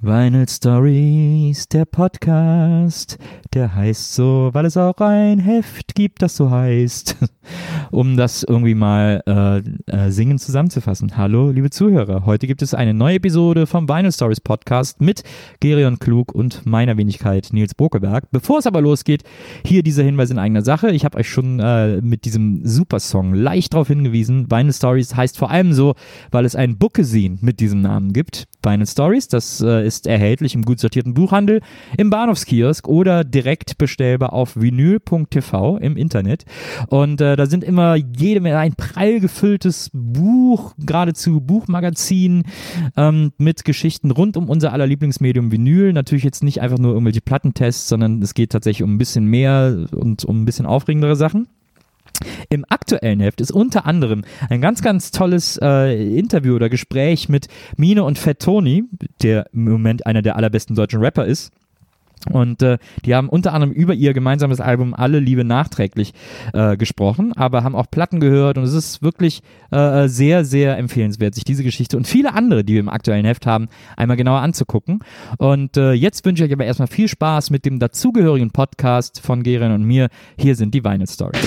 Vinyl 0.00 0.48
Stories, 0.48 1.66
der 1.66 1.84
Podcast, 1.84 3.18
der 3.52 3.74
heißt 3.74 4.14
so, 4.14 4.50
weil 4.52 4.66
es 4.66 4.76
auch 4.76 4.98
ein 4.98 5.40
Heft 5.40 5.96
gibt, 5.96 6.22
das 6.22 6.36
so 6.36 6.52
heißt, 6.52 7.16
um 7.90 8.16
das 8.16 8.42
irgendwie 8.42 8.74
mal 8.74 9.22
äh, 9.26 9.58
äh, 9.92 10.10
singen 10.10 10.38
zusammenzufassen. 10.38 11.16
Hallo, 11.16 11.50
liebe 11.50 11.70
Zuhörer, 11.70 12.26
heute 12.26 12.46
gibt 12.46 12.62
es 12.62 12.74
eine 12.74 12.94
neue 12.94 13.16
Episode 13.16 13.66
vom 13.66 13.88
Vinyl 13.88 14.12
Stories 14.12 14.40
Podcast 14.40 15.00
mit 15.00 15.22
Gerion 15.60 15.98
Klug 15.98 16.34
und 16.34 16.66
meiner 16.66 16.96
Wenigkeit 16.96 17.48
Nils 17.52 17.74
Bokeberg. 17.74 18.30
Bevor 18.30 18.58
es 18.58 18.66
aber 18.66 18.80
losgeht, 18.80 19.22
hier 19.64 19.82
dieser 19.82 20.02
Hinweis 20.02 20.30
in 20.30 20.38
eigener 20.38 20.62
Sache. 20.62 20.90
Ich 20.90 21.04
habe 21.04 21.18
euch 21.18 21.28
schon 21.28 21.60
äh, 21.60 22.00
mit 22.00 22.24
diesem 22.24 22.60
Supersong 22.64 23.34
leicht 23.34 23.74
darauf 23.74 23.88
hingewiesen. 23.88 24.50
Vinyl 24.50 24.72
Stories 24.72 25.14
heißt 25.14 25.38
vor 25.38 25.50
allem 25.50 25.72
so, 25.72 25.94
weil 26.30 26.44
es 26.44 26.56
ein 26.56 26.78
Bookesin 26.78 27.38
mit 27.40 27.60
diesem 27.60 27.80
Namen 27.80 28.12
gibt. 28.12 28.46
Vinyl 28.62 28.86
Stories, 28.86 29.28
das 29.28 29.60
äh, 29.60 29.86
ist 29.86 30.06
erhältlich 30.06 30.54
im 30.54 30.62
gut 30.62 30.80
sortierten 30.80 31.14
Buchhandel, 31.14 31.60
im 31.96 32.10
Bahnhofskiosk 32.10 32.88
oder 32.88 33.24
direkt 33.24 33.78
bestellbar 33.78 34.32
auf 34.32 34.56
vinyl.tv 34.56 35.78
im 35.78 35.96
Internet. 35.96 36.44
Und 36.88 37.20
äh, 37.20 37.36
da 37.38 37.46
sind 37.46 37.62
immer 37.62 37.94
jede 37.94 38.40
Menge 38.40 38.58
ein 38.58 38.74
prall 38.74 39.20
gefülltes 39.20 39.90
Buch, 39.92 40.74
geradezu 40.78 41.40
Buchmagazin 41.40 42.42
ähm, 42.96 43.32
mit 43.38 43.64
Geschichten 43.64 44.10
rund 44.10 44.36
um 44.36 44.48
unser 44.48 44.72
aller 44.72 44.86
Lieblingsmedium 44.86 45.52
Vinyl. 45.52 45.92
Natürlich 45.92 46.24
jetzt 46.24 46.42
nicht 46.42 46.60
einfach 46.60 46.78
nur 46.78 46.92
irgendwelche 46.92 47.20
Plattentests, 47.20 47.88
sondern 47.88 48.20
es 48.22 48.34
geht 48.34 48.50
tatsächlich 48.50 48.82
um 48.82 48.94
ein 48.94 48.98
bisschen 48.98 49.26
mehr 49.26 49.86
und 49.92 50.24
um 50.24 50.42
ein 50.42 50.44
bisschen 50.44 50.66
aufregendere 50.66 51.14
Sachen. 51.14 51.46
Im 52.48 52.64
aktuellen 52.68 53.20
Heft 53.20 53.40
ist 53.40 53.52
unter 53.52 53.86
anderem 53.86 54.24
ein 54.48 54.60
ganz, 54.60 54.82
ganz 54.82 55.12
tolles 55.12 55.58
äh, 55.62 56.18
Interview 56.18 56.56
oder 56.56 56.68
Gespräch 56.68 57.28
mit 57.28 57.46
Mine 57.76 58.02
und 58.02 58.18
Fat 58.18 58.40
Tony, 58.40 58.84
der 59.22 59.46
im 59.52 59.64
Moment 59.64 60.06
einer 60.06 60.22
der 60.22 60.34
allerbesten 60.34 60.74
deutschen 60.74 61.00
Rapper 61.00 61.26
ist. 61.26 61.52
Und 62.30 62.62
äh, 62.62 62.78
die 63.04 63.14
haben 63.14 63.28
unter 63.28 63.52
anderem 63.52 63.72
über 63.72 63.94
ihr 63.94 64.12
gemeinsames 64.12 64.60
Album 64.60 64.94
Alle 64.94 65.18
Liebe 65.18 65.44
nachträglich 65.44 66.12
äh, 66.52 66.76
gesprochen, 66.76 67.32
aber 67.34 67.64
haben 67.64 67.74
auch 67.74 67.90
Platten 67.90 68.20
gehört 68.20 68.58
und 68.58 68.64
es 68.64 68.74
ist 68.74 69.02
wirklich 69.02 69.42
äh, 69.70 70.08
sehr, 70.08 70.44
sehr 70.44 70.76
empfehlenswert, 70.78 71.34
sich 71.34 71.44
diese 71.44 71.64
Geschichte 71.64 71.96
und 71.96 72.06
viele 72.06 72.34
andere, 72.34 72.64
die 72.64 72.74
wir 72.74 72.80
im 72.80 72.88
aktuellen 72.88 73.24
Heft 73.24 73.46
haben, 73.46 73.68
einmal 73.96 74.16
genauer 74.16 74.40
anzugucken. 74.40 75.00
Und 75.38 75.76
äh, 75.76 75.92
jetzt 75.92 76.24
wünsche 76.24 76.44
ich 76.44 76.50
euch 76.50 76.54
aber 76.54 76.64
erstmal 76.64 76.88
viel 76.88 77.08
Spaß 77.08 77.50
mit 77.50 77.64
dem 77.64 77.78
dazugehörigen 77.78 78.50
Podcast 78.50 79.20
von 79.20 79.42
Geren 79.42 79.72
und 79.72 79.84
mir. 79.84 80.08
Hier 80.38 80.54
sind 80.54 80.74
die 80.74 80.84
Vinyl 80.84 81.06
Stories. 81.06 81.40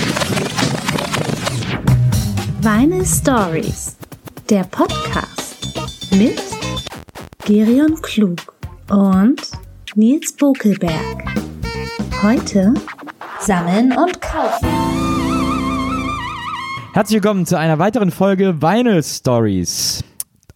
Vinyl 2.60 3.04
Stories, 3.04 3.96
der 4.48 4.64
Podcast 4.64 5.66
mit 6.12 6.40
Gerion 7.44 8.00
Klug 8.02 8.54
und 8.88 9.40
Nils 9.94 10.32
Bokelberg. 10.32 11.22
Heute 12.22 12.72
Sammeln 13.40 13.92
und 13.92 14.22
Kaufen. 14.22 14.66
Herzlich 16.94 17.16
willkommen 17.22 17.44
zu 17.44 17.58
einer 17.58 17.78
weiteren 17.78 18.10
Folge 18.10 18.62
Vinyl 18.62 19.02
Stories. 19.02 20.02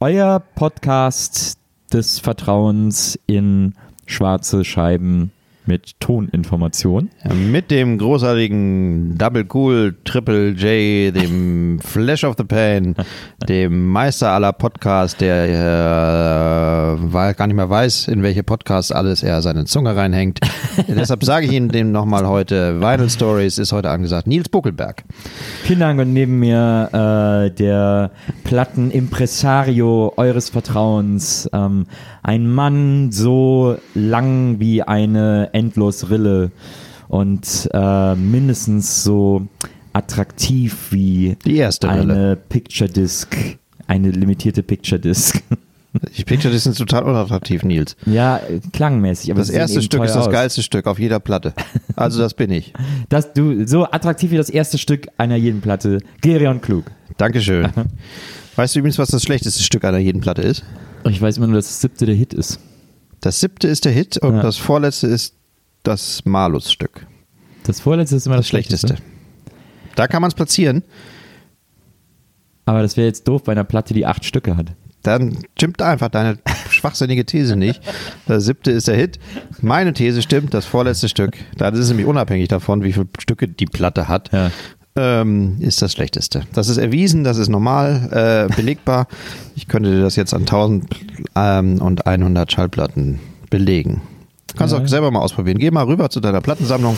Euer 0.01 0.41
Podcast 0.55 1.59
des 1.93 2.19
Vertrauens 2.19 3.19
in 3.27 3.75
schwarze 4.07 4.65
Scheiben 4.65 5.33
mit 5.67 5.99
Toninformation. 6.01 7.11
Mit 7.35 7.71
dem 7.71 7.99
großartigen 7.99 9.17
Double 9.19 9.47
Cool 9.53 9.97
Triple 10.05 10.51
J, 10.51 11.15
dem 11.15 11.79
Flash 11.85 12.25
of 12.25 12.37
the 12.39 12.45
Pan, 12.45 12.95
dem 13.49 13.89
Meister 13.89 14.31
aller 14.31 14.53
Podcasts, 14.53 15.17
der 15.17 15.47
äh, 15.47 17.33
gar 17.35 17.47
nicht 17.47 17.57
mehr 17.57 17.71
weiß, 17.71 18.09
in 18.09 18.23
welche 18.23 18.43
Podcasts 18.43 18.93
alles 18.93 19.23
er 19.23 19.43
seine 19.43 19.65
Zunge 19.65 19.97
reinhängt. 19.97 20.41
Deshalb 20.89 21.25
sage 21.25 21.47
ich 21.47 21.53
Ihnen 21.53 21.69
dem 21.69 21.93
nochmal 21.93 22.27
heute, 22.27 22.81
Vinyl 22.81 23.11
Stories 23.11 23.59
ist 23.59 23.73
heute 23.73 23.91
angesagt, 23.91 24.27
Nils 24.27 24.49
Buckelberg. 24.49 25.05
Vielen 25.63 25.81
Dank 25.81 26.01
und 26.01 26.13
neben 26.13 26.39
mir 26.39 26.89
äh, 26.93 27.51
der 27.51 28.11
Plattenimpresario 28.45 30.13
eures 30.17 30.51
Vertrauens, 30.51 31.49
ähm, 31.53 31.87
ein 32.23 32.51
Mann 32.51 33.13
so 33.13 33.77
lang 33.95 34.59
wie 34.59 34.83
eine 34.83 35.51
endlos 35.57 36.11
Rille 36.11 36.51
und 37.09 37.69
äh, 37.73 38.15
mindestens 38.15 39.03
so 39.05 39.47
attraktiv 39.93 40.89
wie 40.91 41.37
Die 41.45 41.57
erste 41.57 41.89
eine. 41.89 42.37
Picture 42.37 42.91
Disc, 42.91 43.37
eine 43.87 44.11
limitierte 44.11 44.63
Picture 44.63 45.01
Disc. 45.01 45.43
Die 46.19 46.25
Picture 46.25 46.53
die 46.53 46.59
sind 46.59 46.77
total 46.77 47.05
unattraktiv, 47.05 47.63
Nils. 47.63 47.97
ja, 48.05 48.39
klangmäßig, 48.75 49.31
aber 49.31 49.41
Das 49.41 49.49
erste 49.49 49.81
Stück 49.81 50.05
ist 50.05 50.15
das 50.15 50.27
aus. 50.27 50.33
geilste 50.33 50.63
Stück 50.63 50.87
auf 50.87 50.99
jeder 50.99 51.21
Platte. 51.21 51.55
Also 51.97 52.21
das 52.21 52.35
bin 52.35 52.51
ich. 52.51 52.75
Das, 53.09 53.33
du, 53.33 53.67
so 53.67 53.85
attraktiv 53.87 54.31
wie 54.33 54.37
das 54.37 54.51
erste 54.51 54.77
Stück 54.77 55.07
einer 55.17 55.37
jeden 55.37 55.63
Platte. 55.63 56.01
Gerion 56.21 56.61
Klug. 56.61 56.85
Dankeschön. 57.17 57.69
Weißt 58.57 58.75
du 58.75 58.81
übrigens, 58.81 58.99
was 58.99 59.09
das 59.09 59.23
schlechteste 59.23 59.63
Stück 59.63 59.85
einer 59.85 59.97
jeden 59.99 60.21
Platte 60.21 60.43
ist? 60.43 60.65
Ich 61.09 61.23
weiß 61.23 61.39
immer 61.39 61.47
nur, 61.47 61.57
dass 61.57 61.69
das 61.69 61.81
siebte 61.81 62.05
der 62.05 62.15
Hit 62.15 62.35
ist. 62.35 62.59
Das 63.23 63.41
siebte 63.41 63.69
ist 63.69 63.85
der 63.87 63.93
Hit 63.93 64.19
und 64.19 64.35
Ja. 64.37 64.43
das 64.43 64.57
vorletzte 64.59 65.07
ist 65.07 65.36
das 65.87 66.25
Malus-Stück. 66.25 67.07
Das 67.65 67.81
vorletzte 67.81 68.17
ist 68.17 68.27
immer 68.27 68.37
das, 68.37 68.45
Das 68.45 68.49
schlechteste. 68.51 68.97
Da 69.95 70.07
kann 70.07 70.21
man 70.23 70.29
es 70.29 70.35
platzieren. 70.35 70.83
Aber 72.65 72.83
das 72.83 72.97
wäre 72.97 73.07
jetzt 73.07 73.27
doof 73.29 73.45
bei 73.45 73.53
einer 73.53 73.65
Platte, 73.65 73.95
die 73.95 74.07
acht 74.07 74.25
Stücke 74.25 74.57
hat. 74.57 74.73
Dann 75.03 75.39
stimmt 75.57 75.81
einfach 75.83 76.09
deine 76.09 76.39
schwachsinnige 76.69 77.25
These 77.25 77.55
nicht. 77.57 77.81
Das 78.27 78.45
siebte 78.45 78.73
ist 78.73 78.89
der 78.89 78.97
Hit. 78.97 79.21
Meine 79.61 79.93
These 79.93 80.21
stimmt, 80.21 80.53
das 80.53 80.65
vorletzte 80.65 81.09
Stück, 81.09 81.37
das 81.57 81.79
ist 81.79 81.89
nämlich 81.89 82.07
unabhängig 82.07 82.49
davon, 82.49 82.83
wie 82.83 82.93
viele 82.93 83.07
Stücke 83.19 83.47
die 83.47 83.67
Platte 83.67 84.09
hat, 84.09 84.33
Ja. 84.33 84.51
ähm, 84.97 85.59
ist 85.61 85.81
das 85.81 85.93
schlechteste. 85.93 86.43
Das 86.55 86.69
ist 86.69 86.79
erwiesen, 86.79 87.23
das 87.23 87.39
ist 87.39 87.49
normal, 87.49 88.49
äh, 88.51 88.55
belegbar. 88.55 89.07
Ich 89.55 89.69
könnte 89.69 89.93
dir 89.93 90.01
das 90.03 90.17
jetzt 90.17 90.35
an 90.35 90.41
1000 90.43 90.87
ähm, 91.37 91.81
und 91.81 92.05
100 92.07 92.51
Schallplatten 92.51 93.21
belegen. 93.49 94.03
Kannst 94.57 94.75
Ja. 94.75 94.81
auch 94.83 94.87
selber 94.87 95.11
mal 95.11 95.21
ausprobieren. 95.21 95.59
Geh 95.59 95.71
mal 95.71 95.85
rüber 95.85 96.11
zu 96.11 96.21
deiner 96.21 96.41
Plattensammlung 96.41 96.97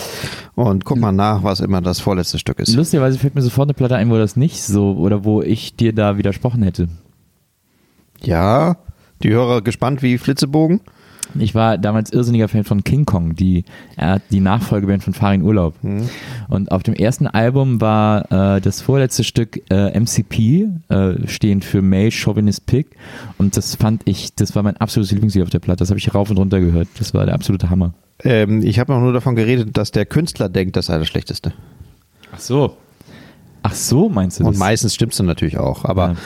und 0.54 0.84
guck 0.84 0.98
mal 0.98 1.12
nach, 1.12 1.42
was 1.42 1.60
immer 1.60 1.80
das 1.80 2.00
vorletzte 2.00 2.38
Stück 2.38 2.58
ist. 2.60 2.74
Lustigerweise 2.74 3.18
fällt 3.18 3.34
mir 3.34 3.42
sofort 3.42 3.66
eine 3.66 3.74
Platte 3.74 3.96
ein, 3.96 4.10
wo 4.10 4.16
das 4.16 4.36
nicht 4.36 4.62
so 4.62 4.92
oder 4.92 5.24
wo 5.24 5.42
ich 5.42 5.76
dir 5.76 5.92
da 5.92 6.16
widersprochen 6.18 6.62
hätte. 6.62 6.88
Ja, 8.22 8.76
die 9.22 9.30
Hörer 9.30 9.62
gespannt 9.62 10.02
wie 10.02 10.18
Flitzebogen. 10.18 10.80
Ich 11.38 11.54
war 11.54 11.78
damals 11.78 12.10
irrsinniger 12.12 12.48
Fan 12.48 12.64
von 12.64 12.84
King 12.84 13.04
Kong, 13.04 13.34
die, 13.34 13.64
äh, 13.96 14.20
die 14.30 14.40
Nachfolgeband 14.40 15.02
von 15.02 15.12
Farin 15.14 15.42
Urlaub. 15.42 15.74
Und 16.48 16.72
auf 16.72 16.82
dem 16.82 16.94
ersten 16.94 17.26
Album 17.26 17.80
war 17.80 18.56
äh, 18.56 18.60
das 18.60 18.80
vorletzte 18.80 19.24
Stück 19.24 19.60
äh, 19.70 19.98
MCP, 19.98 20.68
äh, 20.88 21.26
stehend 21.26 21.64
für 21.64 21.82
Male 21.82 22.10
Chauvinist 22.10 22.66
Pig. 22.66 22.86
Und 23.36 23.56
das 23.56 23.74
fand 23.74 24.02
ich, 24.06 24.34
das 24.34 24.54
war 24.54 24.62
mein 24.62 24.76
absolutes 24.78 25.12
Lieblingslied 25.12 25.42
auf 25.44 25.50
der 25.50 25.58
Platte. 25.58 25.78
Das 25.80 25.90
habe 25.90 25.98
ich 25.98 26.14
rauf 26.14 26.30
und 26.30 26.38
runter 26.38 26.60
gehört. 26.60 26.88
Das 26.98 27.14
war 27.14 27.26
der 27.26 27.34
absolute 27.34 27.70
Hammer. 27.70 27.92
Ähm, 28.24 28.62
ich 28.62 28.78
habe 28.78 28.94
auch 28.94 29.00
nur 29.00 29.12
davon 29.12 29.36
geredet, 29.36 29.76
dass 29.76 29.90
der 29.90 30.06
Künstler 30.06 30.48
denkt, 30.48 30.76
das 30.76 30.86
sei 30.86 30.98
das 30.98 31.06
Schlechteste. 31.08 31.52
Ach 32.32 32.40
so. 32.40 32.76
Ach 33.62 33.74
so, 33.74 34.08
meinst 34.08 34.38
du 34.40 34.44
das? 34.44 34.52
Und 34.54 34.58
meistens 34.58 34.94
stimmt's 34.94 35.16
dann 35.16 35.26
natürlich 35.26 35.58
auch. 35.58 35.84
Aber 35.84 36.10
Ja. 36.10 36.16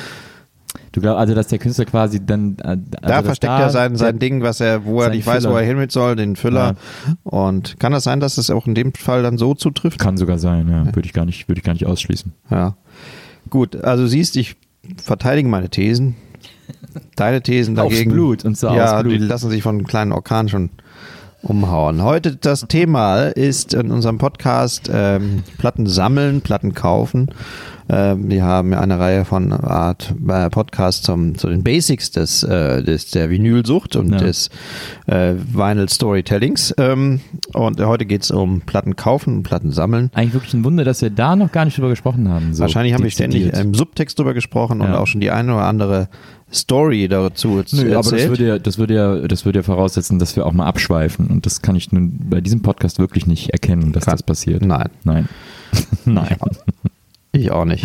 Du 0.93 1.01
glaubst 1.01 1.19
also, 1.19 1.35
dass 1.35 1.49
der 1.49 1.59
Künstler 1.59 1.87
quasi 1.87 2.25
dann. 2.25 2.57
Äh, 2.59 2.69
also 2.69 2.85
da 3.01 3.23
versteckt 3.23 3.51
da 3.51 3.61
er 3.61 3.71
sein, 3.71 3.97
sein 3.97 4.19
Ding, 4.19 4.43
was 4.43 4.61
er, 4.61 4.85
wo 4.85 5.01
er 5.01 5.11
nicht 5.11 5.27
weiß, 5.27 5.45
wo 5.45 5.49
Füller. 5.49 5.61
er 5.61 5.67
hin 5.67 5.79
mit 5.79 5.91
soll, 5.91 6.17
den 6.17 6.37
Füller. 6.37 6.77
Und 7.23 7.81
kann 7.81 7.93
das 7.93 8.05
sein, 8.05 8.21
dass 8.21 8.39
es 8.39 8.51
auch 8.51 8.67
in 8.67 8.75
dem 8.75 8.93
Fall 8.93 9.23
dann 9.23 9.39
so 9.39 9.55
zutrifft? 9.55 9.99
Kann 9.99 10.17
sogar 10.19 10.39
sein, 10.39 10.69
ja. 10.69 10.85
Würde 10.95 11.07
ich 11.07 11.15
gar 11.15 11.25
nicht, 11.25 11.49
würde 11.49 11.61
ich 11.61 11.65
gar 11.65 11.73
nicht 11.73 11.87
ausschließen. 11.87 12.33
Ja. 12.51 12.77
Gut, 13.49 13.77
also 13.77 14.07
siehst, 14.07 14.37
ich 14.37 14.57
verteidige 15.03 15.49
meine 15.49 15.71
Thesen. 15.71 16.17
Deine 17.17 17.43
Thesen 17.43 17.79
Aufs 17.79 17.95
dagegen. 17.95 18.13
Blut 18.13 18.45
und 18.45 18.57
zwar 18.57 18.77
ja, 18.77 18.97
aufs 18.97 19.09
die 19.09 19.17
lassen 19.19 19.51
sich 19.51 19.63
von 19.63 19.77
einem 19.77 19.87
kleinen 19.87 20.13
Orkan 20.13 20.49
schon 20.49 20.71
umhauen. 21.43 22.03
Heute 22.03 22.37
das 22.37 22.67
Thema 22.69 23.25
ist 23.25 23.75
in 23.75 23.91
unserem 23.91 24.19
Podcast 24.19 24.89
ähm, 24.93 25.43
Platten 25.59 25.87
sammeln, 25.87 26.41
Platten 26.41 26.73
kaufen. 26.75 27.31
Ähm, 27.89 28.31
wir 28.31 28.45
haben 28.45 28.73
eine 28.75 28.99
Reihe 28.99 29.25
von 29.25 29.53
Art 29.53 30.15
äh, 30.29 30.49
Podcasts 30.51 31.03
zum, 31.03 31.37
zu 31.37 31.49
den 31.49 31.65
Basics 31.65 32.13
des, 32.13 32.45
äh, 32.45 32.83
des 32.85 33.11
der 33.11 33.29
Vinylsucht 33.29 33.97
und 33.97 34.13
Ja. 34.13 34.19
des 34.19 34.51
äh, 35.07 35.35
Vinyl 35.35 35.89
Storytellings. 35.89 36.75
Ähm, 36.79 37.21
und 37.55 37.81
heute 37.85 38.07
geht 38.07 38.23
es 38.23 38.31
um 38.31 38.61
Platten 38.61 38.95
kaufen 38.95 39.39
und 39.39 39.43
Platten 39.43 39.73
sammeln. 39.73 40.11
Eigentlich 40.15 40.35
wirklich 40.35 40.55
ein 40.55 40.65
Wunder, 40.65 40.85
dass 40.85 41.03
wir 41.03 41.11
da 41.11 41.35
noch 41.35 41.51
gar 41.51 41.65
nicht 41.65 41.77
drüber 41.77 41.89
gesprochen 41.89 42.29
haben. 42.29 42.55
So 42.55 42.61
Wahrscheinlich 42.63 42.95
haben 42.95 43.03
wir 43.03 43.11
ständig 43.11 43.53
im 43.53 43.75
Subtext 43.75 44.17
drüber 44.19 44.33
gesprochen 44.33 44.81
und 44.81 44.89
Ja. 44.93 44.99
auch 44.99 45.07
schon 45.09 45.21
die 45.21 45.33
eine 45.33 45.53
oder 45.55 45.65
andere 45.65 46.09
Story 46.53 47.09
dazu 47.09 47.63
Nö, 47.73 47.81
aber 47.83 47.89
das 47.95 48.13
erzählt. 48.13 48.29
würde, 48.31 48.47
ja, 48.47 48.59
das, 48.59 48.79
würde 48.79 48.95
ja, 48.95 49.17
das 49.29 49.45
würde 49.45 49.61
ja 49.61 49.63
voraussetzen, 49.63 50.19
dass 50.19 50.37
wir 50.37 50.45
auch 50.47 50.53
mal 50.53 50.67
abschweifen. 50.67 51.29
Und 51.29 51.47
das 51.47 51.63
kann 51.63 51.77
ich 51.77 51.93
nun 51.93 52.19
bei 52.29 52.41
diesem 52.41 52.61
Podcast 52.63 52.99
wirklich 52.99 53.27
nicht 53.27 53.51
erkennen, 53.51 53.93
dass 53.93 54.05
Kann- 54.05 54.13
das 54.13 54.23
passiert. 54.23 54.65
Nein, 54.65 54.89
Nein. 55.05 55.29
Nein. 56.05 56.37
ich 57.33 57.51
auch 57.51 57.65
nicht. 57.65 57.85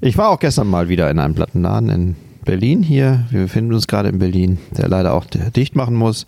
Ich 0.00 0.16
war 0.18 0.30
auch 0.30 0.38
gestern 0.40 0.66
mal 0.66 0.88
wieder 0.88 1.10
in 1.10 1.18
einem 1.18 1.34
Plattenladen 1.34 1.90
in 1.90 2.16
Berlin 2.44 2.82
hier. 2.82 3.26
Wir 3.30 3.42
befinden 3.42 3.74
uns 3.74 3.86
gerade 3.86 4.08
in 4.08 4.18
Berlin, 4.18 4.58
der 4.76 4.88
leider 4.88 5.12
auch 5.14 5.26
dicht 5.26 5.76
machen 5.76 5.94
muss. 5.94 6.26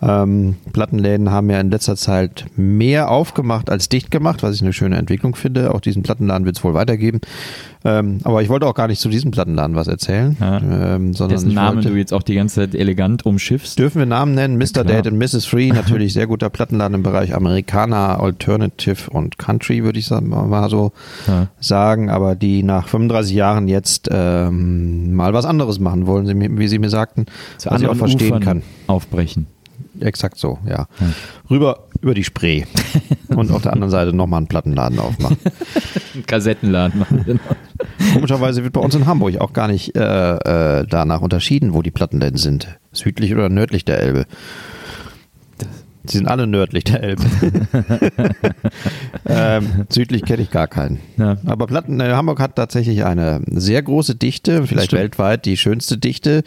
Ähm, 0.00 0.56
Plattenläden 0.72 1.30
haben 1.30 1.50
ja 1.50 1.60
in 1.60 1.70
letzter 1.70 1.96
Zeit 1.96 2.46
mehr 2.56 3.10
aufgemacht 3.10 3.68
als 3.70 3.88
dicht 3.88 4.10
gemacht, 4.10 4.42
was 4.42 4.54
ich 4.54 4.62
eine 4.62 4.72
schöne 4.72 4.96
Entwicklung 4.96 5.34
finde. 5.34 5.74
Auch 5.74 5.80
diesen 5.80 6.02
Plattenladen 6.02 6.44
wird 6.46 6.56
es 6.56 6.64
wohl 6.64 6.74
weitergeben. 6.74 7.20
Ähm, 7.84 8.18
aber 8.24 8.42
ich 8.42 8.48
wollte 8.48 8.66
auch 8.66 8.74
gar 8.74 8.88
nicht 8.88 9.00
zu 9.00 9.08
diesem 9.08 9.30
Plattenladen 9.30 9.74
was 9.74 9.88
erzählen. 9.88 10.36
Ja. 10.40 10.58
Ähm, 10.58 11.14
sondern 11.14 11.38
Dessen 11.38 11.54
Namen 11.54 11.76
wollte, 11.76 11.90
du 11.90 11.96
jetzt 11.96 12.12
auch 12.12 12.22
die 12.22 12.34
ganze 12.34 12.56
Zeit 12.56 12.74
elegant 12.74 13.26
umschiffst. 13.26 13.78
Dürfen 13.78 13.98
wir 13.98 14.06
Namen 14.06 14.34
nennen? 14.34 14.56
Mr. 14.56 14.84
Dad 14.84 15.06
und 15.06 15.18
Mrs. 15.18 15.46
Free, 15.46 15.68
natürlich 15.68 16.12
sehr 16.12 16.26
guter 16.26 16.50
Plattenladen 16.50 16.94
im 16.94 17.02
Bereich 17.02 17.34
Amerikaner, 17.34 18.20
Alternative 18.20 19.10
und 19.10 19.38
Country, 19.38 19.82
würde 19.82 19.98
ich 19.98 20.10
mal 20.10 20.70
so 20.70 20.92
ja. 21.26 21.48
sagen. 21.60 22.10
Aber 22.10 22.34
die 22.34 22.62
nach 22.62 22.88
35 22.88 23.34
Jahren 23.34 23.68
jetzt 23.68 24.08
ähm, 24.12 25.14
mal 25.14 25.32
was 25.32 25.44
anderes 25.44 25.78
machen 25.80 26.06
wollen, 26.06 26.58
wie 26.58 26.68
sie 26.68 26.78
mir 26.78 26.90
sagten, 26.90 27.26
zu 27.58 27.70
was 27.70 27.82
ich 27.82 27.88
auch 27.88 27.96
verstehen 27.96 28.28
Ufern 28.28 28.42
kann. 28.42 28.62
Aufbrechen. 28.86 29.46
Exakt 30.00 30.38
so, 30.38 30.58
ja. 30.68 30.86
Hm. 30.98 31.14
Rüber 31.50 31.84
über 32.00 32.14
die 32.14 32.24
Spree 32.24 32.64
und 33.28 33.50
auf 33.50 33.62
der 33.62 33.72
anderen 33.72 33.90
Seite 33.90 34.12
nochmal 34.12 34.38
einen 34.38 34.48
Plattenladen 34.48 34.98
aufmachen. 34.98 35.38
einen 36.14 36.26
Kassettenladen 36.26 36.98
machen. 36.98 37.24
Genau. 37.24 37.40
Komischerweise 38.12 38.62
wird 38.62 38.72
bei 38.72 38.80
uns 38.80 38.94
in 38.94 39.06
Hamburg 39.06 39.38
auch 39.38 39.52
gar 39.52 39.68
nicht 39.68 39.96
äh, 39.96 40.80
äh, 40.80 40.86
danach 40.88 41.20
unterschieden, 41.20 41.74
wo 41.74 41.82
die 41.82 41.90
Plattenläden 41.90 42.38
sind. 42.38 42.78
Südlich 42.92 43.34
oder 43.34 43.48
nördlich 43.48 43.84
der 43.84 44.00
Elbe. 44.00 44.26
Sie 46.10 46.18
sind 46.18 46.28
alle 46.28 46.46
nördlich 46.46 46.84
der 46.84 47.02
Elbe. 47.02 47.22
ähm, 49.26 49.86
südlich 49.88 50.22
kenne 50.24 50.42
ich 50.42 50.50
gar 50.50 50.66
keinen. 50.66 51.00
Ja. 51.16 51.36
Aber 51.46 51.66
Platten, 51.66 52.00
äh, 52.00 52.12
Hamburg 52.12 52.40
hat 52.40 52.56
tatsächlich 52.56 53.04
eine 53.04 53.42
sehr 53.46 53.82
große 53.82 54.14
Dichte, 54.14 54.66
vielleicht 54.66 54.92
weltweit 54.92 55.44
die 55.44 55.56
schönste 55.56 55.98
Dichte, 55.98 56.42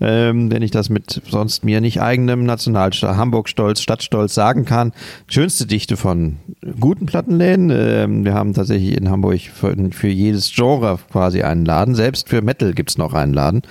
ähm, 0.00 0.50
wenn 0.50 0.62
ich 0.62 0.70
das 0.70 0.90
mit 0.90 1.22
sonst 1.28 1.64
mir 1.64 1.80
nicht 1.80 2.00
eigenem 2.00 2.44
Nationalstolz, 2.44 3.16
Hamburg-Stolz, 3.16 3.80
Stadtstolz 3.80 4.34
sagen 4.34 4.64
kann. 4.64 4.92
Schönste 5.26 5.66
Dichte 5.66 5.96
von 5.96 6.36
guten 6.78 7.06
Plattenläden. 7.06 7.70
Ähm, 7.70 8.24
wir 8.24 8.34
haben 8.34 8.54
tatsächlich 8.54 8.96
in 8.96 9.10
Hamburg 9.10 9.40
für, 9.40 9.74
für, 9.90 10.08
jedes 10.08 10.52
Genre 10.54 10.98
quasi 11.10 11.42
einen 11.42 11.64
Laden. 11.64 11.94
Selbst 11.94 12.28
für 12.28 12.42
Metal 12.42 12.72
gibt 12.72 12.90
es 12.90 12.98
noch 12.98 13.14
einen 13.14 13.34
Laden, 13.34 13.62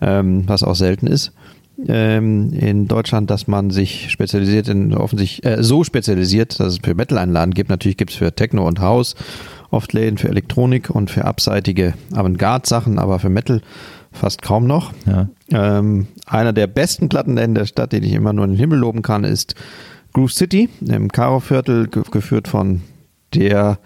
ja. 0.00 0.18
ähm, 0.20 0.44
was 0.46 0.62
auch 0.62 0.74
selten 0.74 1.06
ist 1.06 1.32
ähm, 1.86 2.52
in 2.52 2.86
Deutschland, 2.86 3.30
dass 3.30 3.46
man 3.46 3.70
sich 3.70 4.10
spezialisiert 4.10 4.68
in 4.68 4.94
offensichtlich 4.94 5.44
äh, 5.44 5.62
so 5.62 5.84
spezialisiert, 5.84 6.60
dass 6.60 6.74
es 6.74 6.78
für 6.82 6.94
Metal 6.94 7.18
einen 7.18 7.32
Laden 7.32 7.54
gibt. 7.54 7.70
Natürlich 7.70 7.96
gibt 7.96 8.12
es 8.12 8.16
für 8.16 8.34
Techno 8.34 8.66
und 8.66 8.80
House 8.80 9.14
oft 9.70 9.92
Läden 9.92 10.18
für 10.18 10.28
Elektronik 10.28 10.90
und 10.90 11.10
für 11.10 11.24
abseitige 11.24 11.94
Avantgarde-Sachen, 12.12 12.98
aber 12.98 13.18
für 13.18 13.28
Metal 13.28 13.60
fast 14.12 14.42
kaum 14.42 14.66
noch. 14.66 14.92
Ja. 15.06 15.28
Ähm, 15.50 16.06
einer 16.26 16.52
der 16.52 16.68
besten 16.68 17.08
Plattenläden 17.08 17.54
der 17.54 17.66
Stadt, 17.66 17.92
den 17.92 18.04
ich 18.04 18.12
immer 18.12 18.32
nur 18.32 18.44
in 18.44 18.52
den 18.52 18.58
Himmel 18.58 18.78
loben 18.78 19.02
kann, 19.02 19.24
ist 19.24 19.56
Groove 20.12 20.32
City 20.32 20.68
im 20.86 21.10
Karo-Viertel, 21.10 21.88
geführt 21.88 22.46
von 22.46 22.82
der 23.34 23.78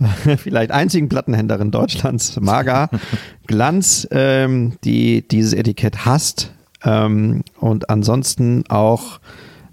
vielleicht 0.38 0.70
einzigen 0.70 1.10
Plattenhändlerin 1.10 1.70
Deutschlands, 1.70 2.40
Maga 2.40 2.88
Glanz, 3.46 4.08
ähm, 4.10 4.72
die 4.82 5.26
dieses 5.28 5.52
Etikett 5.52 6.06
hasst, 6.06 6.52
ähm, 6.84 7.42
und 7.58 7.90
ansonsten 7.90 8.64
auch 8.68 9.20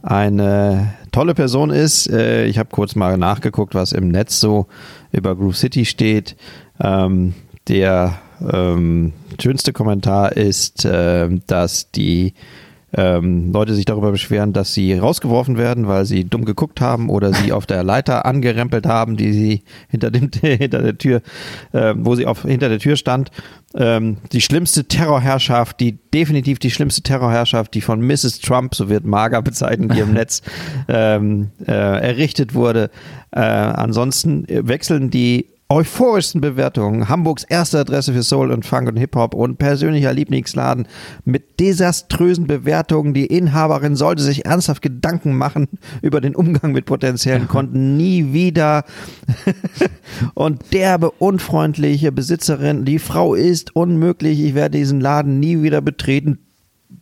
eine 0.02 0.94
tolle 1.12 1.34
Person 1.34 1.70
ist. 1.70 2.10
Äh, 2.10 2.46
ich 2.46 2.58
habe 2.58 2.70
kurz 2.72 2.96
mal 2.96 3.18
nachgeguckt, 3.18 3.76
was 3.76 3.92
im 3.92 4.10
Netz 4.10 4.40
so 4.40 4.68
über 5.12 5.36
Groove 5.36 5.58
City 5.58 5.86
steht. 5.86 6.36
Ähm, 6.80 7.34
der 7.68 8.20
ähm, 8.52 9.14
schönste 9.42 9.74
Kommentar 9.74 10.34
ist, 10.34 10.86
äh, 10.86 11.30
dass 11.48 11.92
die 11.92 12.34
ähm, 12.94 13.52
Leute 13.52 13.76
sich 13.76 13.86
darüber 13.86 14.12
beschweren, 14.12 14.54
dass 14.54 14.74
sie 14.74 14.94
rausgeworfen 14.94 15.58
werden, 15.58 15.88
weil 15.88 16.06
sie 16.06 16.26
dumm 16.26 16.46
geguckt 16.46 16.82
haben 16.82 17.10
oder 17.10 17.34
sie 17.34 17.52
auf 17.52 17.66
der 17.66 17.84
Leiter 17.84 18.26
angerempelt 18.26 18.86
haben, 18.86 19.18
die 19.18 19.34
sie 19.34 19.64
hinter, 19.90 20.12
dem, 20.12 20.30
hinter 20.42 20.82
der 20.82 20.98
Tür, 20.98 21.22
äh, 21.72 21.94
wo 21.98 22.16
sie 22.16 22.26
auf, 22.26 22.44
hinter 22.44 22.70
der 22.70 22.80
Tür 22.80 22.96
stand. 22.96 23.32
Ähm, 23.76 24.18
die 24.32 24.42
schlimmste 24.42 24.86
Terrorherrschaft, 24.86 25.80
die 25.80 26.00
definitiv 26.14 26.58
die 26.58 26.72
schlimmste 26.72 27.04
Terrorherrschaft, 27.04 27.74
die 27.76 27.82
von 27.82 28.02
Mrs. 28.02 28.40
Trump, 28.40 28.74
so 28.74 28.90
wird 28.90 29.06
Maga 29.06 29.42
bezeichnet, 29.42 29.94
die 29.94 30.00
im 30.00 30.14
Netz 30.14 30.42
ähm, 30.88 31.52
äh, 31.68 31.72
errichtet 31.72 32.56
wurde. 32.56 32.90
Äh, 33.32 33.42
ansonsten 33.42 34.46
wechseln 34.48 35.12
die 35.12 35.46
euphorischsten 35.72 36.42
Bewertungen, 36.42 37.10
Hamburgs 37.10 37.44
erste 37.44 37.78
Adresse 37.78 38.12
für 38.12 38.24
Soul 38.24 38.52
und 38.52 38.66
Funk 38.66 38.90
und 38.90 38.98
Hip-Hop 38.98 39.36
und 39.36 39.60
persönlicher 39.60 40.12
Lieblingsladen 40.12 40.88
mit 41.26 41.60
desaströsen 41.60 42.48
Bewertungen. 42.48 43.14
Die 43.14 43.28
Inhaberin 43.28 43.96
sollte 43.96 44.24
sich 44.24 44.46
ernsthaft 44.46 44.82
Gedanken 44.82 45.38
machen 45.38 45.68
über 46.02 46.22
den 46.22 46.36
Umgang 46.36 46.72
mit 46.72 46.88
potenziellen 46.88 47.48
Konten. 47.48 47.98
Nie 47.98 48.34
wieder. 48.34 48.84
und 50.34 50.74
derbe, 50.74 51.12
unfreundliche 51.12 52.12
Besitzerin. 52.12 52.84
Die 52.84 52.98
Frau 52.98 53.36
ist 53.36 53.76
unmöglich. 53.76 54.40
Ich 54.40 54.56
werde 54.56 54.80
diesen 54.80 55.00
Laden 55.00 55.40
nie 55.40 55.62
wieder 55.62 55.82
betreten. 55.82 56.40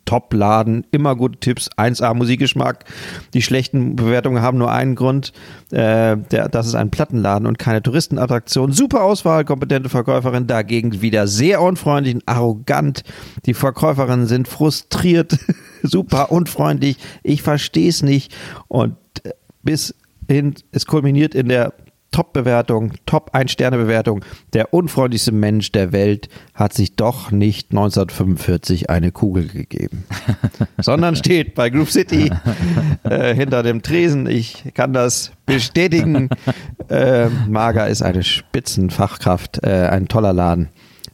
Top-Laden, 0.05 0.85
immer 0.91 1.15
gute 1.15 1.39
Tipps, 1.39 1.69
1A 1.77 2.13
Musikgeschmack. 2.13 2.85
Die 3.33 3.41
schlechten 3.41 3.95
Bewertungen 3.95 4.41
haben 4.41 4.57
nur 4.57 4.71
einen 4.71 4.95
Grund, 4.95 5.33
äh, 5.71 6.17
der, 6.17 6.49
das 6.49 6.67
ist 6.67 6.75
ein 6.75 6.91
Plattenladen 6.91 7.47
und 7.47 7.59
keine 7.59 7.81
Touristenattraktion. 7.81 8.71
Super 8.71 9.03
Auswahl, 9.03 9.45
kompetente 9.45 9.89
Verkäuferin, 9.89 10.47
dagegen 10.47 11.01
wieder 11.01 11.27
sehr 11.27 11.61
unfreundlich 11.61 12.15
und 12.15 12.23
arrogant. 12.25 13.03
Die 13.45 13.53
Verkäuferinnen 13.53 14.27
sind 14.27 14.47
frustriert, 14.47 15.37
super 15.83 16.31
unfreundlich, 16.31 16.97
ich 17.23 17.41
verstehe 17.41 17.89
es 17.89 18.01
nicht 18.01 18.35
und 18.67 18.95
äh, 19.23 19.31
bis 19.63 19.95
hin, 20.29 20.55
es 20.71 20.85
kulminiert 20.85 21.35
in 21.35 21.49
der 21.49 21.73
Top-Bewertung, 22.11 22.93
Top-1-Sterne-Bewertung. 23.05 24.23
Der 24.53 24.73
unfreundlichste 24.73 25.31
Mensch 25.31 25.71
der 25.71 25.91
Welt 25.91 26.29
hat 26.53 26.73
sich 26.73 26.95
doch 26.95 27.31
nicht 27.31 27.71
1945 27.71 28.89
eine 28.89 29.11
Kugel 29.11 29.47
gegeben, 29.47 30.05
sondern 30.77 31.15
steht 31.15 31.55
bei 31.55 31.69
Groove 31.69 31.91
City 31.91 32.31
äh, 33.03 33.35
hinter 33.35 33.63
dem 33.63 33.81
Tresen. 33.81 34.27
Ich 34.27 34.63
kann 34.73 34.93
das 34.93 35.31
bestätigen. 35.45 36.29
Äh, 36.89 37.27
Maga 37.49 37.87
ist 37.87 38.01
eine 38.01 38.23
Spitzenfachkraft, 38.23 39.61
äh, 39.61 39.89
ein 39.89 40.07
toller 40.07 40.31
Laden. 40.31 40.69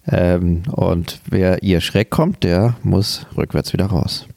Ähm, 0.07 0.61
und 0.71 1.19
wer 1.27 1.63
ihr 1.63 1.81
schräg 1.81 2.11
kommt, 2.11 2.43
der 2.43 2.75
muss 2.83 3.25
rückwärts 3.35 3.73
wieder 3.73 3.87
raus. 3.87 4.27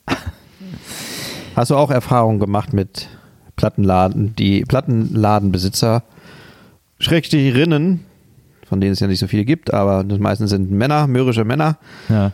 Hast 1.54 1.70
du 1.70 1.76
auch 1.76 1.90
Erfahrungen 1.90 2.38
gemacht 2.38 2.72
mit 2.72 3.08
Plattenladen, 3.56 4.34
die 4.36 4.62
Plattenladenbesitzer 4.62 6.04
Schrägstricherinnen, 6.98 8.00
von 8.66 8.80
denen 8.80 8.92
es 8.92 9.00
ja 9.00 9.06
nicht 9.06 9.18
so 9.18 9.26
viele 9.26 9.44
gibt, 9.44 9.72
aber 9.72 10.04
das 10.04 10.18
meisten 10.18 10.46
sind 10.46 10.70
Männer, 10.70 11.06
mürrische 11.06 11.44
Männer. 11.44 11.78
Ja, 12.08 12.32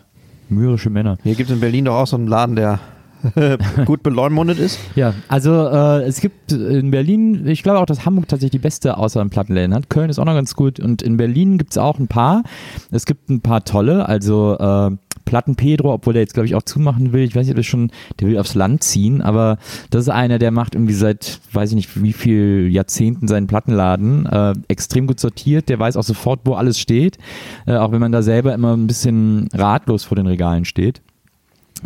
mürrische 0.48 0.90
Männer. 0.90 1.18
Hier 1.22 1.34
gibt 1.34 1.50
es 1.50 1.54
in 1.54 1.60
Berlin 1.60 1.84
doch 1.84 1.94
auch 1.94 2.06
so 2.06 2.16
einen 2.16 2.28
Laden, 2.28 2.56
der 2.56 2.80
gut 3.84 4.02
beleumundet 4.02 4.58
ist. 4.58 4.78
Ja, 4.94 5.14
also 5.28 5.68
äh, 5.68 6.02
es 6.04 6.20
gibt 6.20 6.52
in 6.52 6.90
Berlin, 6.90 7.46
ich 7.46 7.62
glaube 7.62 7.78
auch, 7.78 7.86
dass 7.86 8.04
Hamburg 8.04 8.28
tatsächlich 8.28 8.60
die 8.60 8.64
beste 8.64 8.96
Auswahl 8.96 9.22
an 9.22 9.30
Plattenläden 9.30 9.74
hat. 9.74 9.90
Köln 9.90 10.10
ist 10.10 10.18
auch 10.18 10.24
noch 10.24 10.34
ganz 10.34 10.54
gut 10.54 10.80
und 10.80 11.02
in 11.02 11.16
Berlin 11.16 11.58
gibt 11.58 11.72
es 11.72 11.78
auch 11.78 11.98
ein 11.98 12.08
paar. 12.08 12.42
Es 12.90 13.06
gibt 13.06 13.30
ein 13.30 13.40
paar 13.40 13.64
tolle, 13.64 14.08
also 14.08 14.56
äh, 14.58 14.96
Platten 15.24 15.56
Pedro, 15.56 15.92
obwohl 15.92 16.12
der 16.12 16.22
jetzt, 16.22 16.34
glaube 16.34 16.46
ich, 16.46 16.54
auch 16.54 16.62
zumachen 16.62 17.12
will. 17.12 17.22
Ich 17.22 17.34
weiß 17.34 17.46
nicht, 17.46 17.54
ob 17.54 17.58
er 17.58 17.64
schon, 17.64 17.90
der 18.20 18.28
will 18.28 18.38
aufs 18.38 18.54
Land 18.54 18.82
ziehen, 18.82 19.22
aber 19.22 19.58
das 19.90 20.02
ist 20.02 20.08
einer, 20.08 20.38
der 20.38 20.50
macht 20.50 20.74
irgendwie 20.74 20.94
seit, 20.94 21.40
weiß 21.52 21.70
ich 21.70 21.76
nicht, 21.76 22.02
wie 22.02 22.12
viel 22.12 22.68
Jahrzehnten 22.70 23.28
seinen 23.28 23.46
Plattenladen. 23.46 24.26
Äh, 24.26 24.54
extrem 24.68 25.06
gut 25.06 25.20
sortiert, 25.20 25.68
der 25.68 25.78
weiß 25.78 25.96
auch 25.96 26.02
sofort, 26.02 26.40
wo 26.44 26.54
alles 26.54 26.78
steht, 26.78 27.18
äh, 27.66 27.76
auch 27.76 27.92
wenn 27.92 28.00
man 28.00 28.12
da 28.12 28.22
selber 28.22 28.54
immer 28.54 28.76
ein 28.76 28.86
bisschen 28.86 29.48
ratlos 29.52 30.04
vor 30.04 30.16
den 30.16 30.26
Regalen 30.26 30.64
steht. 30.64 31.02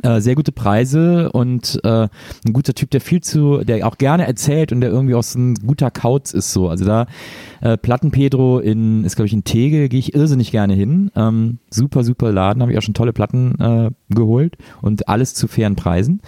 Äh, 0.03 0.21
sehr 0.21 0.35
gute 0.35 0.53
Preise 0.53 1.33
und 1.33 1.81
äh, 1.85 2.09
ein 2.47 2.53
guter 2.53 2.75
Typ, 2.75 2.91
der 2.91 3.01
viel 3.01 3.23
zu, 3.23 3.65
der 3.65 3.87
auch 3.87 3.99
gerne 3.99 4.27
erzählt 4.27 4.73
und 4.73 4.81
der 4.81 4.91
irgendwie 4.91 5.15
auch 5.15 5.23
so 5.23 5.39
ein 5.39 5.55
guter 5.55 5.91
Kauz 5.91 6.33
ist 6.33 6.53
so. 6.53 6.69
Also 6.69 6.85
da 6.85 7.07
äh, 7.63 7.77
Platten 7.77 8.11
Pedro 8.11 8.59
in, 8.59 9.05
ist 9.05 9.17
glaube 9.17 9.27
ich 9.27 9.33
in 9.33 9.45
Tegel, 9.45 9.89
gehe 9.89 9.99
ich 9.99 10.15
irrsinnig 10.15 10.51
gerne 10.51 10.75
hin. 10.75 11.11
Ähm, 11.17 11.59
super, 11.71 12.05
super 12.05 12.31
Laden, 12.31 12.61
habe 12.63 12.73
ich 12.73 12.79
auch 12.79 12.83
schon 12.83 12.95
tolle 12.95 13.13
Platten 13.13 13.59
äh, 13.59 14.15
geholt 14.15 14.57
und 14.83 15.09
alles 15.09 15.35
zu 15.35 15.49
fairen 15.49 15.77
Preisen. 15.77 16.21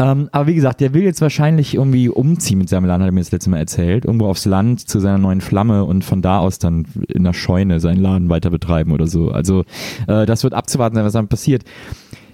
Ähm, 0.00 0.30
aber 0.32 0.46
wie 0.46 0.54
gesagt, 0.54 0.80
der 0.80 0.94
will 0.94 1.02
jetzt 1.02 1.20
wahrscheinlich 1.20 1.74
irgendwie 1.74 2.08
umziehen 2.08 2.58
mit 2.58 2.70
seinem 2.70 2.86
Laden, 2.86 3.02
hat 3.02 3.10
er 3.10 3.12
mir 3.12 3.20
das 3.20 3.32
letzte 3.32 3.50
Mal 3.50 3.58
erzählt. 3.58 4.06
Irgendwo 4.06 4.28
aufs 4.28 4.46
Land 4.46 4.88
zu 4.88 4.98
seiner 4.98 5.18
neuen 5.18 5.42
Flamme 5.42 5.84
und 5.84 6.04
von 6.04 6.22
da 6.22 6.38
aus 6.38 6.58
dann 6.58 6.86
in 7.08 7.22
der 7.22 7.34
Scheune 7.34 7.80
seinen 7.80 8.00
Laden 8.00 8.30
weiter 8.30 8.48
betreiben 8.48 8.92
oder 8.92 9.06
so. 9.06 9.30
Also 9.30 9.64
äh, 10.06 10.24
das 10.24 10.42
wird 10.42 10.54
abzuwarten 10.54 10.96
sein, 10.96 11.04
was 11.04 11.12
dann 11.12 11.28
passiert. 11.28 11.64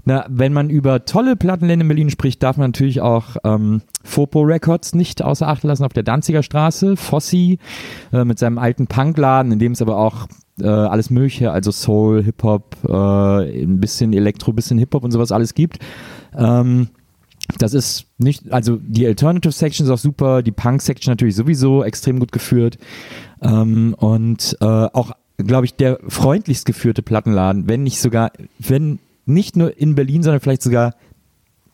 Na, 0.09 0.25
wenn 0.29 0.53
man 0.53 0.71
über 0.71 1.05
tolle 1.05 1.35
Plattenläden 1.35 1.81
in 1.81 1.89
Berlin 1.89 2.11
spricht, 2.11 2.41
darf 2.41 2.57
man 2.57 2.69
natürlich 2.69 3.01
auch 3.01 3.37
ähm, 3.43 3.83
Fopo 4.05 4.43
Records 4.43 4.95
nicht 4.95 5.21
außer 5.21 5.49
Acht 5.49 5.65
lassen 5.65 5.85
auf 5.85 5.93
der 5.93 6.05
Danziger 6.05 6.45
Straße. 6.45 6.97
Fossi 6.97 7.59
äh, 8.13 8.25
mit 8.25 8.39
seinem 8.39 8.59
alten 8.59 8.87
Punkladen, 8.87 9.51
in 9.51 9.59
dem 9.59 9.73
es 9.73 9.83
aber 9.83 9.99
auch 9.99 10.29
äh, 10.61 10.69
alles 10.69 11.11
Mögliche, 11.11 11.51
also 11.51 11.73
Soul, 11.73 12.23
Hip-Hop, 12.23 12.77
äh, 12.89 13.63
ein 13.65 13.81
bisschen 13.81 14.13
Elektro, 14.13 14.53
ein 14.53 14.55
bisschen 14.55 14.79
Hip-Hop 14.79 15.03
und 15.03 15.11
sowas 15.11 15.33
alles 15.33 15.55
gibt. 15.55 15.81
Ähm, 16.39 16.87
das 17.59 17.75
ist 17.75 18.07
nicht, 18.19 18.53
also 18.53 18.79
die 18.81 19.09
Alternative 19.09 19.53
Section 19.53 19.87
ist 19.87 19.93
auch 19.93 19.99
super, 19.99 20.45
die 20.45 20.53
Punk 20.53 20.83
Section 20.83 21.11
natürlich 21.11 21.35
sowieso 21.35 21.83
extrem 21.83 22.21
gut 22.21 22.31
geführt 22.31 22.79
ähm, 23.43 23.93
und 23.99 24.57
äh, 24.61 24.65
auch, 24.65 25.11
glaube 25.37 25.67
ich, 25.67 25.75
der 25.75 25.99
freundlichst 26.07 26.65
geführte 26.65 27.03
Plattenladen, 27.03 27.69
wenn 27.69 27.83
nicht 27.83 28.01
sogar, 28.01 28.31
wenn 28.61 29.01
nicht 29.27 29.57
nur 29.57 29.77
in 29.79 29.95
Berlin, 29.95 30.23
sondern 30.23 30.41
vielleicht 30.41 30.63
sogar 30.63 30.95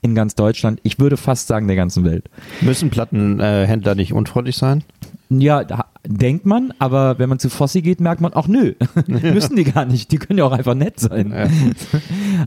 in 0.02 0.14
ganz 0.16 0.34
Deutschland, 0.34 0.80
ich 0.82 0.98
würde 0.98 1.16
fast 1.16 1.46
sagen 1.46 1.68
der 1.68 1.76
ganzen 1.76 2.04
Welt. 2.04 2.28
Müssen 2.60 2.90
Plattenhändler 2.90 3.94
nicht 3.94 4.12
unfreundlich 4.12 4.56
sein? 4.56 4.82
Ja, 5.28 5.64
denkt 6.04 6.44
man, 6.44 6.74
aber 6.78 7.18
wenn 7.18 7.28
man 7.28 7.38
zu 7.38 7.48
Fossi 7.48 7.80
geht, 7.80 8.00
merkt 8.00 8.20
man 8.20 8.34
auch, 8.34 8.48
nö, 8.48 8.74
müssen 9.06 9.56
die 9.56 9.64
gar 9.64 9.84
nicht. 9.84 10.10
Die 10.12 10.18
können 10.18 10.38
ja 10.38 10.44
auch 10.44 10.52
einfach 10.52 10.74
nett 10.74 11.00
sein. 11.00 11.30
Ja. 11.30 11.46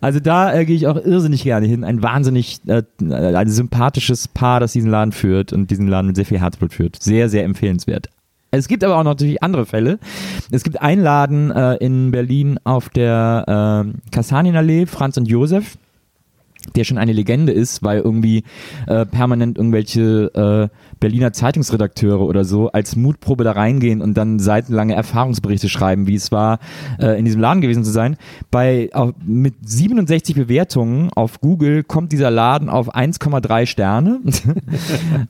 Also 0.01 0.19
da 0.19 0.53
äh, 0.53 0.65
gehe 0.65 0.75
ich 0.75 0.87
auch 0.87 0.97
irrsinnig 0.97 1.43
gerne 1.43 1.67
hin. 1.67 1.85
Ein 1.85 2.03
wahnsinnig 2.03 2.59
äh, 2.67 2.83
ein 3.01 3.49
sympathisches 3.49 4.27
Paar, 4.27 4.59
das 4.59 4.73
diesen 4.73 4.91
Laden 4.91 5.13
führt 5.13 5.53
und 5.53 5.71
diesen 5.71 5.87
Laden 5.87 6.07
mit 6.07 6.17
sehr 6.17 6.25
viel 6.25 6.39
Herzblut 6.39 6.73
führt. 6.73 7.01
Sehr, 7.01 7.29
sehr 7.29 7.45
empfehlenswert. 7.45 8.09
Es 8.57 8.67
gibt 8.67 8.83
aber 8.83 8.97
auch 8.97 9.03
natürlich 9.03 9.41
andere 9.43 9.65
Fälle. 9.65 9.99
Es 10.51 10.63
gibt 10.63 10.81
einen 10.81 11.01
Laden 11.01 11.51
äh, 11.51 11.75
in 11.75 12.11
Berlin 12.11 12.59
auf 12.63 12.89
der 12.89 13.85
äh, 13.87 14.11
Kassanienallee, 14.11 14.85
Franz 14.85 15.17
und 15.17 15.27
Josef 15.27 15.77
der 16.75 16.83
schon 16.83 16.97
eine 16.97 17.13
Legende 17.13 17.53
ist, 17.53 17.83
weil 17.83 17.99
irgendwie 17.99 18.43
äh, 18.87 19.05
permanent 19.05 19.57
irgendwelche 19.57 20.31
äh, 20.33 20.94
Berliner 20.99 21.33
Zeitungsredakteure 21.33 22.21
oder 22.21 22.45
so 22.45 22.71
als 22.71 22.95
Mutprobe 22.95 23.43
da 23.43 23.51
reingehen 23.51 24.01
und 24.01 24.15
dann 24.15 24.39
seitenlange 24.39 24.95
Erfahrungsberichte 24.95 25.69
schreiben, 25.69 26.07
wie 26.07 26.15
es 26.15 26.31
war, 26.31 26.59
äh, 26.99 27.17
in 27.17 27.25
diesem 27.25 27.41
Laden 27.41 27.61
gewesen 27.61 27.83
zu 27.83 27.91
sein. 27.91 28.17
Bei 28.51 28.89
auf, 28.93 29.13
mit 29.25 29.55
67 29.65 30.35
Bewertungen 30.35 31.09
auf 31.15 31.41
Google 31.41 31.83
kommt 31.83 32.11
dieser 32.11 32.31
Laden 32.31 32.69
auf 32.69 32.95
1,3 32.95 33.65
Sterne 33.65 34.19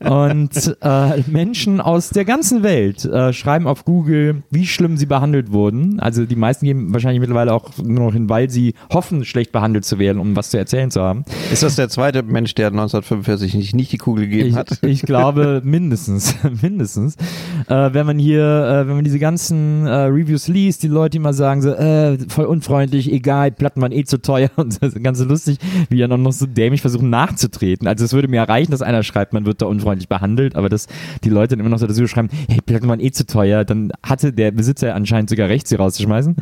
und 0.00 0.76
äh, 0.80 1.22
Menschen 1.26 1.80
aus 1.80 2.10
der 2.10 2.24
ganzen 2.24 2.62
Welt 2.62 3.04
äh, 3.04 3.32
schreiben 3.32 3.66
auf 3.66 3.84
Google, 3.84 4.42
wie 4.50 4.66
schlimm 4.66 4.96
sie 4.96 5.06
behandelt 5.06 5.52
wurden. 5.52 6.00
Also 6.00 6.24
die 6.24 6.36
meisten 6.36 6.66
gehen 6.66 6.92
wahrscheinlich 6.92 7.20
mittlerweile 7.20 7.52
auch 7.52 7.70
nur 7.82 8.06
noch 8.06 8.12
hin, 8.12 8.28
weil 8.28 8.50
sie 8.50 8.74
hoffen, 8.92 9.24
schlecht 9.24 9.52
behandelt 9.52 9.84
zu 9.84 9.98
werden, 9.98 10.18
um 10.18 10.36
was 10.36 10.50
zu 10.50 10.58
erzählen 10.58 10.90
zu 10.90 11.00
haben. 11.02 11.24
Ist 11.52 11.62
das 11.62 11.76
der 11.76 11.88
zweite 11.88 12.22
Mensch, 12.22 12.54
der 12.54 12.68
1945 12.68 13.54
nicht, 13.54 13.74
nicht 13.74 13.92
die 13.92 13.98
Kugel 13.98 14.26
gegeben 14.26 14.50
ich, 14.50 14.56
hat? 14.56 14.78
Ich 14.82 15.02
glaube 15.02 15.55
mindestens, 15.64 16.34
mindestens. 16.62 17.16
Äh, 17.68 17.92
wenn 17.92 18.06
man 18.06 18.18
hier, 18.18 18.42
äh, 18.42 18.88
wenn 18.88 18.96
man 18.96 19.04
diese 19.04 19.18
ganzen 19.18 19.86
äh, 19.86 19.90
Reviews 19.90 20.48
liest, 20.48 20.82
die 20.82 20.88
Leute 20.88 21.16
immer 21.16 21.32
sagen 21.32 21.62
so, 21.62 21.70
äh, 21.70 22.18
voll 22.28 22.46
unfreundlich, 22.46 23.12
egal, 23.12 23.50
Platten 23.52 23.80
waren 23.80 23.92
eh 23.92 24.04
zu 24.04 24.20
teuer 24.20 24.50
und 24.56 24.82
das 24.82 24.94
ist 24.94 25.02
ganz 25.02 25.20
lustig, 25.20 25.58
wie 25.88 25.96
ja 25.96 26.08
noch, 26.08 26.32
so 26.32 26.46
dämlich 26.46 26.80
versuchen 26.80 27.10
nachzutreten. 27.10 27.86
Also 27.88 28.04
es 28.04 28.12
würde 28.12 28.28
mir 28.28 28.40
erreichen, 28.40 28.70
dass 28.70 28.82
einer 28.82 29.02
schreibt, 29.02 29.32
man 29.32 29.46
wird 29.46 29.62
da 29.62 29.66
unfreundlich 29.66 30.08
behandelt, 30.08 30.56
aber 30.56 30.68
dass 30.68 30.88
die 31.24 31.30
Leute 31.30 31.56
dann 31.56 31.60
immer 31.60 31.70
noch 31.70 31.78
so 31.78 31.86
dazu 31.86 32.06
schreiben, 32.06 32.28
hey, 32.48 32.60
Platten 32.64 32.88
waren 32.88 33.00
eh 33.00 33.10
zu 33.10 33.26
teuer, 33.26 33.64
dann 33.64 33.92
hatte 34.02 34.32
der 34.32 34.50
Besitzer 34.50 34.94
anscheinend 34.94 35.30
sogar 35.30 35.48
recht, 35.48 35.68
sie 35.68 35.76
rauszuschmeißen. 35.76 36.36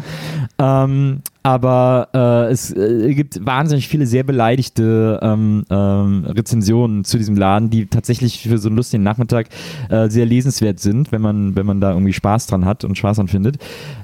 Ähm, 0.59 1.21
aber 1.47 2.09
äh, 2.15 2.53
es 2.53 2.75
äh, 2.75 3.13
gibt 3.13 3.45
wahnsinnig 3.45 3.87
viele 3.87 4.07
sehr 4.07 4.23
beleidigte 4.23 5.21
ähm, 5.23 5.65
ähm, 5.69 6.25
Rezensionen 6.25 7.05
zu 7.05 7.19
diesem 7.19 7.37
Laden, 7.37 7.69
die 7.69 7.85
tatsächlich 7.85 8.49
für 8.49 8.57
so 8.57 8.71
einen 8.71 8.77
lustigen 8.77 9.03
Nachmittag 9.05 9.47
äh, 9.89 10.09
sehr 10.09 10.27
lesenswert 10.27 10.81
sind, 10.81 11.13
wenn 11.13 11.23
man, 11.23 11.55
wenn 11.55 11.67
man 11.67 11.81
da 11.81 11.93
irgendwie 11.93 12.13
Spaß 12.13 12.47
dran 12.47 12.65
hat 12.65 12.85
und 12.85 12.99
Spaß 12.99 13.19
dran 13.19 13.29
findet. 13.29 13.59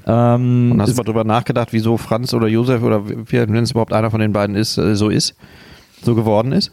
Ähm, 0.07 0.71
Und 0.71 0.81
hast 0.81 0.93
du 0.93 0.97
mal 0.97 1.03
drüber 1.03 1.23
nachgedacht, 1.23 1.69
wieso 1.71 1.97
Franz 1.97 2.33
oder 2.33 2.47
Josef 2.47 2.81
oder 2.81 3.07
wie, 3.07 3.25
wenn 3.31 3.55
es 3.55 3.71
überhaupt 3.71 3.93
einer 3.93 4.11
von 4.11 4.19
den 4.19 4.31
beiden 4.31 4.55
ist, 4.55 4.77
äh, 4.77 4.95
so 4.95 5.09
ist, 5.09 5.35
so 6.01 6.15
geworden 6.15 6.51
ist? 6.51 6.71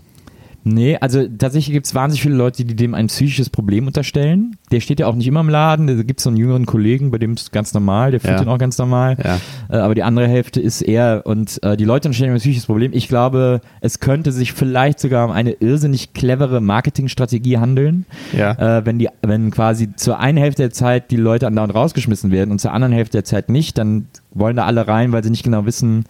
Nee, 0.65 0.99
also 1.01 1.27
tatsächlich 1.27 1.73
gibt 1.73 1.87
es 1.87 1.95
wahnsinnig 1.95 2.21
viele 2.23 2.35
Leute, 2.35 2.65
die 2.65 2.77
dem 2.77 2.95
ein 2.95 3.07
psychisches 3.07 3.49
Problem 3.49 3.87
unterstellen. 3.87 4.57
Der 4.71 4.81
steht 4.81 5.01
ja 5.01 5.07
auch 5.07 5.15
nicht 5.15 5.27
immer 5.27 5.41
im 5.41 5.49
Laden. 5.49 5.87
Da 5.87 5.95
gibt 6.03 6.21
es 6.21 6.25
so 6.25 6.31
einen 6.31 6.37
jüngeren 6.37 6.67
Kollegen, 6.67 7.11
bei 7.11 7.19
dem 7.19 7.35
ist 7.35 7.43
es 7.43 7.51
ganz 7.53 7.73
normal, 7.73 8.11
der 8.11 8.21
fühlt 8.21 8.35
Ja. 8.35 8.43
ihn 8.43 8.49
auch 8.49 8.59
ganz 8.59 8.77
normal. 8.77 9.17
Ja. 9.23 9.39
Äh, 9.71 9.81
aber 9.81 9.95
die 9.95 10.03
andere 10.03 10.29
Hälfte 10.29 10.61
ist 10.61 10.83
er 10.83 11.23
und 11.25 11.63
äh, 11.63 11.77
die 11.77 11.85
Leute 11.85 12.09
unterstellen 12.09 12.33
ihm 12.33 12.35
ein 12.35 12.41
psychisches 12.41 12.67
Problem. 12.67 12.91
Ich 12.93 13.09
glaube, 13.09 13.61
es 13.81 14.01
könnte 14.01 14.31
sich 14.33 14.53
vielleicht 14.53 15.01
sogar 15.01 15.25
um 15.27 15.31
eine 15.31 15.53
irrsinnig 15.53 16.13
clevere 16.13 16.61
Marketingstrategie 16.61 17.59
handeln. 17.59 18.05
Ja. 18.37 18.79
Äh, 18.79 18.85
wenn 18.85 18.99
die, 18.99 19.09
wenn 19.23 19.51
quasi 19.51 19.95
zur 19.97 20.19
einen 20.19 20.39
Hälfte 20.39 20.63
der 20.65 20.71
Zeit 20.73 21.11
die 21.11 21.17
Leute 21.17 21.47
andauernd 21.47 21.75
rausgeschmissen 21.75 22.31
werden 22.31 22.51
und 22.51 22.59
zur 22.61 22.73
anderen 22.73 22.93
Hälfte 22.93 23.19
der 23.19 23.25
Zeit 23.25 23.49
nicht, 23.49 23.79
dann 23.79 24.07
wollen 24.33 24.57
da 24.57 24.67
alle 24.67 24.87
rein, 24.87 25.13
weil 25.13 25.25
sie 25.25 25.31
nicht 25.31 25.45
genau 25.45 25.65
wissen, 25.65 26.05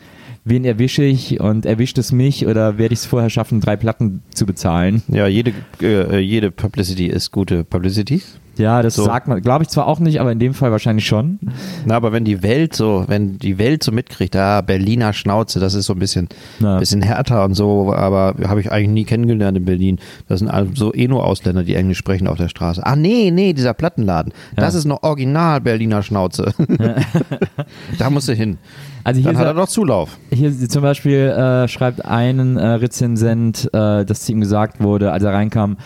wen 0.49 0.65
erwische 0.65 1.05
ich 1.05 1.41
und 1.41 1.67
erwischt 1.67 1.99
es 1.99 2.13
mich 2.13 2.47
oder 2.47 2.79
werde 2.79 2.93
ich 2.95 3.01
es 3.01 3.07
vorher 3.07 3.31
schaffen, 3.31 3.61
drei 3.61 3.77
Platten 3.77 4.23
zu 4.35 4.47
bezahlen. 4.47 5.03
Ja, 5.09 5.27
jede, 5.27 5.53
äh, 5.83 6.19
jede 6.19 6.51
Publicity 6.51 7.07
ist 7.07 7.31
gute 7.31 7.65
Publicity. 7.65 8.23
Ja, 8.59 8.83
das 8.83 8.95
So. 8.97 9.05
sagt 9.05 9.29
man, 9.29 9.41
glaube 9.41 9.63
ich 9.65 9.69
zwar 9.71 9.87
auch 9.87 9.99
nicht, 10.01 10.21
aber 10.21 10.33
in 10.33 10.39
dem 10.39 10.53
Fall 10.55 10.71
wahrscheinlich 10.73 11.07
schon. 11.07 11.39
Na, 11.87 11.95
aber 11.97 12.13
wenn 12.13 12.25
die 12.25 12.43
Welt 12.43 12.75
so, 12.75 13.05
wenn 13.07 13.39
die 13.39 13.57
Welt 13.59 13.83
so 13.83 13.93
mitkriegt, 13.93 14.37
ah, 14.37 14.61
Berliner 14.61 15.13
Schnauze, 15.13 15.61
das 15.61 15.75
ist 15.75 15.87
so 15.87 15.93
ein 15.95 15.99
bisschen, 15.99 16.29
Ja. 16.61 16.79
bisschen 16.79 17.01
härter 17.03 17.45
und 17.45 17.55
so, 17.55 17.93
aber 17.95 18.35
habe 18.47 18.61
ich 18.61 18.71
eigentlich 18.71 18.89
nie 18.91 19.05
kennengelernt 19.05 19.57
in 19.57 19.65
Berlin. 19.65 19.99
Das 20.29 20.41
sind 20.41 20.49
also 20.49 20.73
so 20.75 20.95
eh 20.95 21.09
nur 21.09 21.25
Ausländer, 21.25 21.63
die 21.63 21.75
Englisch 21.75 21.99
sprechen 21.99 22.27
auf 22.27 22.37
der 22.37 22.49
Straße. 22.49 22.85
Ah, 22.85 22.97
nee, 22.97 23.31
nee, 23.31 23.53
dieser 23.53 23.75
Plattenladen. 23.75 24.33
Das 24.57 24.75
ist 24.75 24.85
noch 24.85 25.03
original 25.03 25.61
Berliner 25.61 26.03
Schnauze. 26.03 26.53
da 27.99 28.11
musst 28.11 28.29
du 28.29 28.33
hin. 28.35 28.59
Also 29.05 29.21
hier, 29.21 29.31
Dann 29.33 29.39
hat 29.41 29.47
er 29.47 29.55
noch 29.55 29.69
Zulauf. 29.69 30.19
hier 30.31 30.53
zum 30.69 30.83
Beispiel 30.83 31.19
äh, 31.29 31.69
schreibt 31.69 32.05
ein 32.05 32.57
äh, 32.57 32.67
Rezensent, 32.67 33.71
äh, 33.73 34.05
dass 34.05 34.23
zu 34.23 34.33
ihm 34.33 34.41
gesagt 34.41 34.83
wurde, 34.83 35.13
als 35.13 35.23
er 35.23 35.33
reinkam, 35.33 35.77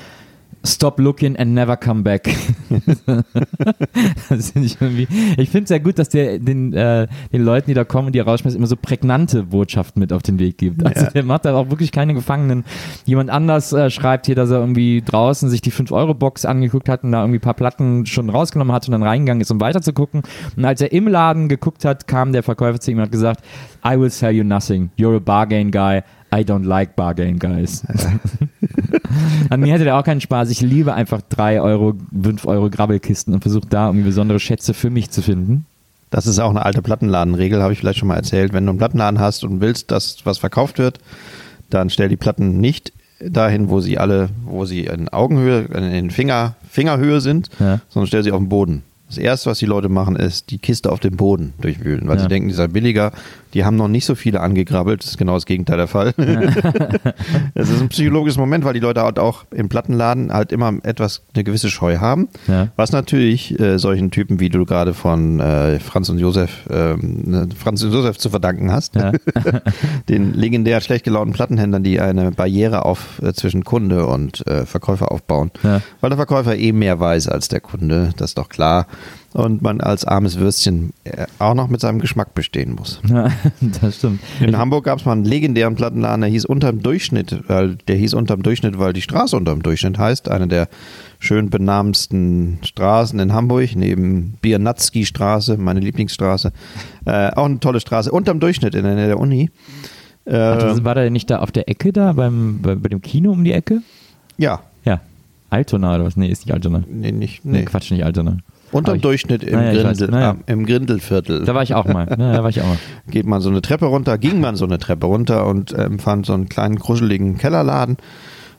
Stop 0.65 0.99
looking 1.01 1.37
and 1.37 1.55
never 1.55 1.77
come 1.77 2.03
back. 2.03 2.29
das 4.29 4.51
finde 4.53 4.69
ich. 4.69 5.09
Ich 5.39 5.51
finde 5.51 5.65
es 5.65 5.69
sehr 5.69 5.81
gut, 5.81 5.99
dass 5.99 6.09
der 6.09 6.39
den, 6.39 6.73
äh, 6.73 7.07
den 7.33 7.45
Leuten, 7.45 7.67
die 7.71 7.75
da 7.75 7.85
kommen 7.85 8.07
und 8.07 8.15
die 8.15 8.21
rausschmeißt, 8.21 8.57
immer 8.57 8.67
so 8.67 8.77
prägnante 8.77 9.43
Botschaften 9.45 10.01
mit 10.01 10.13
auf 10.13 10.23
den 10.23 10.39
Weg 10.39 10.59
gibt. 10.59 10.85
Also 10.85 11.07
Ja. 11.07 11.11
der 11.11 11.25
macht 11.25 11.45
da 11.45 11.55
auch 11.55 11.71
wirklich 11.71 11.91
keine 11.93 12.15
Gefangenen. 12.15 12.65
Jemand 13.07 13.31
anders 13.31 13.73
äh, 13.73 13.91
schreibt 13.91 14.27
hier, 14.27 14.35
dass 14.35 14.51
er 14.51 14.59
irgendwie 14.61 15.03
draußen 15.05 15.49
sich 15.51 15.61
die 15.63 15.73
5-Euro-Box 15.73 16.45
angeguckt 16.45 16.89
hat 16.89 17.03
und 17.05 17.13
da 17.13 17.23
irgendwie 17.23 17.39
ein 17.39 17.43
paar 17.43 17.55
Platten 17.55 18.07
schon 18.07 18.31
rausgenommen 18.31 18.73
hat 18.75 18.87
und 18.87 18.93
dann 18.93 19.03
reingegangen 19.03 19.41
ist, 19.41 19.51
um 19.51 19.61
weiter 19.61 19.83
zu 19.83 19.93
gucken. 19.93 20.23
Und 20.57 20.65
als 20.65 20.81
er 20.81 20.93
im 20.93 21.09
Laden 21.09 21.49
geguckt 21.49 21.85
hat, 21.85 22.07
kam 22.07 22.33
der 22.33 22.43
Verkäufer 22.43 22.79
zu 22.81 22.91
ihm 22.91 22.99
und 22.99 23.05
hat 23.05 23.13
gesagt, 23.13 23.45
I 23.85 23.99
will 23.99 24.11
sell 24.11 24.33
you 24.33 24.45
nothing. 24.45 24.91
You're 24.99 25.17
a 25.17 25.21
bargain 25.21 25.71
guy. 25.71 26.03
I 26.35 26.45
don't 26.45 26.65
like 26.65 26.97
bargain 26.97 27.39
guys. 27.39 27.83
An 29.51 29.61
mir 29.61 29.73
hätte 29.75 29.85
der 29.85 29.99
auch 29.99 30.05
keinen 30.05 30.21
Spaß. 30.21 30.51
Ich 30.51 30.61
liebe 30.61 30.95
einfach 30.95 31.21
3 31.29 31.61
Euro, 31.61 31.95
5 32.21 32.47
Euro 32.47 32.71
Grabbelkisten 32.71 33.35
und 33.35 33.43
versuche 33.43 33.67
da 33.69 33.87
irgendwie 33.89 34.07
besondere 34.07 34.41
Schätze 34.41 34.73
für 34.75 34.91
mich 34.91 35.11
zu 35.11 35.23
finden. 35.23 35.67
Das 36.11 36.27
ist 36.27 36.39
auch 36.39 36.51
eine 36.51 36.65
alte 36.65 36.83
Plattenladenregel, 36.83 37.63
habe 37.63 37.73
ich 37.73 37.79
vielleicht 37.79 37.99
schon 37.99 38.09
mal 38.09 38.17
erzählt. 38.17 38.53
Wenn 38.53 38.65
du 38.67 38.71
einen 38.71 38.79
Plattenladen 38.79 39.19
hast 39.21 39.45
und 39.45 39.61
willst, 39.61 39.91
dass 39.91 40.19
was 40.25 40.39
verkauft 40.39 40.79
wird, 40.79 40.99
dann 41.71 41.91
stell 41.91 42.09
die 42.09 42.17
Platten 42.17 42.61
nicht 42.61 42.93
dahin, 43.21 43.71
wo 43.71 43.81
sie 43.81 43.99
alle, 43.99 44.29
wo 44.45 44.65
sie 44.65 44.81
in 44.85 45.09
Augenhöhe, 45.09 45.61
in 45.63 46.11
Finger, 46.11 46.55
Fingerhöhe 46.69 47.21
sind, 47.21 47.51
Ja. 47.61 47.81
sondern 47.89 48.09
stell 48.09 48.23
sie 48.25 48.33
auf 48.33 48.39
den 48.41 48.49
Boden. 48.49 48.83
Das 49.13 49.19
erste, 49.19 49.51
was 49.51 49.59
die 49.59 49.67
Leute 49.67 49.91
machen, 49.91 50.17
ist 50.17 50.51
die 50.51 50.57
Kiste 50.57 50.91
auf 50.91 50.99
dem 50.99 51.17
Boden 51.19 51.53
durchwühlen, 51.61 52.09
weil 52.09 52.17
Ja. 52.17 52.23
sie 52.23 52.29
denken, 52.29 52.49
die 52.49 52.55
sei 52.55 52.67
billiger. 52.67 53.13
Die 53.53 53.67
haben 53.67 53.77
noch 53.77 53.89
nicht 53.89 54.07
so 54.07 54.15
viele 54.15 54.41
angegrabbelt. 54.41 55.03
Das 55.03 55.11
ist 55.11 55.19
genau 55.19 55.35
das 55.35 55.45
Gegenteil 55.45 55.77
der 55.77 55.87
Fall. 55.87 56.15
Es 57.55 57.69
ist 57.71 57.83
ein 57.83 57.91
psychologisches 57.91 58.39
Moment, 58.39 58.65
weil 58.65 58.73
die 58.73 58.81
Leute 58.81 59.03
halt 59.03 59.19
auch 59.19 59.45
im 59.51 59.69
Plattenladen 59.69 60.33
halt 60.33 60.53
immer 60.53 60.73
etwas, 60.85 61.21
eine 61.35 61.45
gewisse 61.45 61.69
Scheu 61.69 61.99
haben. 61.99 62.29
Ja. 62.49 62.69
Was 62.77 62.93
natürlich 62.93 63.61
äh, 63.61 63.79
solchen 63.79 64.11
Typen, 64.11 64.41
wie 64.41 64.49
du 64.49 64.65
gerade 64.65 64.95
von 64.95 65.41
äh, 65.41 65.79
Franz 65.81 66.09
und 66.09 66.19
Josef, 66.19 66.67
ne, 66.71 67.49
Franz 67.55 67.83
und 67.83 67.93
Josef 67.93 68.17
zu 68.17 68.31
verdanken 68.31 68.73
hast, 68.73 68.95
Ja. 68.97 69.13
den 70.09 70.33
legendär 70.33 70.81
schlecht 70.81 71.05
gelaunten 71.05 71.35
Plattenhändlern, 71.35 71.83
die 71.83 72.01
eine 72.01 72.31
Barriere 72.31 72.87
auf 72.87 73.21
äh, 73.23 73.35
zwischen 73.35 73.65
Kunde 73.65 74.07
und 74.07 74.47
äh, 74.47 74.65
Verkäufer 74.65 75.13
aufbauen. 75.13 75.51
Weil 76.01 76.09
der 76.09 76.17
Verkäufer 76.17 76.57
eh 76.57 76.73
mehr 76.73 77.01
weiß 77.01 77.29
als 77.29 77.49
der 77.49 77.61
Kunde, 77.61 78.15
das 78.17 78.31
ist 78.31 78.39
doch 78.39 78.49
klar. 78.49 78.87
Und 79.35 79.63
man 79.63 79.81
als 79.81 80.05
armes 80.05 80.39
Würstchen 80.39 80.93
äh, 81.05 81.27
auch 81.39 81.55
noch 81.55 81.69
mit 81.69 81.81
seinem 81.81 82.01
Geschmack 82.01 82.35
bestehen 82.35 82.75
muss. 82.75 83.01
Ja, 83.09 83.29
das 83.81 83.97
stimmt. 83.97 84.21
In 84.41 84.59
Hamburg 84.59 84.85
gab 84.85 84.99
es 84.99 85.07
mal 85.07 85.13
einen 85.13 85.25
legendären 85.25 85.75
Plattenladen, 85.75 86.21
der 86.21 86.29
hieß 86.29 86.45
unterm 86.45 86.83
Durchschnitt, 86.83 87.43
weil 87.49 87.77
der 87.89 87.97
hieß 87.97 88.13
unterm 88.13 88.43
Durchschnitt, 88.43 88.79
weil 88.79 88.93
die 88.93 89.01
Straße 89.01 89.35
unterm 89.35 89.63
Durchschnitt 89.63 89.97
heißt. 89.97 90.29
Eine 90.29 90.49
der 90.49 90.69
schön 91.19 91.49
benamensten 91.49 92.59
Straßen 92.63 93.19
in 93.21 93.33
Hamburg, 93.33 93.75
neben 93.75 94.35
Biernatzki 94.43 95.07
Straße, 95.07 95.57
meine 95.57 95.81
Lieblingsstraße. 95.81 96.53
Äh, 97.07 97.31
auch 97.31 97.47
eine 97.47 97.59
tolle 97.59 97.81
Straße, 97.81 98.13
unterm 98.13 98.39
Durchschnitt 98.39 98.75
in 98.75 98.85
der 98.85 98.97
Nähe 98.97 99.07
der 99.07 99.19
Uni. 99.19 99.51
Äh, 100.25 100.33
das 100.33 100.85
war 100.85 100.95
der 100.95 101.09
nicht 101.11 101.31
da 101.31 101.39
auf 101.39 101.53
der 101.53 101.69
Ecke 101.69 101.93
da, 101.93 102.13
beim, 102.13 102.61
bei, 102.61 102.75
bei 102.75 102.89
dem 102.91 103.01
Kino 103.01 103.33
um 103.33 103.45
die 103.45 103.53
Ecke? 103.53 103.81
ja, 104.37 104.61
Ja. 104.85 105.01
Altona 105.51 105.95
oder 105.95 106.05
was? 106.05 106.17
Nee, 106.17 106.29
ist 106.29 106.47
nicht 106.47 106.55
Altona. 106.55 106.83
nee, 106.89 107.13
nicht, 107.13 107.45
Nee, 107.45 107.59
nee. 107.59 107.65
Quatsch, 107.65 107.91
nicht 107.91 108.05
Altona. 108.05 108.39
Unterm 108.73 108.97
ich- 108.97 109.03
Durchschnitt 109.03 109.43
im, 109.45 109.53
Naja, 109.59 109.85
weiß. 109.85 109.99
Grindel, 109.99 110.09
Naja. 110.11 110.31
am- 110.31 110.41
im 110.47 110.67
Grindelviertel. 110.67 111.45
Da 111.45 111.55
war 111.55 111.63
ich 111.63 111.75
auch 111.75 111.85
mal. 111.87 112.07
Ja, 112.09 112.17
da 112.33 112.43
war 112.43 112.51
ich 112.51 112.61
auch 112.61 112.67
mal. 112.67 112.79
geht 113.11 113.27
man 113.27 113.41
so 113.41 113.51
eine 113.51 113.63
Treppe 113.63 113.87
runter, 113.87 114.19
ging 114.19 114.41
man 114.41 114.57
so 114.57 114.65
eine 114.65 114.79
Treppe 114.79 115.07
runter 115.07 115.47
und 115.47 115.75
ähm, 115.79 115.99
fand 115.99 116.27
so 116.27 116.33
einen 116.35 116.49
kleinen 116.49 116.79
kuscheligen 116.79 117.39
Kellerladen. 117.39 117.97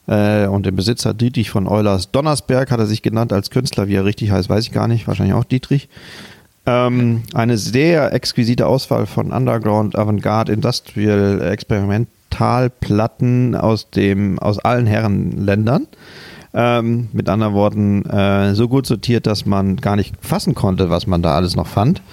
Äh, 0.07 0.47
und 0.47 0.65
den 0.65 0.75
Besitzer 0.75 1.13
Dietrich 1.13 1.49
von 1.49 1.67
Eulers 1.67 2.11
Donnersberg 2.11 2.71
hat 2.71 2.79
er 2.79 2.85
sich 2.85 3.01
genannt 3.01 3.31
als 3.33 3.49
Künstler, 3.49 3.87
wie 3.87 3.95
er 3.95 4.03
richtig 4.05 4.31
heißt, 4.31 4.49
weiß 4.49 4.65
ich 4.65 4.71
gar 4.73 4.87
nicht, 4.89 5.07
wahrscheinlich 5.07 5.33
auch 5.35 5.45
Dietrich. 5.45 5.87
Ähm, 6.65 7.23
eine 7.33 7.57
sehr 7.57 8.13
exquisite 8.13 8.67
Auswahl 8.67 9.05
von 9.05 9.31
Underground, 9.31 9.97
Avantgarde, 9.97 10.51
Industrial, 10.53 11.41
Experimentalplatten 11.41 13.55
aus 13.55 13.89
dem 13.91 14.39
aus 14.39 14.59
allen 14.59 14.87
Herrenländern. 14.87 15.87
Ähm, 16.55 17.09
mit 17.13 17.29
anderen 17.29 17.53
Worten, 17.55 18.05
äh, 18.05 18.53
so 18.53 18.67
gut 18.67 18.85
sortiert, 18.85 19.25
dass 19.25 19.45
man 19.45 19.77
gar 19.77 19.95
nicht 19.95 20.15
fassen 20.21 20.53
konnte, 20.53 20.91
was 20.91 21.07
man 21.07 21.23
da 21.23 21.35
alles 21.35 21.55
noch 21.55 21.65
fand, 21.65 22.03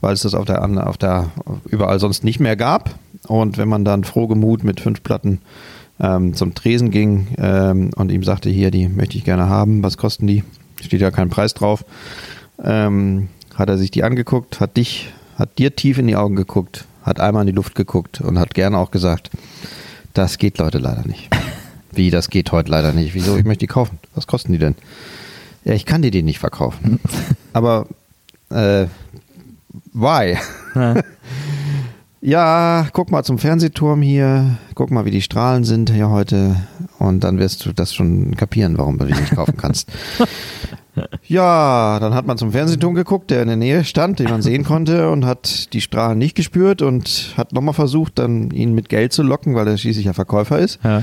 weil 0.00 0.14
es 0.14 0.22
das 0.22 0.34
auf 0.34 0.46
der, 0.46 0.86
auf 0.86 0.96
der 0.96 1.30
überall 1.66 2.00
sonst 2.00 2.24
nicht 2.24 2.40
mehr 2.40 2.56
gab. 2.56 2.94
Und 3.28 3.58
wenn 3.58 3.68
man 3.68 3.84
dann 3.84 4.04
frohgemut 4.04 4.64
mit 4.64 4.80
fünf 4.80 5.02
Platten 5.02 5.40
ähm, 6.00 6.34
zum 6.34 6.54
Tresen 6.54 6.90
ging 6.90 7.28
ähm, 7.38 7.90
und 7.96 8.10
ihm 8.10 8.22
sagte, 8.22 8.50
hier, 8.50 8.70
die 8.70 8.88
möchte 8.88 9.18
ich 9.18 9.24
gerne 9.24 9.48
haben, 9.48 9.82
was 9.82 9.96
kosten 9.96 10.26
die? 10.26 10.44
Steht 10.80 11.00
ja 11.00 11.10
kein 11.10 11.30
Preis 11.30 11.54
drauf. 11.54 11.84
Ähm, 12.62 13.28
hat 13.54 13.68
er 13.68 13.78
sich 13.78 13.90
die 13.90 14.02
angeguckt, 14.02 14.60
hat 14.60 14.76
dich, 14.76 15.12
hat 15.36 15.58
dir 15.58 15.76
tief 15.76 15.98
in 15.98 16.06
die 16.06 16.16
Augen 16.16 16.36
geguckt, 16.36 16.86
hat 17.02 17.20
einmal 17.20 17.42
in 17.42 17.48
die 17.48 17.52
Luft 17.52 17.74
geguckt 17.74 18.20
und 18.20 18.38
hat 18.38 18.54
gerne 18.54 18.78
auch 18.78 18.90
gesagt, 18.90 19.30
das 20.12 20.38
geht 20.38 20.58
Leute 20.58 20.78
leider 20.78 21.06
nicht. 21.06 21.28
Wie, 21.96 22.10
das 22.10 22.30
geht 22.30 22.52
heute 22.52 22.70
leider 22.70 22.92
nicht. 22.92 23.14
Wieso? 23.14 23.36
Ich 23.36 23.44
möchte 23.44 23.60
die 23.60 23.66
kaufen. 23.66 23.98
Was 24.14 24.26
kosten 24.26 24.52
die 24.52 24.58
denn? 24.58 24.74
Ja, 25.64 25.74
ich 25.74 25.86
kann 25.86 26.02
dir 26.02 26.10
die 26.10 26.22
nicht 26.22 26.38
verkaufen. 26.38 27.00
Aber, 27.52 27.86
äh, 28.50 28.86
why? 29.92 30.36
Ja. 30.74 30.94
Ja, 32.26 32.88
guck 32.94 33.10
mal 33.10 33.22
zum 33.22 33.38
Fernsehturm 33.38 34.00
hier, 34.00 34.56
guck 34.74 34.90
mal, 34.90 35.04
wie 35.04 35.10
die 35.10 35.20
Strahlen 35.20 35.62
sind 35.62 35.90
hier 35.90 36.08
heute 36.08 36.56
und 36.98 37.22
dann 37.22 37.38
wirst 37.38 37.66
du 37.66 37.74
das 37.74 37.92
schon 37.92 38.34
kapieren, 38.34 38.78
warum 38.78 38.96
du 38.96 39.04
die 39.04 39.12
nicht 39.12 39.34
kaufen 39.34 39.58
kannst. 39.58 39.92
Ja, 41.26 41.98
dann 41.98 42.14
hat 42.14 42.24
man 42.24 42.38
zum 42.38 42.52
Fernsehturm 42.52 42.94
geguckt, 42.94 43.32
der 43.32 43.42
in 43.42 43.48
der 43.48 43.56
Nähe 43.56 43.84
stand, 43.84 44.20
den 44.20 44.30
man 44.30 44.42
sehen 44.42 44.62
konnte 44.62 45.10
und 45.10 45.26
hat 45.26 45.72
die 45.72 45.80
Strahlen 45.80 46.18
nicht 46.18 46.36
gespürt 46.36 46.82
und 46.82 47.34
hat 47.36 47.52
nochmal 47.52 47.74
versucht, 47.74 48.20
dann 48.20 48.52
ihn 48.52 48.74
mit 48.74 48.88
Geld 48.88 49.12
zu 49.12 49.24
locken, 49.24 49.56
weil 49.56 49.66
er 49.66 49.76
schließlich 49.76 50.06
ja 50.06 50.12
Verkäufer 50.12 50.60
ist. 50.60 50.78
Ja. 50.84 51.02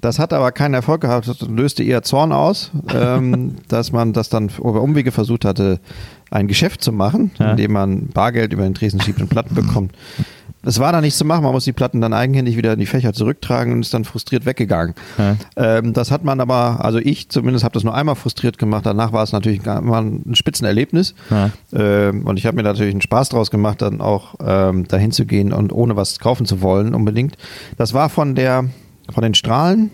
Das 0.00 0.18
hat 0.18 0.32
aber 0.32 0.50
keinen 0.52 0.74
Erfolg 0.74 1.00
gehabt 1.02 1.28
das 1.28 1.40
löste 1.42 1.82
eher 1.82 2.02
Zorn 2.02 2.32
aus, 2.32 2.70
ähm, 2.94 3.56
dass 3.68 3.92
man 3.92 4.12
das 4.12 4.28
dann 4.28 4.48
über 4.58 4.80
Umwege 4.82 5.12
versucht 5.12 5.44
hatte, 5.44 5.80
ein 6.30 6.46
Geschäft 6.48 6.82
zu 6.82 6.92
machen, 6.92 7.32
Ja. 7.38 7.50
indem 7.52 7.72
man 7.72 8.06
Bargeld 8.08 8.52
über 8.52 8.62
den 8.62 8.74
Tresen 8.74 9.00
schiebt 9.00 9.20
und 9.20 9.28
Platten 9.28 9.54
bekommt. 9.54 9.92
Es 10.62 10.78
war 10.78 10.92
da 10.92 11.00
nichts 11.00 11.18
zu 11.18 11.24
machen, 11.24 11.42
man 11.42 11.52
muss 11.52 11.64
die 11.64 11.72
Platten 11.72 12.02
dann 12.02 12.12
eigenhändig 12.12 12.56
wieder 12.58 12.74
in 12.74 12.78
die 12.78 12.86
Fächer 12.86 13.14
zurücktragen 13.14 13.72
und 13.72 13.80
ist 13.80 13.94
dann 13.94 14.04
frustriert 14.04 14.44
weggegangen. 14.44 14.94
Ja. 15.16 15.36
Ähm, 15.56 15.94
das 15.94 16.10
hat 16.10 16.22
man 16.22 16.38
aber, 16.38 16.84
also 16.84 16.98
ich 16.98 17.30
zumindest 17.30 17.64
habe 17.64 17.72
das 17.72 17.82
nur 17.82 17.94
einmal 17.94 18.14
frustriert 18.14 18.58
gemacht, 18.58 18.84
danach 18.84 19.12
war 19.14 19.22
es 19.22 19.32
natürlich 19.32 19.64
immer 19.64 20.02
ein 20.02 20.34
Spitzenerlebnis. 20.34 21.14
Ja. 21.30 21.50
Ähm, 21.72 22.26
und 22.26 22.38
ich 22.38 22.44
habe 22.44 22.56
mir 22.56 22.62
natürlich 22.62 22.92
einen 22.92 23.00
Spaß 23.00 23.30
draus 23.30 23.50
gemacht, 23.50 23.80
dann 23.80 24.02
auch 24.02 24.34
ähm, 24.44 24.86
dahin 24.86 25.12
zu 25.12 25.24
gehen 25.24 25.52
und 25.54 25.72
ohne 25.72 25.96
was 25.96 26.18
kaufen 26.18 26.44
zu 26.44 26.60
wollen 26.60 26.94
unbedingt. 26.94 27.38
Das 27.78 27.94
war 27.94 28.10
von 28.10 28.34
der, 28.34 28.66
von 29.10 29.22
den 29.22 29.34
Strahlen, 29.34 29.90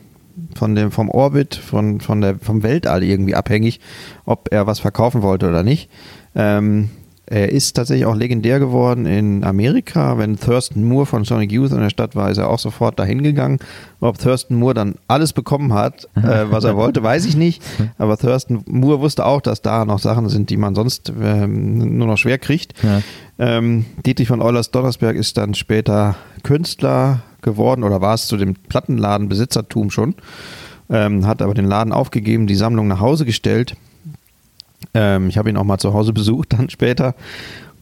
von 0.55 0.75
dem, 0.75 0.91
vom 0.91 1.09
Orbit, 1.11 1.55
von, 1.55 2.01
von 2.01 2.21
der, 2.21 2.39
vom 2.39 2.63
Weltall 2.63 3.03
irgendwie 3.03 3.35
abhängig, 3.35 3.81
ob 4.25 4.49
er 4.53 4.67
was 4.67 4.81
verkaufen 4.81 5.23
wollte 5.23 5.49
oder 5.49 5.63
nicht. 5.63 5.91
Ähm, 6.35 6.91
er 7.29 7.51
ist 7.51 7.73
tatsächlich 7.73 8.07
auch 8.07 8.15
legendär 8.15 8.61
geworden 8.61 9.05
in 9.05 9.43
Amerika. 9.43 10.17
Wenn 10.17 10.39
Thurston 10.39 10.85
Moore 10.85 11.07
von 11.07 11.25
Sonic 11.25 11.51
Youth 11.51 11.73
in 11.73 11.81
der 11.81 11.91
Stadt 11.91 12.15
war, 12.15 12.31
ist 12.31 12.39
er 12.39 12.49
auch 12.49 12.61
sofort 12.61 13.01
dahin 13.01 13.25
gegangen. 13.25 13.59
Ob 13.99 14.19
Thurston 14.19 14.57
Moore 14.57 14.75
dann 14.75 14.95
alles 15.09 15.33
bekommen 15.33 15.75
hat, 15.75 16.05
äh, 16.15 16.45
was 16.51 16.63
er 16.63 16.77
wollte, 16.77 17.03
weiß 17.03 17.27
ich 17.27 17.37
nicht. 17.37 17.65
Aber 17.99 18.17
Thurston 18.17 18.63
Moore 18.69 19.01
wusste 19.01 19.27
auch, 19.27 19.41
dass 19.41 19.61
da 19.61 19.85
noch 19.85 19.99
Sachen 19.99 20.29
sind, 20.29 20.51
die 20.51 20.57
man 20.57 20.77
sonst 20.77 21.13
ähm, 21.21 21.99
nur 21.99 22.07
noch 22.07 22.17
schwer 22.17 22.39
kriegt. 22.39 22.75
Ja. 22.85 23.03
Ähm, 23.41 23.87
Dietrich 24.07 24.29
von 24.29 24.41
Eulers 24.41 24.71
Donnersberg 24.71 25.17
ist 25.17 25.37
dann 25.37 25.55
später 25.55 26.15
Künstler 26.45 27.23
geworden 27.47 27.83
oder 27.85 28.03
war 28.03 28.13
es 28.13 28.27
zu 28.27 28.37
dem 28.37 28.55
Plattenladen 28.55 29.31
Besitzertum 29.31 29.91
schon, 29.91 30.15
ähm, 30.91 31.27
hat 31.27 31.41
aber 31.41 31.55
den 31.55 31.65
Laden 31.65 31.95
aufgegeben, 31.95 32.47
die 32.47 32.55
Sammlung 32.57 32.87
nach 32.89 33.01
Hause 33.01 33.25
gestellt. 33.25 33.75
Ähm, 34.93 35.29
ich 35.31 35.39
habe 35.39 35.49
ihn 35.49 35.57
auch 35.57 35.65
mal 35.65 35.79
zu 35.79 35.95
Hause 35.95 36.13
besucht 36.21 36.53
dann 36.53 36.69
später, 36.69 37.15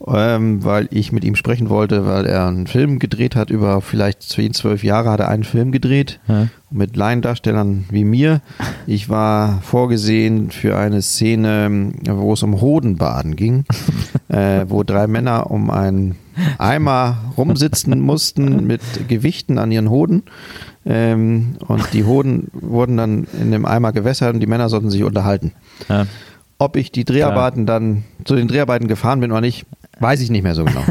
ähm, 0.06 0.62
weil 0.64 0.86
ich 0.90 1.12
mit 1.12 1.24
ihm 1.24 1.34
sprechen 1.34 1.68
wollte, 1.70 2.06
weil 2.06 2.26
er 2.26 2.46
einen 2.46 2.66
Film 2.66 2.98
gedreht 2.98 3.36
hat 3.36 3.50
über 3.50 3.80
vielleicht 3.80 4.22
zehn, 4.22 4.52
zwölf 4.52 4.84
Jahre 4.84 5.10
hat 5.10 5.20
er 5.20 5.28
einen 5.28 5.44
Film 5.44 5.72
gedreht 5.72 6.20
Ja. 6.28 6.48
mit 6.70 6.94
Laiendarstellern 6.96 7.84
wie 7.90 8.04
mir. 8.04 8.42
Ich 8.86 9.08
war 9.08 9.60
vorgesehen 9.62 10.50
für 10.50 10.76
eine 10.76 11.00
Szene, 11.02 11.92
wo 12.06 12.34
es 12.34 12.42
um 12.42 12.60
Hodenbaden 12.60 13.34
ging, 13.34 13.64
äh, 14.28 14.66
wo 14.68 14.82
drei 14.82 15.06
Männer 15.06 15.50
um 15.50 15.70
einen 15.70 16.16
Eimer 16.58 17.16
rumsitzen 17.36 17.98
mussten 18.00 18.66
mit 18.66 18.80
Gewichten 19.08 19.58
an 19.58 19.70
ihren 19.72 19.90
Hoden. 19.90 20.22
Ähm, 20.86 21.56
und 21.66 21.92
die 21.92 22.04
Hoden 22.04 22.48
wurden 22.52 22.96
dann 22.96 23.26
in 23.40 23.50
dem 23.52 23.64
Eimer 23.64 23.92
gewässert 23.92 24.34
und 24.34 24.40
die 24.40 24.46
Männer 24.46 24.68
sollten 24.68 24.90
sich 24.90 25.02
unterhalten. 25.02 25.52
Ja. 25.88 26.06
Ob 26.58 26.76
ich 26.76 26.92
die 26.92 27.04
Dreharbeiten 27.04 27.66
dann 27.66 28.04
zu 28.24 28.36
den 28.36 28.48
Dreharbeiten 28.48 28.86
gefahren 28.86 29.20
bin 29.20 29.32
oder 29.32 29.40
nicht, 29.40 29.66
weiß 29.98 30.20
ich 30.20 30.30
nicht 30.30 30.42
mehr 30.42 30.54
so 30.54 30.64
genau. 30.64 30.84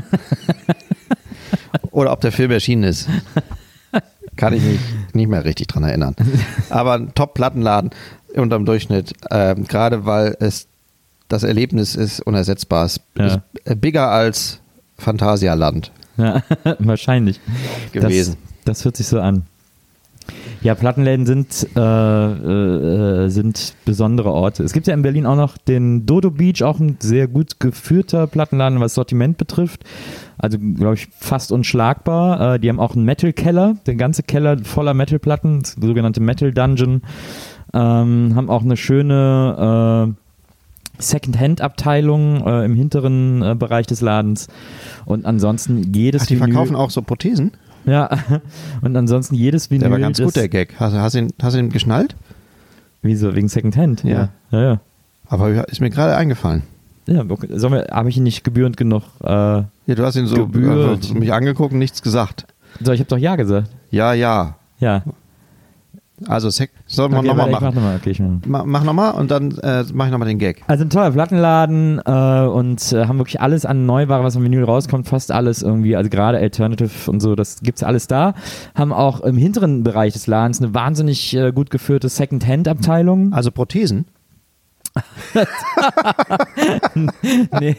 oder 1.91 2.11
ob 2.11 2.21
der 2.21 2.31
Film 2.31 2.51
erschienen 2.51 2.83
ist. 2.83 3.07
Kann 4.35 4.53
ich 4.53 4.63
mich 4.63 4.79
nicht 5.13 5.29
mehr 5.29 5.45
richtig 5.45 5.67
dran 5.67 5.83
erinnern. 5.83 6.15
Aber 6.69 6.93
ein 6.95 7.13
Top-Plattenladen 7.13 7.91
unterm 8.35 8.65
Durchschnitt, 8.65 9.13
ähm, 9.29 9.65
gerade 9.65 10.05
weil 10.05 10.35
es 10.39 10.67
das 11.27 11.43
Erlebnis 11.43 11.95
ist 11.95 12.19
unersetzbar. 12.19 12.85
Es 12.85 12.99
Ja. 13.17 13.25
ist 13.27 13.39
äh, 13.65 13.75
bigger 13.75 14.09
als 14.09 14.59
Phantasialand 14.97 15.91
Ja, 16.17 16.41
wahrscheinlich. 16.79 17.39
gewesen. 17.91 18.37
Das, 18.65 18.77
das 18.77 18.85
hört 18.85 18.97
sich 18.97 19.07
so 19.07 19.19
an. 19.19 19.43
Ja, 20.61 20.75
Plattenläden 20.75 21.25
sind, 21.25 21.67
äh, 21.75 21.79
äh, 23.25 23.27
sind 23.29 23.73
besondere 23.83 24.31
Orte. 24.31 24.63
Es 24.63 24.71
gibt 24.71 24.87
ja 24.87 24.93
in 24.93 25.01
Berlin 25.01 25.25
auch 25.25 25.35
noch 25.35 25.57
den 25.57 26.05
Dodo 26.05 26.31
Beach, 26.31 26.63
auch 26.63 26.79
ein 26.79 26.95
sehr 27.01 27.27
gut 27.27 27.59
geführter 27.59 28.27
Plattenladen, 28.27 28.79
was 28.79 28.93
Sortiment 28.93 29.37
betrifft. 29.37 29.83
Also, 30.37 30.57
glaube 30.59 30.93
ich, 30.93 31.09
fast 31.19 31.51
unschlagbar. 31.51 32.55
Äh, 32.55 32.59
die 32.59 32.69
haben 32.69 32.79
auch 32.79 32.95
einen 32.95 33.03
Metal-Keller, 33.03 33.75
der 33.85 33.95
ganze 33.95 34.23
Keller 34.23 34.57
voller 34.63 34.93
Metal-Platten, 34.93 35.63
sogenannte 35.65 36.21
Metal 36.21 36.53
Dungeon. 36.53 37.01
Ähm, 37.73 38.31
haben 38.35 38.49
auch 38.49 38.61
eine 38.61 38.77
schöne 38.77 40.13
äh, 40.15 40.22
Second-Hand-Abteilung 40.99 42.45
äh, 42.45 42.65
im 42.65 42.75
hinteren 42.75 43.41
äh, 43.41 43.55
Bereich 43.55 43.87
des 43.87 44.01
Ladens. 44.01 44.47
Und 45.05 45.25
ansonsten 45.25 45.93
jedes 45.93 46.23
Ach, 46.23 46.27
die 46.27 46.35
Vinyl- 46.35 46.39
verkaufen 46.45 46.75
auch 46.75 46.89
so 46.89 47.01
Prothesen? 47.01 47.51
ja, 47.85 48.09
und 48.81 48.95
ansonsten 48.95 49.35
jedes 49.35 49.69
Vinyl. 49.69 49.81
Der 49.81 49.91
war 49.91 49.99
ganz 49.99 50.21
gut, 50.21 50.35
der 50.35 50.47
Gag. 50.49 50.75
Hast, 50.79 50.93
du- 50.95 50.99
hast, 51.01 51.15
ihn, 51.15 51.33
hast 51.41 51.53
du 51.55 51.59
ihn 51.59 51.69
geschnallt? 51.69 52.15
Wieso? 53.01 53.35
Wegen 53.35 53.49
Secondhand? 53.49 54.03
Ja. 54.03 54.29
Ja, 54.51 54.61
ja. 54.61 54.79
Aber 55.27 55.67
ist 55.69 55.81
mir 55.81 55.89
gerade 55.89 56.15
eingefallen. 56.15 56.63
Ja, 57.05 57.19
habe 57.91 58.09
ich 58.09 58.15
ihn 58.17 58.23
nicht 58.23 58.43
gebührend 58.45 58.77
genug? 58.77 59.03
Äh, 59.21 59.27
Ja, 59.27 59.65
du 59.87 60.05
hast 60.05 60.15
ihn 60.15 60.27
so 60.27 60.35
Gebühr. 60.47 60.97
äh, 61.13 61.13
mich 61.19 61.33
angeguckt 61.33 61.73
und 61.73 61.79
nichts 61.79 62.01
gesagt. 62.01 62.45
so, 62.81 62.93
ich 62.93 63.01
habe 63.01 63.09
doch 63.09 63.17
Ja 63.17 63.35
gesagt. 63.35 63.69
Ja, 63.91 64.13
ja. 64.13 64.55
Ja. 64.79 65.03
Also, 66.27 66.49
Sek 66.49 66.71
sollen 66.85 67.11
wir 67.11 67.19
Okay, 67.19 67.27
nochmal 67.27 67.51
warte, 67.51 67.65
ich 67.67 67.73
machen? 67.73 67.75
mach 67.75 67.75
nochmal. 67.75 67.97
Okay, 67.97 68.15
mach. 68.45 68.65
Ma 68.65 68.79
mach 68.79 68.83
nochmal 68.83 69.13
und 69.15 69.31
dann 69.31 69.51
äh, 69.57 69.83
mache 69.93 70.07
ich 70.07 70.11
nochmal 70.11 70.27
den 70.27 70.37
Gag. 70.37 70.61
Also 70.67 70.83
ein 70.85 70.89
toller 70.89 71.11
Plattenladen 71.11 71.99
äh, 72.05 72.45
und 72.45 72.93
äh, 72.93 73.05
haben 73.07 73.17
wirklich 73.17 73.41
alles 73.41 73.65
an 73.65 73.85
Neuware, 73.85 74.23
was 74.23 74.35
am 74.37 74.43
Vinyl 74.43 74.63
rauskommt, 74.63 75.07
fast 75.07 75.31
alles 75.31 75.63
irgendwie, 75.63 75.95
also 75.95 76.09
gerade 76.09 76.37
Alternative 76.37 77.09
und 77.09 77.19
so, 77.19 77.35
das 77.35 77.61
gibt's 77.61 77.83
alles 77.83 78.07
da. 78.07 78.35
Haben 78.75 78.93
auch 78.93 79.21
im 79.21 79.37
hinteren 79.37 79.83
Bereich 79.83 80.13
des 80.13 80.27
Ladens 80.27 80.61
eine 80.61 80.73
wahnsinnig 80.73 81.35
äh, 81.35 81.51
gut 81.51 81.71
geführte 81.71 82.09
Second-Hand-Abteilung. 82.09 83.33
Also 83.33 83.51
Prothesen? 83.51 84.05
nee, 87.59 87.75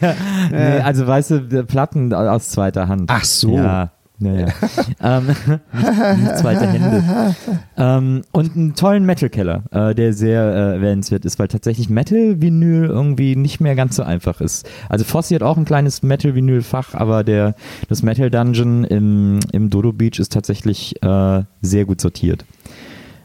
nee, 0.51 0.79
also 0.81 1.07
weißt 1.07 1.31
du, 1.31 1.63
Platten 1.63 2.13
aus 2.13 2.49
zweiter 2.49 2.89
Hand. 2.89 3.05
Ach 3.07 3.23
so. 3.23 3.55
Ja. 3.55 3.91
Naja. 4.17 4.47
ähm, 5.03 5.27
nicht, 5.27 5.47
nicht 5.47 6.37
zweite 6.37 6.67
Hände. 6.67 7.35
Ähm, 7.77 8.21
und 8.31 8.55
einen 8.55 8.75
tollen 8.75 9.05
Metal-Keller, 9.05 9.63
äh, 9.71 9.95
der 9.95 10.13
sehr 10.13 10.41
äh, 10.41 10.73
erwähnenswert 10.75 11.25
ist, 11.25 11.37
weil 11.37 11.47
tatsächlich 11.49 11.89
Metal-Vinyl 11.89 12.85
irgendwie 12.85 13.35
nicht 13.35 13.59
mehr 13.59 13.75
ganz 13.75 13.97
so 13.97 14.03
einfach 14.03 14.39
ist. 14.39 14.69
Also 14.87 15.03
Fossi 15.03 15.33
hat 15.33 15.43
auch 15.43 15.57
ein 15.57 15.65
kleines 15.65 16.01
Metal-Vinyl-Fach, 16.01 16.93
aber 16.93 17.23
der, 17.23 17.55
das 17.89 18.03
Metal-Dungeon 18.03 18.85
im, 18.85 19.39
im 19.51 19.69
Dodo 19.69 19.91
Beach 19.91 20.19
ist 20.19 20.31
tatsächlich 20.31 21.01
äh, 21.03 21.43
sehr 21.61 21.85
gut 21.85 21.99
sortiert. 21.99 22.45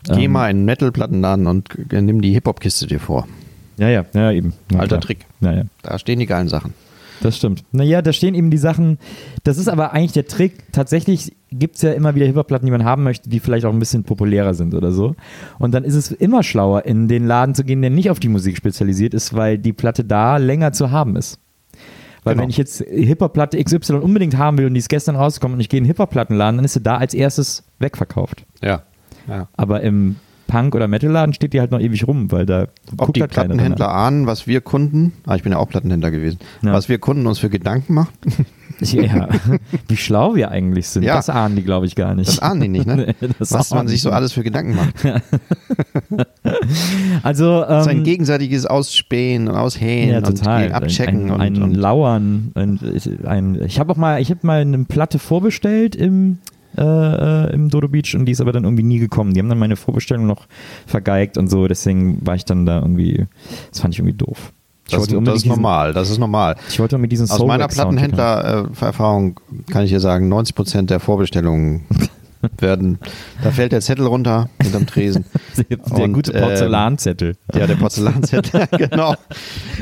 Geh 0.05 0.25
Ähm, 0.25 0.33
mal 0.33 0.51
in 0.51 0.57
einen 0.57 0.65
Metal-Plattenladen 0.65 1.47
und 1.47 1.93
nimm 1.93 2.21
die 2.21 2.33
Hip-Hop-Kiste 2.33 2.87
dir 2.87 3.01
vor. 3.01 3.29
Ja, 3.77 3.89
ja, 3.89 4.05
ja, 4.13 4.33
eben. 4.33 4.55
Ja, 4.73 4.81
Alter 4.81 4.97
klar. 4.97 5.01
Trick. 5.01 5.27
Ja, 5.41 5.53
ja. 5.53 5.63
Da 5.83 5.99
stehen 5.99 6.19
die 6.19 6.27
geilen 6.27 6.49
Sachen. 6.49 6.75
Das 7.23 7.37
stimmt. 7.37 7.65
Naja, 7.73 8.03
da 8.03 8.13
stehen 8.13 8.35
eben 8.35 8.51
die 8.51 8.59
Sachen, 8.59 8.99
das 9.45 9.59
ist 9.59 9.69
aber 9.69 9.93
eigentlich 9.93 10.13
der 10.13 10.27
Trick. 10.27 10.73
Tatsächlich 10.73 11.37
gibt 11.51 11.77
es 11.77 11.83
ja 11.83 11.93
immer 11.93 12.15
wieder 12.15 12.27
Hip-Hop-Platten, 12.27 12.67
die 12.67 12.73
man 12.73 12.85
haben 12.85 13.03
möchte, 13.03 13.29
die 13.29 13.41
vielleicht 13.41 13.67
auch 13.67 13.73
ein 13.73 13.79
bisschen 13.79 14.05
populärer 14.05 14.55
sind 14.55 14.75
oder 14.75 14.93
so. 14.93 15.15
Und 15.59 15.73
dann 15.73 15.85
ist 15.85 15.95
es 15.95 16.11
immer 16.11 16.43
schlauer, 16.43 16.85
in 16.87 17.09
den 17.09 17.27
Laden 17.27 17.55
zu 17.55 17.65
gehen, 17.65 17.83
der 17.83 17.91
nicht 17.91 18.11
auf 18.11 18.21
die 18.21 18.29
Musik 18.29 18.57
spezialisiert 18.57 19.15
ist, 19.15 19.35
weil 19.35 19.59
die 19.59 19.73
Platte 19.73 20.05
da 20.05 20.39
länger 20.39 20.73
zu 20.73 20.91
haben 20.91 21.17
ist. 21.17 21.39
Weil 22.23 22.35
Genau. 22.35 22.43
wenn 22.43 22.51
ich 22.51 22.57
jetzt 22.57 22.83
Hip-Hop-Platte 22.83 23.63
XY 23.63 23.95
unbedingt 23.95 24.37
haben 24.37 24.59
will 24.59 24.67
und 24.67 24.75
die 24.75 24.81
ist 24.81 24.89
gestern 24.89 25.17
rausgekommen 25.17 25.55
und 25.55 25.61
ich 25.61 25.69
gehe 25.69 25.79
in 25.79 25.85
den 25.85 25.89
Hip-Hop-Plattenladen, 25.89 26.59
dann 26.59 26.65
ist 26.65 26.75
sie 26.75 26.83
da 26.83 26.97
als 26.99 27.15
erstes 27.15 27.65
wegverkauft. 27.79 28.45
Ja. 28.63 28.83
ja. 29.27 29.49
Aber 29.57 29.81
im 29.83 30.17
Punk- 30.51 30.75
oder 30.75 30.89
Metal-Laden 30.89 31.33
steht 31.33 31.53
die 31.53 31.61
halt 31.61 31.71
noch 31.71 31.79
ewig 31.81 32.07
rum, 32.09 32.33
weil 32.33 32.45
da 32.45 32.67
Ob 32.93 32.99
guckt 32.99 33.17
die 33.17 33.21
halt 33.21 33.31
Plattenhändler 33.31 33.89
ahnen, 33.89 34.27
was 34.27 34.49
wir 34.49 34.61
Kunden, 34.61 35.13
ah, 35.25 35.37
ich 35.37 35.45
bin 35.45 35.53
ja 35.53 35.59
auch 35.59 35.69
Plattenhändler 35.69 36.11
gewesen, 36.11 36.39
Ja. 36.63 36.73
was 36.73 36.89
wir 36.89 36.99
Kunden 36.99 37.27
uns 37.27 37.39
für 37.39 37.51
Gedanken 37.51 37.95
machen, 37.95 38.13
Ja, 38.81 39.29
wie 39.89 39.97
schlau 39.97 40.35
wir 40.37 40.51
eigentlich 40.51 40.89
sind. 40.89 41.03
Ja. 41.03 41.17
Das 41.17 41.29
ahnen 41.29 41.55
die, 41.55 41.63
glaube 41.63 41.85
ich, 41.85 41.95
gar 41.97 42.15
nicht. 42.15 42.29
das 42.29 42.39
ahnen 42.39 42.63
die 42.63 42.69
nicht, 42.69 42.87
ne? 42.87 43.15
Nee, 43.21 43.29
was 43.39 43.71
man 43.75 43.89
sich 43.89 44.01
so 44.01 44.11
alles 44.11 44.33
für 44.33 44.43
Gedanken 44.43 44.75
macht. 44.75 44.95
Also, 47.23 47.61
Das 47.61 47.83
ist 47.87 47.91
ein 47.91 47.99
ähm, 47.99 48.05
gegenseitiges 48.05 48.67
Ausspähen 48.67 49.49
und 49.49 49.55
Aushähen 49.55 50.11
ja, 50.11 50.19
und 50.19 50.47
abchecken 50.47 51.31
ein, 51.31 51.41
ein, 51.41 51.57
und, 51.57 51.57
ein 51.59 51.63
und 51.63 51.75
Lauern. 51.75 52.53
Ein, 52.55 52.81
ein, 53.25 53.63
ich 53.65 53.79
habe 53.79 53.93
auch 53.93 53.97
mal, 53.97 54.21
ich 54.21 54.31
habe 54.31 54.41
mal 54.43 54.61
eine 54.63 54.85
Platte 54.85 55.19
vorbestellt 55.19 55.95
im 55.95 56.39
äh, 56.77 56.83
äh, 56.83 57.53
im 57.55 57.69
Dodo 57.69 57.89
Beach 57.89 58.15
und 58.17 58.27
die 58.27 58.33
ist 58.33 58.41
aber 58.41 58.53
dann 58.53 58.65
irgendwie 58.65 58.83
nie 58.85 58.99
gekommen. 58.99 59.35
Die 59.35 59.41
haben 59.41 59.49
dann 59.49 59.59
meine 59.59 59.77
Vorbestellung 59.77 60.27
noch 60.27 60.47
vergeigt 60.87 61.37
und 61.39 61.49
so, 61.49 61.67
deswegen 61.69 62.25
war 62.27 62.35
ich 62.37 62.45
dann 62.45 62.67
da 62.67 62.81
irgendwie, 62.81 63.27
das 63.71 63.81
fand 63.81 63.95
ich 63.95 64.01
irgendwie 64.01 64.17
doof. 64.17 64.53
Ich 64.87 64.95
das, 64.97 65.07
das 65.07 65.13
ist 65.37 65.45
diesen- 65.45 65.49
normal, 65.51 65.93
das 65.93 66.11
ist 66.11 66.19
normal. 66.19 66.57
Ich 66.69 66.81
wollte 66.81 66.99
mit 66.99 67.13
diesen 67.13 67.31
Aus 67.31 67.45
meiner. 67.45 67.69
Plattenhändler-Erfahrung 67.69 69.39
kann 69.71 69.85
ich 69.85 69.91
dir 69.91 70.01
sagen, 70.01 70.29
90 70.29 70.55
Prozent 70.57 70.91
der 70.91 71.01
Vorbestellungen 71.01 71.85
werden, 72.59 72.99
da 73.43 73.51
fällt 73.51 73.73
der 73.73 73.81
Zettel 73.81 74.07
runter 74.07 74.49
hinterm 74.63 74.87
Tresen. 74.87 75.25
Der 75.71 76.05
Und, 76.05 76.13
gute 76.13 76.33
ähm, 76.33 76.43
Porzellanzettel. 76.43 77.37
Ja, 77.55 77.67
der 77.67 77.75
Porzellanzettel, 77.75 78.67
genau. 78.79 79.15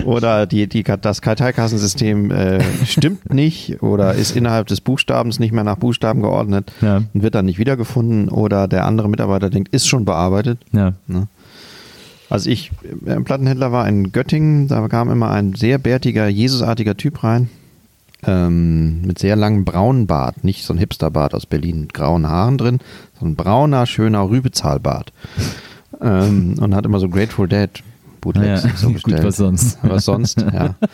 Oder 0.04 0.46
die, 0.46 0.66
die, 0.66 0.82
das 0.82 1.22
Karteikassensystem 1.22 2.30
äh, 2.30 2.60
stimmt 2.84 3.32
nicht 3.32 3.82
oder 3.82 4.14
ist 4.14 4.36
innerhalb 4.36 4.66
des 4.66 4.80
Buchstabens 4.80 5.38
nicht 5.38 5.52
mehr 5.52 5.64
nach 5.64 5.76
Buchstaben 5.76 6.22
geordnet 6.22 6.72
Ja. 6.80 7.02
und 7.12 7.22
wird 7.22 7.34
dann 7.34 7.46
nicht 7.46 7.58
wiedergefunden 7.58 8.28
oder 8.28 8.66
der 8.66 8.86
andere 8.86 9.08
Mitarbeiter 9.08 9.50
denkt, 9.50 9.72
ist 9.72 9.86
schon 9.86 10.04
bearbeitet. 10.04 10.58
Ja. 10.72 10.94
Ne? 11.06 11.28
Also 12.30 12.50
ich 12.50 12.70
äh, 13.06 13.12
im 13.12 13.24
Plattenhändler 13.24 13.72
war 13.72 13.88
in 13.88 14.12
Göttingen, 14.12 14.68
da 14.68 14.86
kam 14.88 15.10
immer 15.10 15.30
ein 15.30 15.54
sehr 15.54 15.78
bärtiger, 15.78 16.28
Jesusartiger 16.28 16.96
Typ 16.96 17.22
rein. 17.24 17.48
Ähm, 18.26 19.02
mit 19.02 19.20
sehr 19.20 19.36
langem 19.36 19.64
braunen 19.64 20.08
Bart, 20.08 20.42
nicht 20.42 20.64
so 20.64 20.74
ein 20.74 20.78
Hipsterbart 20.78 21.34
aus 21.34 21.46
Berlin 21.46 21.82
mit 21.82 21.94
grauen 21.94 22.26
Haaren 22.26 22.58
drin, 22.58 22.78
sondern 23.14 23.34
ein 23.34 23.36
brauner, 23.36 23.86
schöner 23.86 24.28
Rübezahlbart. 24.28 25.12
ähm, 26.00 26.56
und 26.60 26.74
hat 26.74 26.84
immer 26.84 26.98
so 26.98 27.08
Grateful 27.08 27.46
Dead 27.46 27.70
Bootlegs 28.20 28.64
Ja, 28.64 28.70
so 28.76 28.88
gut, 28.88 29.02
bestellt. 29.04 29.24
was 29.24 29.36
sonst? 29.36 29.78
Was 29.82 30.04
sonst, 30.04 30.40
ja. 30.40 30.74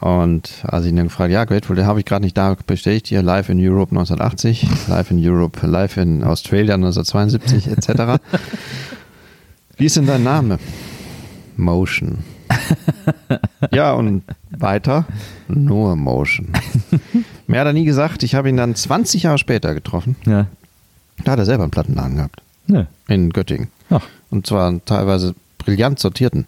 Und 0.00 0.50
als 0.64 0.84
ich 0.84 0.90
ihn 0.90 0.96
dann 0.96 1.06
gefragt, 1.06 1.32
ja, 1.32 1.44
Grateful 1.44 1.76
Dead 1.76 1.84
habe 1.84 2.00
ich 2.00 2.04
gerade 2.04 2.24
nicht 2.24 2.36
da, 2.36 2.56
bestelle 2.66 2.96
ich 2.96 3.04
dir 3.04 3.22
Live 3.22 3.48
in 3.48 3.58
Europe 3.60 3.92
1980, 3.92 4.88
Live 4.88 5.12
in 5.12 5.24
Europe, 5.24 5.64
Live 5.64 5.96
in 5.96 6.24
Australia 6.24 6.74
1972 6.74 7.68
etc. 7.68 8.20
Wie 9.76 9.86
ist 9.86 9.96
denn 9.96 10.06
dein 10.06 10.24
Name? 10.24 10.58
Motion. 11.56 12.18
Ja, 13.72 13.92
und 13.92 14.22
weiter? 14.50 15.06
Nur 15.48 15.96
Motion. 15.96 16.52
Mehr 17.46 17.60
hat 17.60 17.66
er 17.66 17.72
nie 17.72 17.84
gesagt. 17.84 18.22
Ich 18.22 18.34
habe 18.34 18.48
ihn 18.48 18.56
dann 18.56 18.74
20 18.74 19.24
Jahre 19.24 19.38
später 19.38 19.74
getroffen. 19.74 20.16
Ja. 20.26 20.46
Da 21.24 21.32
hat 21.32 21.38
er 21.38 21.44
selber 21.44 21.64
einen 21.64 21.70
Plattenladen 21.70 22.16
gehabt. 22.16 22.42
Ja. 22.66 22.86
In 23.08 23.30
Göttingen. 23.30 23.68
Ach. 23.90 24.02
Und 24.30 24.46
zwar 24.46 24.84
teilweise 24.84 25.34
brillant 25.58 25.98
sortierten. 25.98 26.46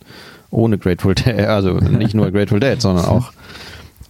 Ohne 0.50 0.78
Grateful 0.78 1.14
Dead, 1.14 1.40
also 1.40 1.74
nicht 1.74 2.14
nur 2.14 2.30
Grateful 2.30 2.60
Dead, 2.60 2.80
sondern 2.80 3.04
auch 3.04 3.32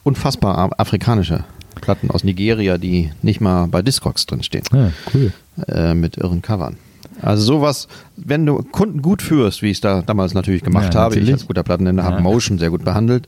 unfassbar 0.05 0.71
afrikanische 0.79 1.45
Platten 1.81 2.11
aus 2.11 2.25
Nigeria, 2.25 2.79
die 2.79 3.11
nicht 3.23 3.41
mal 3.41 3.67
bei 3.67 3.83
Discogs 3.83 4.27
drinstehen. 4.27 4.65
ja, 4.73 4.93
cool. 5.15 5.33
Äh, 5.67 5.95
mit 5.95 6.17
irren 6.17 6.43
Covern. 6.43 6.77
Also 7.23 7.43
sowas, 7.43 7.89
wenn 8.17 8.47
du 8.47 8.63
Kunden 8.63 9.03
gut 9.03 9.23
führst, 9.23 9.63
wie 9.63 9.67
ich 9.71 9.79
es 9.79 9.81
da 9.81 10.03
damals 10.03 10.35
natürlich 10.35 10.63
gemacht 10.63 10.95
Ja, 10.95 11.01
habe, 11.01 11.15
ich 11.15 11.21
natürlich. 11.21 11.35
als 11.35 11.47
guter 11.47 11.63
Plattenhändler 11.63 12.05
habe 12.05 12.17
Ja. 12.17 12.23
Motion 12.23 12.59
sehr 12.59 12.71
gut 12.71 12.85
behandelt, 12.85 13.27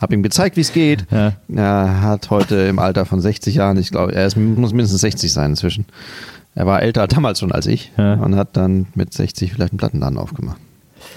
habe 0.00 0.14
ihm 0.14 0.22
gezeigt, 0.22 0.56
wie 0.56 0.60
es 0.60 0.72
geht. 0.72 1.06
Ja. 1.10 1.32
Er 1.54 2.00
hat 2.02 2.30
heute 2.30 2.56
im 2.56 2.78
Alter 2.78 3.04
von 3.04 3.20
60 3.20 3.54
Jahren, 3.56 3.76
ich 3.78 3.90
glaube, 3.90 4.14
er 4.14 4.26
ist, 4.26 4.36
muss 4.36 4.72
mindestens 4.72 5.00
60 5.00 5.32
sein 5.32 5.50
inzwischen. 5.50 5.86
Er 6.54 6.66
war 6.66 6.82
älter 6.82 7.06
damals 7.06 7.40
schon 7.40 7.50
als 7.52 7.66
ich 7.66 7.92
und 7.96 8.36
hat 8.36 8.56
dann 8.56 8.86
mit 8.94 9.12
60 9.14 9.52
vielleicht 9.52 9.72
einen 9.72 9.78
Plattenladen 9.78 10.18
aufgemacht. 10.18 10.58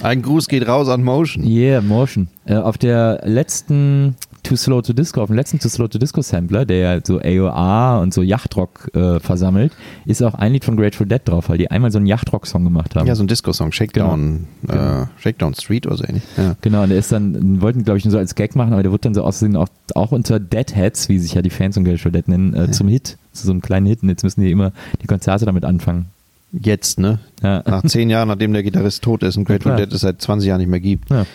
Ein 0.01 0.21
Gruß 0.21 0.47
geht 0.47 0.67
raus 0.67 0.89
an 0.89 1.03
Motion. 1.03 1.45
Yeah, 1.45 1.81
Motion. 1.81 2.27
Äh, 2.45 2.55
auf 2.55 2.77
der 2.77 3.21
letzten 3.25 4.15
Too 4.45 4.55
Slow 4.55 4.81
to 4.81 4.93
Disco, 4.93 5.21
auf 5.21 5.27
dem 5.27 5.35
letzten 5.35 5.59
Too 5.59 5.69
Slow 5.69 5.87
to 5.89 5.97
Disco 5.97 6.21
Sampler, 6.21 6.65
der 6.65 6.77
ja 6.77 6.99
so 7.03 7.19
AOR 7.19 8.01
und 8.01 8.13
so 8.13 8.21
Yachtrock 8.21 8.91
äh, 8.93 9.19
versammelt, 9.19 9.73
ist 10.05 10.21
auch 10.21 10.35
ein 10.35 10.53
Lied 10.53 10.63
von 10.63 10.77
Grateful 10.77 11.07
Dead 11.07 11.19
drauf, 11.25 11.49
weil 11.49 11.57
die 11.57 11.71
einmal 11.71 11.91
so 11.91 11.97
einen 11.97 12.05
Yachtrock-Song 12.07 12.63
gemacht 12.63 12.95
haben. 12.95 13.07
Ja, 13.07 13.15
so 13.15 13.23
ein 13.23 13.27
Disco-Song, 13.27 13.71
Shakedown, 13.71 14.47
Genau. 14.67 15.01
Äh, 15.03 15.05
Shakedown 15.17 15.53
Street 15.55 15.87
oder 15.87 15.97
so 15.97 16.03
ähnlich. 16.03 16.23
Ja. 16.37 16.55
Genau, 16.61 16.83
und 16.83 16.89
der 16.89 16.99
ist 16.99 17.11
dann, 17.11 17.61
wollten 17.61 17.83
glaube 17.83 17.97
ich 17.97 18.05
nur 18.05 18.11
so 18.11 18.17
als 18.17 18.35
Gag 18.35 18.55
machen, 18.55 18.73
aber 18.73 18.83
der 18.83 18.91
wurde 18.91 19.01
dann 19.01 19.13
so 19.15 19.23
aussehen, 19.23 19.55
auch, 19.55 19.67
auch 19.95 20.11
unter 20.11 20.39
Deadheads, 20.39 21.09
wie 21.09 21.17
sich 21.17 21.33
ja 21.33 21.41
die 21.41 21.49
Fans 21.49 21.75
von 21.75 21.83
Grateful 21.83 22.11
Dead 22.11 22.27
nennen, 22.27 22.53
äh, 22.53 22.71
zum 22.71 22.87
Hit, 22.87 23.17
zu 23.33 23.45
so 23.47 23.51
einem 23.51 23.61
kleinen 23.61 23.87
Hit. 23.87 24.03
Und 24.03 24.09
jetzt 24.09 24.23
müssen 24.23 24.41
die 24.41 24.51
immer 24.51 24.71
die 25.01 25.07
Konzerte 25.07 25.45
damit 25.45 25.65
anfangen. 25.65 26.05
Jetzt, 26.51 26.99
ne? 26.99 27.19
Ja. 27.41 27.63
Nach 27.65 27.83
zehn 27.83 28.09
Jahren, 28.09 28.27
nachdem 28.27 28.53
der 28.53 28.63
Gitarrist 28.63 29.03
tot 29.03 29.23
ist 29.23 29.35
und 29.37 29.45
Grateful. 29.45 29.75
Dead 29.75 29.91
es 29.91 30.01
seit 30.01 30.21
20 30.21 30.47
Jahren 30.47 30.59
nicht 30.59 30.69
mehr 30.69 30.79
gibt. 30.79 31.09
ja. 31.09 31.25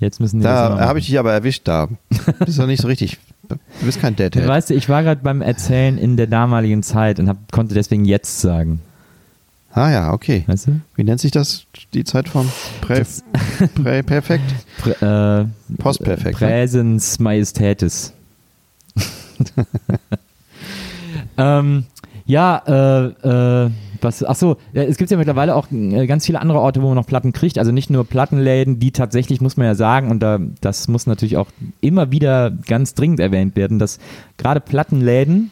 Jetzt 0.00 0.20
müssen 0.20 0.38
die 0.38 0.44
das 0.44 0.76
Da 0.78 0.86
habe 0.86 0.98
ich 0.98 1.06
dich 1.06 1.18
aber 1.18 1.32
erwischt 1.32 1.62
da. 1.66 1.88
Du 2.10 2.44
bist 2.44 2.58
doch 2.58 2.66
nicht 2.66 2.80
so 2.82 2.88
richtig. 2.88 3.18
Du 3.48 3.56
bist 3.86 4.00
kein 4.00 4.14
Deadhead. 4.14 4.46
Weißt 4.46 4.70
du, 4.70 4.74
ich 4.74 4.88
war 4.88 5.02
gerade 5.02 5.20
beim 5.22 5.42
Erzählen 5.42 5.98
in 5.98 6.16
der 6.16 6.26
damaligen 6.26 6.82
Zeit 6.82 7.18
und 7.18 7.28
hab, 7.28 7.50
konnte 7.50 7.74
deswegen 7.74 8.04
jetzt 8.04 8.40
sagen. 8.40 8.80
Ah 9.72 9.90
ja, 9.90 10.12
okay. 10.12 10.44
Weißt 10.46 10.66
du? 10.68 10.80
Wie 10.96 11.04
nennt 11.04 11.20
sich 11.20 11.30
das? 11.30 11.64
Die 11.94 12.04
Zeit 12.04 12.28
vom 12.28 12.50
Prä, 12.80 12.98
Das- 12.98 13.22
Prä 13.74 14.02
Perfekt? 14.02 14.44
Prä, 14.78 14.90
äh, 15.40 15.46
Postperfekt. 15.78 16.40
Ne? 16.40 16.46
Präsens 16.46 17.18
Majestätis. 17.18 18.12
ähm, 21.38 21.84
ja, 22.26 22.62
äh, 22.66 23.06
äh, 23.66 23.70
was, 24.02 24.24
ach 24.24 24.36
so, 24.36 24.56
es 24.72 24.96
gibt 24.96 25.10
ja 25.10 25.16
mittlerweile 25.16 25.54
auch 25.54 25.70
äh, 25.70 26.06
ganz 26.06 26.26
viele 26.26 26.40
andere 26.40 26.60
Orte, 26.60 26.82
wo 26.82 26.86
man 26.86 26.96
noch 26.96 27.06
Platten 27.06 27.32
kriegt. 27.32 27.58
Also 27.58 27.72
nicht 27.72 27.90
nur 27.90 28.04
Plattenläden, 28.04 28.78
die 28.78 28.92
tatsächlich, 28.92 29.40
muss 29.40 29.56
man 29.56 29.66
ja 29.66 29.74
sagen, 29.74 30.10
und 30.10 30.20
da, 30.20 30.38
das 30.60 30.88
muss 30.88 31.06
natürlich 31.06 31.36
auch 31.36 31.48
immer 31.80 32.10
wieder 32.10 32.50
ganz 32.50 32.94
dringend 32.94 33.20
erwähnt 33.20 33.56
werden, 33.56 33.78
dass 33.78 33.98
gerade 34.36 34.60
Plattenläden 34.60 35.50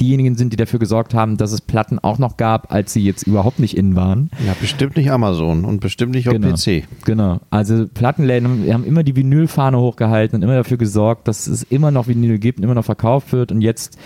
diejenigen 0.00 0.34
sind, 0.34 0.52
die 0.52 0.56
dafür 0.56 0.78
gesorgt 0.78 1.14
haben, 1.14 1.36
dass 1.36 1.52
es 1.52 1.60
Platten 1.60 1.98
auch 1.98 2.18
noch 2.18 2.36
gab, 2.36 2.72
als 2.72 2.92
sie 2.92 3.04
jetzt 3.04 3.26
überhaupt 3.26 3.58
nicht 3.60 3.76
in 3.76 3.94
waren. 3.96 4.30
Ja, 4.46 4.54
bestimmt 4.60 4.96
nicht 4.96 5.10
Amazon 5.10 5.64
und 5.64 5.80
bestimmt 5.80 6.12
nicht 6.14 6.26
auf 6.28 6.34
Genau. 6.34 6.54
PC. 6.54 6.84
Genau. 7.04 7.40
Also 7.50 7.86
Plattenläden 7.92 8.48
haben- 8.48 8.72
haben 8.72 8.84
immer 8.84 9.02
die 9.02 9.14
Vinylfahne 9.14 9.78
hochgehalten 9.78 10.36
und 10.36 10.42
immer 10.42 10.54
dafür 10.56 10.78
gesorgt, 10.78 11.28
dass 11.28 11.46
es 11.46 11.62
immer 11.64 11.90
noch 11.90 12.08
Vinyl 12.08 12.38
gibt 12.38 12.58
und 12.58 12.64
immer 12.64 12.74
noch 12.74 12.84
verkauft 12.84 13.32
wird. 13.32 13.52
Und 13.52 13.60
jetzt 13.60 13.98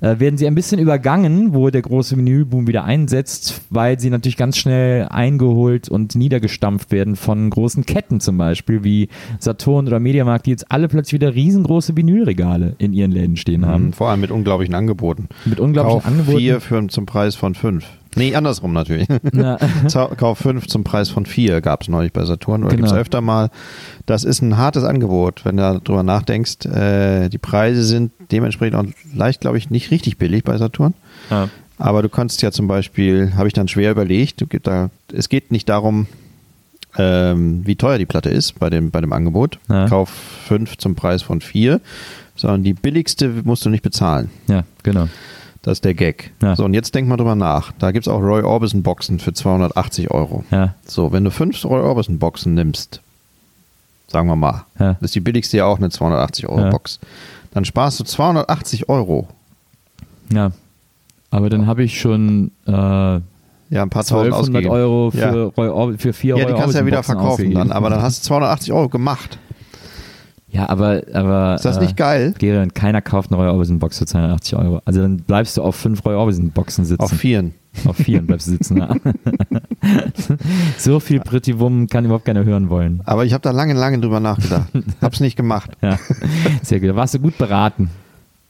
äh, 0.00 0.18
werden 0.20 0.36
sie 0.38 0.46
ein 0.46 0.54
bisschen 0.54 0.78
übergangen, 0.78 1.52
wo 1.52 1.68
der 1.68 1.82
große 1.82 2.16
Vinylboom 2.16 2.66
wieder 2.68 2.84
einsetzt, 2.84 3.62
weil 3.70 3.98
sie 3.98 4.10
natürlich 4.10 4.36
ganz 4.36 4.56
schnell 4.56 5.08
eingeholt 5.08 5.88
und 5.88 6.14
niedergestampft 6.14 6.92
werden 6.92 7.16
von 7.16 7.50
großen 7.50 7.84
Ketten 7.84 8.20
zum 8.20 8.38
Beispiel, 8.38 8.84
wie 8.84 9.08
Saturn 9.40 9.86
oder 9.88 9.98
Mediamarkt, 10.00 10.46
die 10.46 10.50
jetzt 10.50 10.70
alle 10.70 10.88
plötzlich 10.88 11.14
wieder 11.20 11.34
riesengroße 11.34 11.96
Vinylregale 11.96 12.76
in 12.78 12.92
ihren 12.92 13.10
Läden 13.10 13.36
stehen 13.36 13.66
haben. 13.66 13.86
Mhm, 13.86 13.92
Vor 13.94 14.08
allem 14.10 14.20
mit 14.20 14.30
unglaublichen 14.30 14.74
Angeboten. 14.74 15.23
Mit 15.44 15.60
unglaublichen 15.60 16.00
Kauf 16.00 16.06
Angeboten. 16.06 16.38
vier 16.38 16.60
für, 16.60 16.86
zum 16.88 17.06
Preis 17.06 17.34
von 17.34 17.54
fünf. 17.54 17.84
Nee, 18.16 18.34
andersrum 18.36 18.72
natürlich. 18.72 19.08
Na, 19.32 19.58
Zau- 19.88 20.14
Kauf 20.16 20.38
fünf 20.38 20.66
zum 20.68 20.84
Preis 20.84 21.08
von 21.10 21.26
vier 21.26 21.60
gab 21.60 21.82
es 21.82 21.88
neulich 21.88 22.12
bei 22.12 22.24
Saturn 22.24 22.62
oder 22.62 22.70
Genau. 22.70 22.82
gibt 22.82 22.92
es 22.94 22.98
öfter 23.00 23.20
mal. 23.20 23.50
Das 24.06 24.22
ist 24.24 24.40
ein 24.42 24.56
hartes 24.56 24.84
Angebot, 24.84 25.44
wenn 25.44 25.56
du 25.56 25.80
darüber 25.84 26.02
nachdenkst. 26.04 26.66
Äh, 26.66 27.28
die 27.28 27.38
Preise 27.38 27.82
sind 27.84 28.12
dementsprechend 28.30 28.76
auch 28.76 28.84
leicht, 29.14 29.40
glaube 29.40 29.58
ich, 29.58 29.70
nicht 29.70 29.90
richtig 29.90 30.16
billig 30.18 30.44
bei 30.44 30.56
Saturn. 30.58 30.94
ja. 31.30 31.48
Aber 31.76 32.02
du 32.02 32.08
kannst 32.08 32.40
ja 32.40 32.52
zum 32.52 32.68
Beispiel, 32.68 33.32
habe 33.34 33.48
ich 33.48 33.52
dann 33.52 33.66
schwer 33.66 33.90
überlegt, 33.90 34.40
du, 34.40 34.46
da, 34.62 34.90
es 35.12 35.28
geht 35.28 35.50
nicht 35.50 35.68
darum, 35.68 36.06
ähm, 36.96 37.62
wie 37.66 37.74
teuer 37.74 37.98
die 37.98 38.06
Platte 38.06 38.30
ist 38.30 38.60
bei 38.60 38.70
dem, 38.70 38.92
bei 38.92 39.00
dem 39.00 39.12
Angebot. 39.12 39.58
Ja. 39.68 39.88
Kauf 39.88 40.08
fünf 40.46 40.78
zum 40.78 40.94
Preis 40.94 41.22
von 41.22 41.40
vier, 41.40 41.80
sondern 42.36 42.62
die 42.64 42.74
billigste 42.74 43.28
musst 43.44 43.64
du 43.64 43.70
nicht 43.70 43.82
bezahlen. 43.82 44.30
ja, 44.48 44.64
genau. 44.82 45.08
Das 45.62 45.78
ist 45.78 45.84
der 45.86 45.94
Gag. 45.94 46.32
Ja. 46.42 46.54
So, 46.56 46.64
und 46.66 46.74
jetzt 46.74 46.94
denk 46.94 47.08
mal 47.08 47.16
drüber 47.16 47.34
nach. 47.34 47.72
Da 47.78 47.90
gibt 47.90 48.06
es 48.06 48.12
auch 48.12 48.20
Roy 48.20 48.42
Orbison 48.42 48.82
Boxen 48.82 49.18
für 49.18 49.32
280 49.32 50.10
Euro. 50.10 50.44
Ja, 50.50 50.74
So, 50.86 51.10
wenn 51.10 51.24
du 51.24 51.30
fünf 51.30 51.64
Roy 51.64 51.80
Orbison 51.80 52.18
Boxen 52.18 52.52
nimmst, 52.52 53.00
sagen 54.08 54.28
wir 54.28 54.36
mal. 54.36 54.66
Ja. 54.78 54.92
Das 54.94 55.04
ist 55.04 55.14
die 55.14 55.20
billigste 55.20 55.56
ja 55.56 55.64
auch 55.64 55.78
eine 55.78 55.88
280 55.88 56.46
Euro 56.48 56.60
Ja. 56.60 56.70
Box. 56.70 57.00
Dann 57.52 57.64
sparst 57.64 57.98
du 57.98 58.04
280 58.04 58.90
Euro. 58.90 59.26
Ja. 60.30 60.50
Aber 61.30 61.48
dann 61.48 61.66
habe 61.66 61.82
ich 61.82 61.98
schon 61.98 62.50
äh, 62.66 62.70
Ja, 62.70 63.22
ein 63.70 63.88
paar 63.90 64.04
tausend 64.04 64.34
1200 64.34 64.34
ausgegeben. 64.34 64.70
Euro 64.70 65.12
Ja. 65.14 65.32
für, 65.32 65.44
Roy 65.56 65.68
Orb- 65.68 65.98
für 65.98 66.12
vier 66.12 66.36
Ja, 66.36 66.44
Roy 66.44 66.52
die 66.52 66.60
kannst 66.60 66.74
du 66.74 66.78
ja 66.80 66.84
wieder 66.86 67.02
verkaufen 67.02 67.28
ausgegeben. 67.30 67.54
dann, 67.58 67.72
aber 67.72 67.88
dann 67.88 68.02
hast 68.02 68.22
du 68.22 68.26
280 68.28 68.72
Euro 68.74 68.90
gemacht. 68.90 69.38
Ja, 70.54 70.68
aber. 70.68 71.02
aber 71.12 71.56
Ist 71.56 71.64
das 71.64 71.78
äh, 71.78 71.80
nicht 71.80 71.96
geil? 71.96 72.32
Gerion, 72.38 72.72
keiner 72.72 73.02
kauft 73.02 73.32
eine 73.32 73.40
Roy 73.40 73.48
Orbison-Box 73.48 73.98
für 73.98 74.06
280 74.06 74.56
Euro. 74.56 74.80
Also 74.84 75.02
dann 75.02 75.16
bleibst 75.18 75.56
du 75.56 75.62
auf 75.62 75.74
fünf 75.74 76.04
Roy 76.04 76.14
Orbison-Boxen 76.14 76.84
sitzen. 76.84 77.02
Auf 77.02 77.10
vieren. 77.10 77.54
Auf 77.86 77.96
vieren 77.96 78.26
bleibst 78.26 78.46
du 78.46 78.52
sitzen, 78.52 78.76
ja. 78.76 78.94
so 80.78 81.00
viel 81.00 81.18
Pretty 81.18 81.58
Woman 81.58 81.88
kann 81.88 82.04
überhaupt 82.04 82.24
keiner 82.24 82.44
hören 82.44 82.70
wollen. 82.70 83.00
Aber 83.04 83.24
ich 83.24 83.32
habe 83.32 83.42
da 83.42 83.50
lange, 83.50 83.74
lange 83.74 83.98
drüber 83.98 84.20
nachgedacht. 84.20 84.68
Hab's 85.02 85.18
nicht 85.18 85.34
gemacht. 85.34 85.72
Ja, 85.82 85.98
sehr 86.62 86.78
gut. 86.78 86.90
Da 86.90 86.94
warst 86.94 87.14
du 87.14 87.18
gut 87.18 87.36
beraten. 87.36 87.90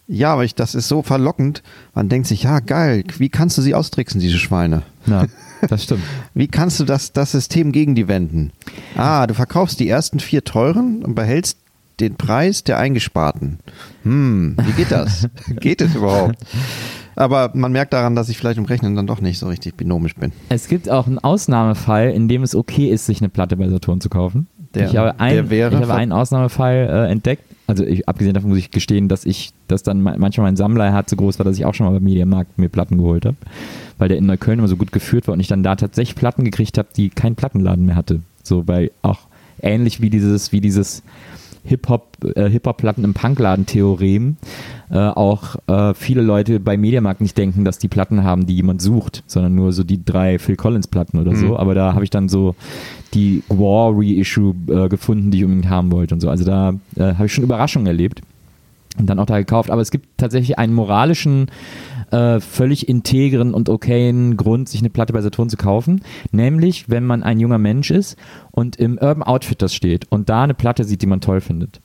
Ja, 0.07 0.35
aber 0.35 0.45
ich, 0.45 0.55
das 0.55 0.75
ist 0.75 0.89
so 0.89 1.01
verlockend. 1.01 1.63
Man 1.95 2.11
denkt 2.11 2.27
sich, 2.27 2.43
ja, 2.43 2.61
geil, 2.61 3.05
wie 3.17 3.31
kannst 3.31 3.57
du 3.57 3.63
sie 3.63 3.75
austricksen, 3.75 4.21
diese 4.21 4.37
Schweine? 4.37 4.83
Ja, 5.07 5.25
das 5.69 5.85
stimmt. 5.85 6.03
Wie 6.35 6.49
kannst 6.49 6.81
du 6.81 6.85
das, 6.85 7.13
das 7.13 7.33
System 7.33 7.73
gegen 7.73 7.95
die 7.95 8.09
wenden? 8.09 8.53
Ah, 8.97 9.27
du 9.27 9.33
verkaufst 9.33 9.81
die 9.81 9.89
ersten 9.89 10.21
vier 10.21 10.45
teuren 10.45 11.03
und 11.03 11.15
behältst 11.15 11.59
den 12.01 12.17
Preis 12.17 12.65
der 12.65 12.79
eingesparten. 12.79 13.59
Hm, 14.03 14.57
wie 14.65 14.73
geht 14.73 14.91
das? 14.91 15.29
geht 15.61 15.81
es 15.81 15.95
überhaupt? 15.95 16.37
Aber 17.17 17.53
man 17.55 17.71
merkt 17.73 17.93
daran, 17.93 18.17
dass 18.17 18.29
ich 18.29 18.37
vielleicht 18.39 18.59
im 18.59 18.65
Rechnen 18.65 18.97
dann 18.97 19.07
doch 19.07 19.21
nicht 19.21 19.39
so 19.39 19.47
richtig 19.47 19.77
binomisch 19.77 20.17
bin. 20.17 20.33
Es 20.49 20.67
gibt 20.67 20.91
auch 20.91 21.07
einen 21.07 21.19
Ausnahmefall, 21.21 22.11
in 22.11 22.27
dem 22.27 22.43
es 22.43 22.55
okay 22.57 22.89
ist, 22.91 23.07
sich 23.07 23.21
eine 23.21 23.29
Platte 23.29 23.57
bei 23.57 23.69
Saturn 23.69 24.01
zu 24.01 24.09
kaufen. 24.09 24.49
Der- 24.75 24.89
ich 24.89 24.97
habe, 24.97 25.21
ein, 25.21 25.37
ich 25.49 25.63
habe 25.63 25.95
einen 25.95 26.11
Ausnahmefall 26.13 26.89
äh, 27.09 27.11
entdeckt. 27.13 27.45
Also 27.69 27.85
ich, 27.85 28.09
abgesehen 28.09 28.35
davon 28.35 28.51
muss 28.51 28.59
ich 28.59 28.73
gestehen, 28.73 29.09
dass 29.09 29.25
ich, 29.25 29.53
dass 29.69 29.83
dann 29.85 30.03
ma- 30.03 30.17
manchmal 30.19 30.49
mein 30.49 30.57
Sammlerherz 30.57 31.09
so 31.11 31.17
groß 31.17 31.39
war, 31.39 31.45
dass 31.45 31.57
ich 31.57 31.65
auch 31.65 31.73
schon 31.73 31.87
mal 31.87 31.93
beim 31.93 32.03
Mediamarkt 32.03 32.59
mir 32.59 32.69
Platten 32.69 32.99
geholt 32.99 33.25
habe, 33.25 33.37
weil 33.97 34.09
der 34.09 34.19
in 34.19 34.27
Neukölln 34.27 34.59
immer 34.59 34.69
so 34.69 34.77
gut 34.77 34.91
geführt 34.93 35.29
war 35.29 35.33
und 35.35 35.41
ich 35.41 35.47
dann 35.47 35.63
da 35.63 35.77
tatsächlich 35.77 36.17
Platten 36.17 36.45
gekriegt 36.45 36.77
habe, 36.77 36.89
die 36.95 37.09
keinen 37.09 37.37
Plattenladen 37.37 37.87
mehr 37.87 37.95
hatte. 37.97 38.21
So 38.43 38.65
bei 38.65 38.91
auch 39.03 39.21
ähnlich 39.63 40.01
wie 40.03 40.11
dieses, 40.11 40.53
wie 40.53 40.61
dieses 40.61 41.03
Hip-Hop, 41.65 42.19
äh, 42.37 42.49
Hip-Hop-Platten 42.49 43.05
im 43.05 43.15
Punkladen-Theorem 43.15 44.37
äh, 44.91 44.99
auch 44.99 45.57
äh, 45.67 45.95
viele 45.95 46.23
Leute 46.23 46.61
bei 46.61 46.77
Mediamarkt 46.77 47.21
nicht 47.21 47.37
denken, 47.37 47.65
dass 47.65 47.79
die 47.79 47.89
Platten 47.89 48.23
haben, 48.23 48.47
die 48.47 48.57
jemand 48.57 48.83
sucht, 48.83 49.25
sondern 49.27 49.55
nur 49.55 49.73
so 49.73 49.83
die 49.83 50.05
drei 50.05 50.39
Phil 50.39 50.57
Collins-Platten 50.57 51.19
oder 51.19 51.35
so. 51.35 51.47
Mhm. 51.47 51.55
Aber 51.55 51.75
da 51.75 51.95
habe 51.95 52.05
ich 52.05 52.11
dann 52.11 52.29
so 52.29 52.55
die 53.15 53.43
War 53.49 53.93
Reissue 53.95 54.55
äh, 54.69 54.89
gefunden, 54.89 55.31
die 55.31 55.39
ich 55.39 55.45
unbedingt 55.45 55.71
haben 55.71 55.91
wollte 55.91 56.15
und 56.15 56.21
so. 56.21 56.29
Also 56.29 56.45
da 56.45 56.75
äh, 56.97 57.15
habe 57.15 57.27
ich 57.27 57.33
schon 57.33 57.45
Überraschungen 57.45 57.87
erlebt 57.87 58.23
und 58.99 59.07
dann 59.07 59.19
auch 59.19 59.27
da 59.27 59.39
gekauft. 59.39 59.71
Aber 59.71 59.83
es 59.83 59.91
gibt 59.91 60.19
tatsächlich 60.19 60.59
einen 60.59 60.75
moralischen, 60.75 61.51
äh, 62.11 62.41
völlig 62.41 62.89
integren 62.89 63.55
und 63.55 63.69
okayen 63.69 64.37
Grund, 64.37 64.69
sich 64.69 64.81
eine 64.81 64.91
Platte 64.91 65.13
bei 65.13 65.21
Saturn 65.21 65.49
zu 65.49 65.57
kaufen. 65.57 66.03
Nämlich, 66.33 66.89
wenn 66.89 67.05
man 67.05 67.23
ein 67.23 67.41
junger 67.41 67.59
Mensch 67.59 67.91
ist 67.91 68.17
und 68.51 68.77
im 68.77 68.99
Urban 68.99 69.23
Outfitters 69.23 69.75
steht 69.75 70.11
und 70.11 70.29
da 70.29 70.43
eine 70.43 70.55
Platte 70.55 70.85
sieht, 70.85 71.03
die 71.03 71.07
man 71.07 71.21
toll 71.21 71.41
findet. 71.41 71.81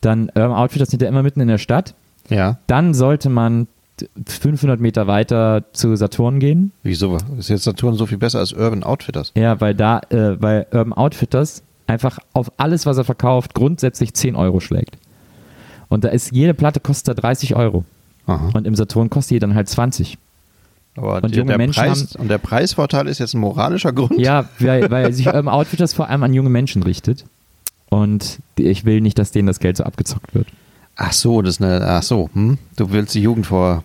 Dann 0.00 0.30
Urban 0.34 0.52
Outfitters 0.52 0.90
sind 0.90 1.02
ja 1.02 1.08
immer 1.08 1.22
mitten 1.22 1.40
in 1.40 1.48
der 1.48 1.58
Stadt. 1.58 1.94
Ja. 2.30 2.58
Dann 2.66 2.94
sollte 2.94 3.30
man 3.30 3.66
500 4.26 4.80
Meter 4.80 5.06
weiter 5.06 5.64
zu 5.72 5.96
Saturn 5.96 6.38
gehen. 6.38 6.72
Wieso? 6.82 7.16
Ist 7.36 7.48
jetzt 7.48 7.64
Saturn 7.64 7.94
so 7.94 8.06
viel 8.06 8.18
besser 8.18 8.38
als 8.38 8.52
Urban 8.52 8.84
Outfitters? 8.84 9.32
Ja, 9.36 9.60
weil 9.60 9.74
da, 9.74 10.00
äh, 10.10 10.40
weil 10.40 10.66
Urban 10.72 10.92
Outfitters 10.92 11.62
einfach 11.86 12.18
auf 12.32 12.52
alles, 12.58 12.86
was 12.86 12.98
er 12.98 13.04
verkauft, 13.04 13.54
grundsätzlich 13.54 14.14
10 14.14 14.36
Euro 14.36 14.60
schlägt. 14.60 14.98
Und 15.88 16.04
da 16.04 16.08
ist 16.08 16.32
jede 16.32 16.54
Platte 16.54 16.80
kostet 16.80 17.16
da 17.18 17.20
30 17.22 17.56
Euro. 17.56 17.84
Aha. 18.26 18.50
Und 18.54 18.66
im 18.66 18.74
Saturn 18.74 19.08
kostet 19.10 19.36
die 19.36 19.38
dann 19.38 19.54
halt 19.54 19.68
20. 19.68 20.18
Aber 20.96 21.16
Und 21.16 21.30
der, 21.30 21.38
junge 21.38 21.48
der 21.48 21.58
Menschen 21.58 21.82
Preis, 21.84 22.16
und 22.16 22.28
der 22.28 22.38
Preisvorteil 22.38 23.06
ist 23.06 23.20
jetzt 23.20 23.34
ein 23.34 23.40
moralischer 23.40 23.92
Grund? 23.92 24.18
Ja, 24.18 24.46
weil, 24.58 24.90
weil 24.90 25.12
sich 25.14 25.26
Urban 25.26 25.48
Outfitters 25.48 25.94
vor 25.94 26.08
allem 26.08 26.22
an 26.24 26.34
junge 26.34 26.50
Menschen 26.50 26.82
richtet. 26.82 27.24
Und 27.88 28.40
ich 28.56 28.84
will 28.84 29.00
nicht, 29.00 29.18
dass 29.18 29.30
denen 29.30 29.46
das 29.46 29.60
Geld 29.60 29.76
so 29.78 29.84
abgezockt 29.84 30.34
wird. 30.34 30.48
Ach 30.96 31.12
so, 31.12 31.40
das 31.42 31.54
ist 31.54 31.62
eine, 31.62 31.86
ach 31.86 32.02
so, 32.02 32.28
hm? 32.34 32.58
du 32.76 32.90
willst 32.90 33.14
die 33.14 33.22
Jugend 33.22 33.46
vor, 33.46 33.84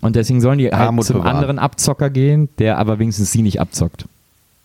Und 0.00 0.16
deswegen 0.16 0.40
sollen 0.40 0.58
die 0.58 0.64
halt 0.64 0.74
Armut 0.74 1.04
zum 1.04 1.18
bewahren. 1.18 1.36
anderen 1.36 1.58
Abzocker 1.58 2.08
gehen, 2.10 2.48
der 2.58 2.78
aber 2.78 2.98
wenigstens 2.98 3.30
sie 3.30 3.42
nicht 3.42 3.60
abzockt. 3.60 4.06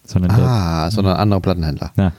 Sondern 0.05 0.35
der, 0.35 0.45
ah, 0.47 0.89
sondern 0.89 1.17
andere 1.17 1.41
Plattenhändler. 1.41 1.91
ja. 1.97 2.13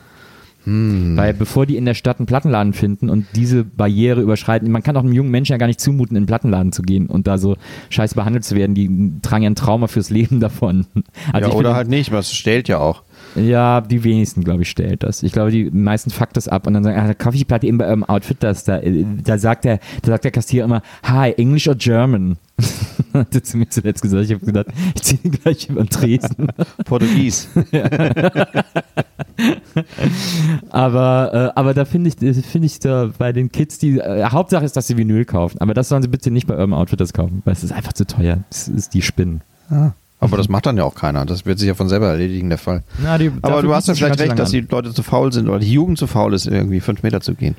Hm. 0.65 1.17
Weil 1.17 1.33
bevor 1.35 1.67
die 1.67 1.77
in 1.77 1.85
der 1.87 1.95
Stadt 1.95 2.19
einen 2.19 2.27
Plattenladen 2.27 2.73
finden 2.73 3.09
und 3.09 3.27
diese 3.35 3.65
Barriere 3.65 4.21
überschreiten, 4.21 4.71
man 4.71 4.83
kann 4.83 4.97
auch 4.97 5.03
einem 5.03 5.13
jungen 5.13 5.31
Menschen 5.31 5.53
ja 5.53 5.59
gar 5.59 5.67
nicht 5.67 5.81
zumuten, 5.81 6.17
in 6.17 6.23
den 6.25 6.27
Plattenladen 6.27 6.73
zu 6.73 6.83
gehen 6.83 7.07
und 7.07 7.27
da 7.27 7.39
so 7.39 7.57
scheiße 7.89 8.15
behandelt 8.15 8.45
zu 8.45 8.57
werden, 8.57 8.75
die 8.75 9.13
tragen 9.23 9.45
ja 9.45 9.51
ein 9.51 9.55
Trauma 9.55 9.87
fürs 9.87 10.11
Leben 10.11 10.41
davon. 10.41 10.87
Also 11.33 11.49
ja, 11.49 11.49
ich 11.49 11.55
oder 11.55 11.55
finde- 11.55 11.75
halt 11.75 11.89
nicht, 11.89 12.13
was 12.13 12.35
stellt 12.35 12.69
ja 12.69 12.79
auch. 12.79 13.03
Ja, 13.37 13.81
die 13.81 14.03
wenigsten, 14.03 14.43
glaube 14.45 14.63
ich, 14.63 14.71
stellt 14.71 15.03
das. 15.03 15.23
Ich 15.23 15.33
glaube, 15.33 15.51
die 15.51 15.71
meisten 15.71 16.11
fuckt 16.11 16.37
das 16.37 16.49
ab 16.49 16.67
und 16.67 16.75
dann 16.75 16.83
sagen, 16.83 16.99
ah, 16.99 17.07
da 17.07 17.15
kaufe 17.15 17.37
ich 17.37 17.43
die 17.43 17.45
Platte 17.45 17.67
eben 17.67 17.79
bei 17.79 17.87
eurem 17.87 18.03
Outfit, 18.05 18.39
das 18.41 18.65
da, 18.65 18.79
äh, 18.79 19.05
da 19.25 19.39
sagt 19.39 19.65
der, 19.65 19.79
da 20.03 20.13
sagt 20.13 20.25
der 20.25 20.31
Kassierer 20.31 20.65
immer, 20.65 20.83
hi, 21.03 21.33
English 21.33 21.69
or 21.69 21.75
German? 21.75 22.39
Hat 23.13 23.35
er 23.35 23.43
zu 23.43 23.57
mir 23.57 23.69
zuletzt 23.69 24.03
gesagt, 24.03 24.25
ich 24.25 24.33
habe 24.33 24.45
gedacht, 24.45 24.67
ich 24.95 25.03
ziehe 25.03 25.21
ihn 25.23 25.33
gleich 25.33 25.69
über 25.69 25.83
den 25.83 25.91
Tresen. 25.91 26.49
Portugies. 26.85 27.49
Aber, 30.71 31.53
äh, 31.55 31.59
aber 31.59 31.75
da 31.75 31.85
finde 31.85 32.11
ich, 32.11 32.17
finde 32.45 32.67
ich 32.67 32.79
da 32.79 33.11
bei 33.17 33.33
den 33.33 33.51
Kids, 33.51 33.79
die, 33.79 33.99
äh, 33.99 34.25
Hauptsache 34.25 34.65
ist, 34.65 34.77
dass 34.77 34.87
sie 34.87 34.97
Vinyl 34.97 35.25
kaufen. 35.25 35.61
Aber 35.61 35.75
das 35.75 35.89
sollen 35.89 36.03
sie 36.03 36.09
bitte 36.09 36.31
nicht 36.31 36.47
bei 36.47 36.55
eurem 36.55 36.75
Outfit 36.75 37.01
das 37.01 37.13
kaufen, 37.13 37.43
weil 37.45 37.55
es 37.55 37.65
ist 37.65 37.73
einfach 37.73 37.93
zu 37.93 38.07
teuer. 38.07 38.39
Das 38.51 38.69
ist 38.69 38.95
die 38.95 39.03
Spinnen. 39.03 39.41
Aber 40.21 40.37
das 40.37 40.49
macht 40.49 40.67
dann 40.67 40.77
ja 40.77 40.85
auch 40.85 40.95
keiner. 40.95 41.25
Das 41.25 41.47
wird 41.47 41.59
sich 41.59 41.69
ja 41.69 41.75
von 41.75 41.89
selber 41.89 42.09
erledigen, 42.09 42.51
der 42.51 42.59
Fall. 42.59 42.83
Na, 43.03 43.17
die, 43.17 43.33
Aber 43.41 43.63
du 43.63 43.75
hast 43.75 43.89
ja 43.89 43.95
vielleicht 43.95 44.21
recht, 44.21 44.39
dass 44.39 44.51
die 44.51 44.61
Leute 44.61 44.93
zu 44.93 45.03
faul 45.03 45.33
sind 45.33 45.49
oder 45.49 45.59
die 45.59 45.73
Jugend 45.73 45.99
zu 45.99 46.07
faul 46.07 46.35
ist, 46.35 46.47
irgendwie 46.47 46.81
fünf 46.81 47.03
Meter 47.03 47.23
zu 47.23 47.35
gehen. 47.35 47.57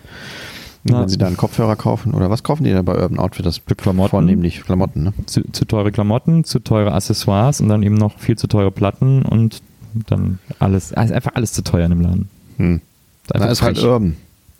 Ja. 0.84 1.02
Wenn 1.02 1.10
sie 1.10 1.17
da 1.17 1.28
einen 1.28 1.38
Kopfhörer 1.38 1.76
kaufen 1.76 2.13
oder 2.13 2.30
was 2.32 2.44
kaufen 2.44 2.63
die 2.63 2.72
denn 2.72 2.84
bei 2.84 2.96
Urban 3.00 3.20
Outfitters? 3.20 3.62
Klamotten. 3.78 4.10
Vornehmlich 4.10 4.63
Klamotten, 4.63 5.04
ne? 5.04 5.13
Zu, 5.28 5.44
zu 5.52 5.65
teure 5.65 5.91
Klamotten, 5.91 6.44
zu 6.44 6.60
teure 6.60 6.94
Accessoires 6.94 7.62
und 7.62 7.70
dann 7.70 7.84
eben 7.84 7.96
noch 7.96 8.17
viel 8.17 8.38
zu 8.38 8.48
teure 8.48 8.72
Platten 8.72 9.22
und 9.22 9.62
dann 10.08 10.39
alles, 10.60 10.94
also 10.94 11.13
einfach 11.13 11.36
alles 11.36 11.54
zu 11.54 11.63
teuer 11.63 11.86
in 11.86 11.91
dem 11.91 12.02
Laden. 12.02 12.30
Hm. 12.58 12.82
Ist 13.26 13.36
einfach 13.36 13.50
ist 13.50 13.62
halt. 13.62 13.84
Urban. 13.84 14.15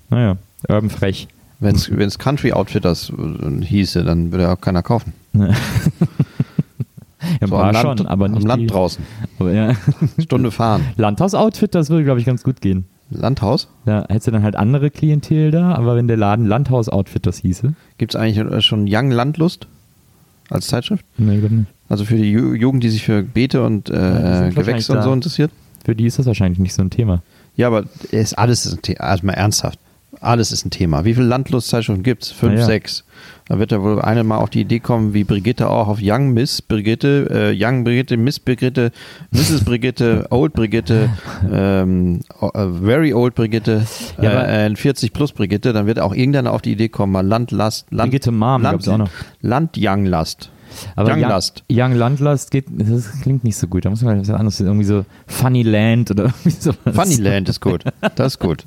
Naja, 0.10 0.38
Urban 0.70 0.90
frech. 0.90 1.28
Wenn 1.60 1.76
es 1.76 2.18
Country 2.20 2.54
Outfitters 2.54 3.12
äh, 3.12 3.66
hieße, 3.66 4.04
dann 4.04 4.32
würde 4.32 4.46
ja 4.46 4.54
auch 4.54 4.62
keiner 4.62 4.84
kaufen. 4.84 5.14
Ja, 7.40 7.48
So 7.48 7.52
war 7.54 7.66
am 7.66 7.74
Land, 7.74 8.00
schon, 8.00 8.08
aber 8.08 8.28
nicht 8.28 8.42
am 8.42 8.48
Land 8.48 8.62
die, 8.64 8.68
draußen. 8.68 9.06
aber 9.38 9.52
ja. 9.52 9.76
Stunde 10.18 10.52
fahren. 10.52 10.86
Landhaus-Outfit, 10.98 11.76
das 11.76 11.90
würde, 11.90 12.04
glaube 12.04 12.20
ich, 12.20 12.26
ganz 12.26 12.44
gut 12.44 12.62
gehen. 12.62 12.86
Landhaus? 13.12 13.68
Da 13.86 14.06
hättest 14.10 14.28
du 14.28 14.32
dann 14.32 14.44
halt 14.44 14.56
andere 14.56 14.90
Klientel 14.90 15.52
da, 15.52 15.76
aber 15.76 15.96
wenn 15.96 16.08
der 16.08 16.18
Laden 16.18 16.46
Landhaus-Outfit 16.46 17.26
das 17.26 17.38
hieße, 17.40 17.74
Gibt 17.98 18.16
es 18.16 18.20
eigentlich 18.20 18.38
äh, 18.38 18.62
schon 18.62 18.86
Young 18.90 19.12
Landlust 19.12 19.68
als 20.50 20.68
Zeitschrift? 20.68 21.06
nee, 21.18 21.38
glaub 21.40 21.52
nicht. 21.52 21.68
Also 21.90 22.06
für 22.06 22.16
die 22.16 22.32
Ju 22.32 22.54
Jugend, 22.54 22.84
die 22.84 22.90
sich 22.90 23.04
für 23.04 23.22
Beete 23.24 23.64
und 23.64 23.90
Ja, 23.90 23.96
äh, 23.96 24.02
wahrscheinlich 24.02 24.56
Gewächse 24.56 24.94
und 24.94 25.04
so 25.04 25.14
interessiert? 25.14 25.52
für 25.84 25.96
die 25.96 26.06
ist 26.06 26.20
das 26.20 26.26
wahrscheinlich 26.26 26.60
nicht 26.60 26.74
so 26.74 26.82
ein 26.82 26.90
Thema. 26.90 27.22
Ja, 27.58 27.68
aber 27.68 27.84
ist, 28.12 28.38
alles 28.38 28.66
ist 28.66 28.74
ein 28.76 28.82
Thema. 28.82 29.02
Also 29.02 29.26
mal 29.26 29.34
ernsthaft. 29.34 29.78
Alles 30.22 30.52
ist 30.52 30.66
ein 30.66 30.70
Thema. 30.70 31.04
Wie 31.04 31.16
viele 31.16 31.26
Landlustzeitschriften 31.26 32.04
gibt 32.04 32.24
es? 32.24 32.32
Fünf, 32.32 32.60
ja. 32.60 32.66
sechs. 32.66 33.04
Da 33.48 33.58
wird 33.58 33.72
ja 33.72 33.82
wohl 33.82 34.00
eine 34.00 34.24
mal 34.24 34.38
auf 34.38 34.52
die 34.52 34.62
Idee 34.62 34.80
kommen, 34.80 35.14
wie 35.16 35.24
Brigitte 35.24 35.68
auch 35.68 35.88
auf 35.88 35.98
Young 36.02 36.34
Miss 36.34 36.62
Brigitte, 36.62 37.28
äh, 37.52 37.56
Young 37.58 37.84
Brigitte, 37.84 38.16
Miss 38.18 38.40
Brigitte, 38.40 38.92
Mrs. 39.32 39.66
Brigitte, 39.66 40.28
Old 40.32 40.54
Brigitte, 40.54 41.10
ähm, 41.52 42.20
äh, 42.40 42.68
Very 42.84 43.14
Old 43.14 43.34
Brigitte, 43.34 43.86
aber- 44.18 44.48
äh, 44.48 44.76
40 44.76 45.12
plus 45.12 45.32
Brigitte. 45.34 45.74
Dann 45.74 45.88
wird 45.88 46.00
auch 46.00 46.14
irgendeiner 46.14 46.54
auf 46.54 46.62
die 46.62 46.74
Idee 46.74 46.90
kommen, 46.90 47.14
mal 47.14 47.26
Landlast, 47.26 47.88
Land, 47.92 48.12
Brigitte 48.12 48.32
Mom 48.32 48.62
Land, 48.62 48.88
auch 48.88 48.98
noch. 49.00 49.10
Land 49.42 49.76
Young 49.78 50.06
Last. 50.06 50.52
Aber 50.96 51.12
Young 51.12 51.20
Last. 51.20 51.64
Young 51.70 51.94
Landlust 51.96 52.52
geht, 52.52 52.66
das 52.70 53.22
klingt 53.22 53.44
nicht 53.44 53.58
so 53.58 53.68
gut. 53.68 53.86
Da 53.86 53.90
muss 53.90 54.02
man 54.04 54.20
was 54.22 54.30
anderes, 54.30 54.60
irgendwie 54.60 54.86
so 54.86 55.04
Funny 55.28 55.64
Land 55.64 56.12
oder 56.12 56.24
irgendwie 56.46 56.52
sowas. 56.52 56.78
Funnyland 56.96 57.50
ist 57.50 57.60
gut. 57.60 57.84
Das 58.16 58.34
ist 58.34 58.40
gut. 58.40 58.66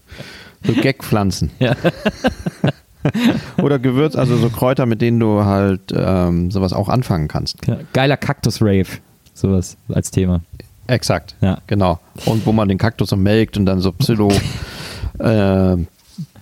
So 0.65 0.73
Gagpflanzen. 0.73 1.51
Ja. 1.59 1.77
Oder 3.63 3.79
Gewürz, 3.79 4.17
also 4.17 4.37
so 4.37 4.49
Kräuter, 4.49 4.87
mit 4.87 5.03
denen 5.03 5.21
du 5.21 5.45
halt 5.45 5.93
ähm, 5.95 6.51
sowas 6.51 6.73
auch 6.73 6.89
anfangen 6.89 7.29
kannst. 7.29 7.59
Geiler 7.93 8.17
Kaktus-Rave, 8.17 8.87
sowas 9.35 9.77
als 9.93 10.11
Thema. 10.11 10.41
Exakt. 10.87 11.35
Ja. 11.41 11.59
Genau. 11.67 11.99
Und 12.25 12.47
wo 12.47 12.53
man 12.53 12.69
den 12.69 12.79
Kaktus 12.79 13.11
so 13.11 13.17
melkt 13.17 13.57
und 13.57 13.67
dann 13.67 13.81
so 13.81 13.93
Pseudo 13.93 14.33
äh, 15.19 15.77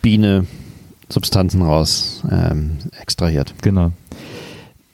Biene 0.03 0.47
Substanzen 1.09 1.63
raus 1.63 2.23
ähm, 2.31 2.79
extrahiert. 3.01 3.55
Genau. 3.63 3.93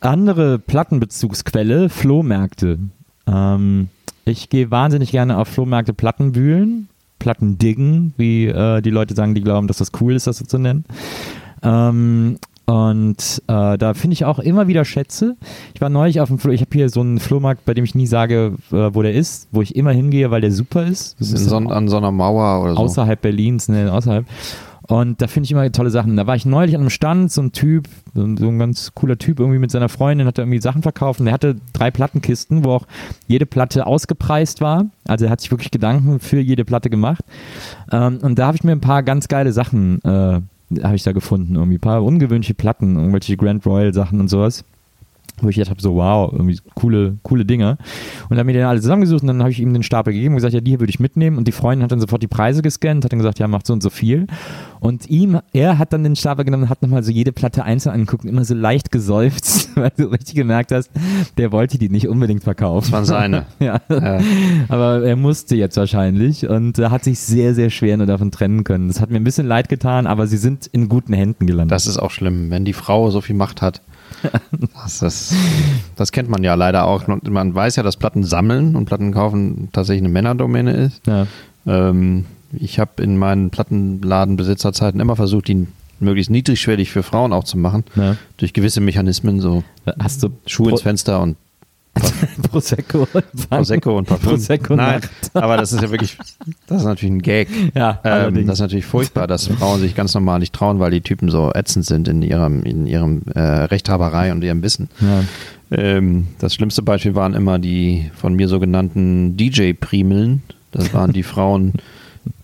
Andere 0.01 0.59
Plattenbezugsquelle, 0.59 1.89
Flohmärkte. 1.89 2.79
Ähm, 3.27 3.89
ich 4.25 4.49
gehe 4.49 4.71
wahnsinnig 4.71 5.11
gerne 5.11 5.39
auf 5.39 5.49
Flohmärkte 5.49 5.93
Platten 5.93 6.35
wühlen 6.35 6.89
Platten 7.19 7.59
diggen, 7.59 8.15
wie 8.17 8.47
äh, 8.47 8.81
die 8.81 8.91
Leute 8.91 9.15
sagen, 9.15 9.35
die 9.35 9.43
glauben, 9.43 9.67
dass 9.67 9.79
das 9.79 9.93
cool 10.01 10.15
ist, 10.15 10.27
das 10.27 10.39
so 10.39 10.45
zu 10.45 10.59
nennen. 10.59 10.85
Ähm, 11.63 12.39
und 12.69 13.43
äh, 13.47 13.79
da 13.79 13.95
finde 13.95 14.13
ich 14.13 14.27
auch 14.27 14.39
immer 14.39 14.69
wieder 14.69 14.85
Schätze. 14.85 15.37
Ich 15.75 15.81
war 15.81 15.89
neulich 15.89 16.21
auf 16.21 16.29
dem 16.29 16.39
Flo, 16.39 16.53
ich 16.53 16.61
habe 16.61 16.71
hier 16.71 16.91
so 16.91 17.01
einen 17.01 17.19
Flohmarkt, 17.19 17.65
bei 17.65 17.73
dem 17.73 17.83
ich 17.83 17.95
nie 17.95 18.07
sage, 18.07 18.57
äh, 18.71 18.91
wo 18.93 19.01
der 19.01 19.15
ist, 19.15 19.49
wo 19.53 19.63
ich 19.63 19.75
immer 19.75 19.93
hingehe, 19.93 20.31
weil 20.31 20.43
der 20.43 20.53
super 20.53 20.87
ist. 20.87 21.19
Ist 21.19 21.31
so, 21.31 21.57
an 21.57 21.89
so 21.89 21.97
einer 21.97 22.13
Mauer 22.13 22.63
oder 22.63 22.75
so. 22.75 22.81
Außerhalb 22.81 23.23
Berlins, 23.23 23.69
ne, 23.69 23.91
außerhalb. 23.91 24.27
Und 24.89 25.21
da 25.21 25.27
finde 25.27 25.45
ich 25.45 25.53
immer 25.53 25.71
tolle 25.71 25.91
Sachen. 25.91 26.17
Da 26.17 26.27
war 26.27 26.35
ich 26.35 26.47
neulich 26.47 26.75
an 26.75 26.81
einem 26.81 26.91
Stand, 26.91 27.31
so 27.31 27.43
ein 27.43 27.53
Typ, 27.53 27.89
so 28.15 28.23
ein, 28.23 28.59
ganz 28.59 28.93
cooler 28.95 29.19
Typ, 29.19 29.39
irgendwie 29.39 29.59
mit 29.59 29.71
seiner 29.71 29.91
Freundin, 29.91 30.27
hat 30.27 30.39
er 30.39 30.45
irgendwie 30.45 30.63
Sachen 30.63 30.83
verkauft 30.83 31.21
und 31.21 31.27
der 31.27 31.35
hatte 31.35 31.57
drei 31.75 31.91
Plattenkisten, 31.91 32.65
wo 32.65 32.71
auch 32.71 32.87
jede 33.27 33.45
Platte 33.45 33.87
ausgepreist 33.87 34.63
war. 34.63 34.87
Also 35.07 35.27
er 35.27 35.31
hat 35.31 35.43
sich 35.43 35.51
wirklich 35.51 35.71
Gedanken 35.71 36.21
für 36.21 36.41
jede 36.41 36.65
Platte 36.65 36.89
gemacht. 36.89 37.23
Ähm, 37.93 38.19
und 38.23 38.39
da 38.39 38.47
habe 38.47 38.57
ich 38.57 38.65
mir 38.65 38.73
ein 38.73 38.81
paar 38.81 39.03
ganz 39.03 39.29
geile 39.29 39.53
Sachen, 39.53 40.03
äh, 40.05 40.41
habe 40.83 40.97
ich 40.97 41.03
da 41.03 41.13
gefunden. 41.13 41.57
Irgendwie 41.57 41.77
ein 41.77 41.81
paar 41.81 42.03
ungewöhnliche 42.03 42.55
Platten, 42.55 42.97
irgendwelche 42.97 43.37
Grand 43.37 43.67
Royal 43.67 43.93
Sachen 43.93 44.21
und 44.21 44.29
sowas 44.29 44.65
wo 45.43 45.49
ich 45.49 45.57
gedacht 45.57 45.71
habe, 45.71 45.81
so 45.81 45.97
wow, 45.97 46.33
irgendwie 46.33 46.59
coole, 46.75 47.19
coole 47.23 47.45
Dinge. 47.45 47.79
Und 48.25 48.31
dann 48.31 48.41
haben 48.41 48.47
wir 48.47 48.55
den 48.55 48.65
alle 48.65 48.81
zusammengesucht 48.81 49.23
und 49.23 49.29
dann 49.29 49.41
habe 49.41 49.51
ich 49.51 49.61
ihm 49.61 49.73
den 49.73 49.83
Stapel 49.83 50.13
gegeben 50.13 50.35
und 50.35 50.37
gesagt, 50.37 50.55
ja, 50.55 50.61
die 50.61 50.71
hier 50.71 50.81
würde 50.81 50.91
ich 50.91 51.01
mitnehmen. 51.01 51.39
Und 51.39 51.49
die 51.49 51.53
Freundin 51.53 51.83
hat 51.85 51.93
dann 51.93 52.01
sofort 52.01 52.23
die 52.23 52.29
Preise 52.29 52.63
gescannt, 52.63 53.05
hat 53.05 53.13
dann 53.13 53.19
gesagt, 53.19 53.39
ja, 53.39 53.49
macht 53.49 53.67
so 53.67 53.73
und 53.73 53.83
so 53.83 53.91
viel. 53.91 54.27
Und 54.81 55.11
ihm, 55.11 55.41
er 55.53 55.79
hat 55.79 55.93
dann 55.93 56.05
den 56.05 56.17
Stapel 56.17 56.45
genommen 56.45 56.65
und 56.65 56.69
hat 56.69 56.83
nochmal 56.83 57.03
so 57.03 57.11
jede 57.11 57.33
Platte 57.33 57.65
einzeln 57.65 57.93
angeguckt 57.93 58.25
und 58.25 58.31
immer 58.31 58.45
so 58.45 58.55
leicht 58.55 58.93
geseufzt, 58.93 59.71
weil 59.75 59.93
du 59.97 60.07
richtig 60.07 60.35
gemerkt 60.35 60.73
hast, 60.73 60.91
der 61.37 61.53
wollte 61.53 61.79
die 61.79 61.89
nicht 61.89 62.09
unbedingt 62.09 62.45
verkaufen. 62.45 62.91
Das 62.91 62.93
waren 62.93 63.05
seine. 63.05 63.47
ja. 63.59 63.81
ja. 63.89 64.21
Aber 64.69 65.03
er 65.03 65.17
musste 65.17 65.57
jetzt 65.57 65.77
wahrscheinlich 65.77 66.49
und 66.49 66.79
hat 66.79 67.05
sich 67.05 67.19
sehr, 67.19 67.55
sehr 67.55 67.71
schwer 67.71 67.97
nur 67.97 68.07
davon 68.07 68.31
trennen 68.31 68.65
können. 68.65 68.89
Das 68.89 69.01
hat 69.01 69.11
mir 69.11 69.17
ein 69.17 69.25
bisschen 69.25 69.47
leid 69.47 69.69
getan, 69.69 70.07
aber 70.07 70.27
sie 70.27 70.37
sind 70.37 70.67
in 70.67 70.89
guten 70.89 71.13
Händen 71.13 71.47
gelandet. 71.47 71.73
Das 71.73 71.87
ist 71.87 71.99
auch 71.99 72.11
schlimm, 72.11 72.51
wenn 72.51 72.65
die 72.65 72.73
Frau 72.73 73.11
so 73.11 73.21
viel 73.21 73.37
Macht 73.37 73.63
hat. 73.63 73.83
Das, 74.75 75.01
das, 75.01 75.35
das, 75.97 76.13
kennt 76.13 76.31
man 76.31 76.43
ja 76.43 76.55
leider 76.55 76.87
auch. 76.87 77.07
Man 77.07 77.55
weiß 77.55 77.77
ja, 77.77 77.83
dass 77.83 77.97
Platten 77.97 78.25
sammeln 78.25 78.75
und 78.75 78.87
Platten 78.87 79.13
kaufen 79.13 79.69
tatsächlich 79.73 80.03
eine 80.03 80.09
Männerdomäne 80.13 80.73
ist. 80.73 81.07
Ja. 81.07 81.27
Ähm, 81.67 82.25
ich 82.53 82.79
habe 82.79 83.03
in 83.03 83.19
meinen 83.19 83.51
Plattenladenbesitzerzeiten 83.51 85.01
immer 85.01 85.17
versucht, 85.17 85.49
die 85.49 85.67
möglichst 86.01 86.31
niedrigschwellig 86.31 86.91
für 86.91 87.03
Frauen 87.03 87.33
auch 87.33 87.45
zu 87.45 87.59
machen. 87.59 87.85
Ja. 87.97 88.17
Durch 88.39 88.53
gewisse 88.53 88.81
Mechanismen, 88.81 89.41
so 89.41 89.63
Hast 89.99 90.23
du 90.23 90.31
Schuhe 90.47 90.71
ins 90.71 90.83
Fenster 90.83 91.21
und 91.21 91.37
Prosecco 92.51 93.07
und 93.13 93.49
Prosecco 93.49 93.99
und 93.99 94.07
Parfüm. 94.07 94.31
Prosecco 94.31 94.77
Nein, 94.77 95.01
aber 95.35 95.57
das 95.57 95.73
ist 95.73 95.83
ja 95.83 95.91
wirklich, 95.91 96.17
das 96.67 96.79
ist 96.79 96.87
natürlich 96.87 97.15
ein 97.15 97.23
Gag. 97.23 97.49
Ja, 97.75 98.01
ähm, 98.05 98.47
das 98.47 98.55
ist 98.55 98.61
natürlich 98.61 98.87
furchtbar, 98.87 99.27
dass 99.27 99.47
Frauen 99.47 99.81
sich 99.81 99.95
ganz 99.95 100.15
normal 100.15 100.39
nicht 100.39 100.53
trauen, 100.55 100.79
weil 100.81 100.91
die 100.91 101.01
Typen 101.01 101.31
so 101.31 101.51
ätzend 101.55 101.87
sind 101.87 102.09
in 102.09 102.23
ihrem, 102.23 102.63
in 102.63 102.87
ihrem 102.87 103.23
äh, 103.35 103.41
Rechthaberei 103.41 104.33
und 104.33 104.43
ihrem 104.43 104.63
Wissen. 104.63 104.89
Ja. 105.01 105.25
Ähm, 105.71 106.29
das 106.39 106.55
schlimmste 106.55 106.83
Beispiel 106.83 107.15
waren 107.15 107.35
immer 107.35 107.59
die 107.59 108.11
von 108.15 108.35
mir 108.35 108.49
sogenannten 108.49 109.37
DJ-Primeln. 109.37 110.43
Das 110.73 110.95
waren 110.95 111.13
die 111.13 111.23
Frauen, 111.25 111.75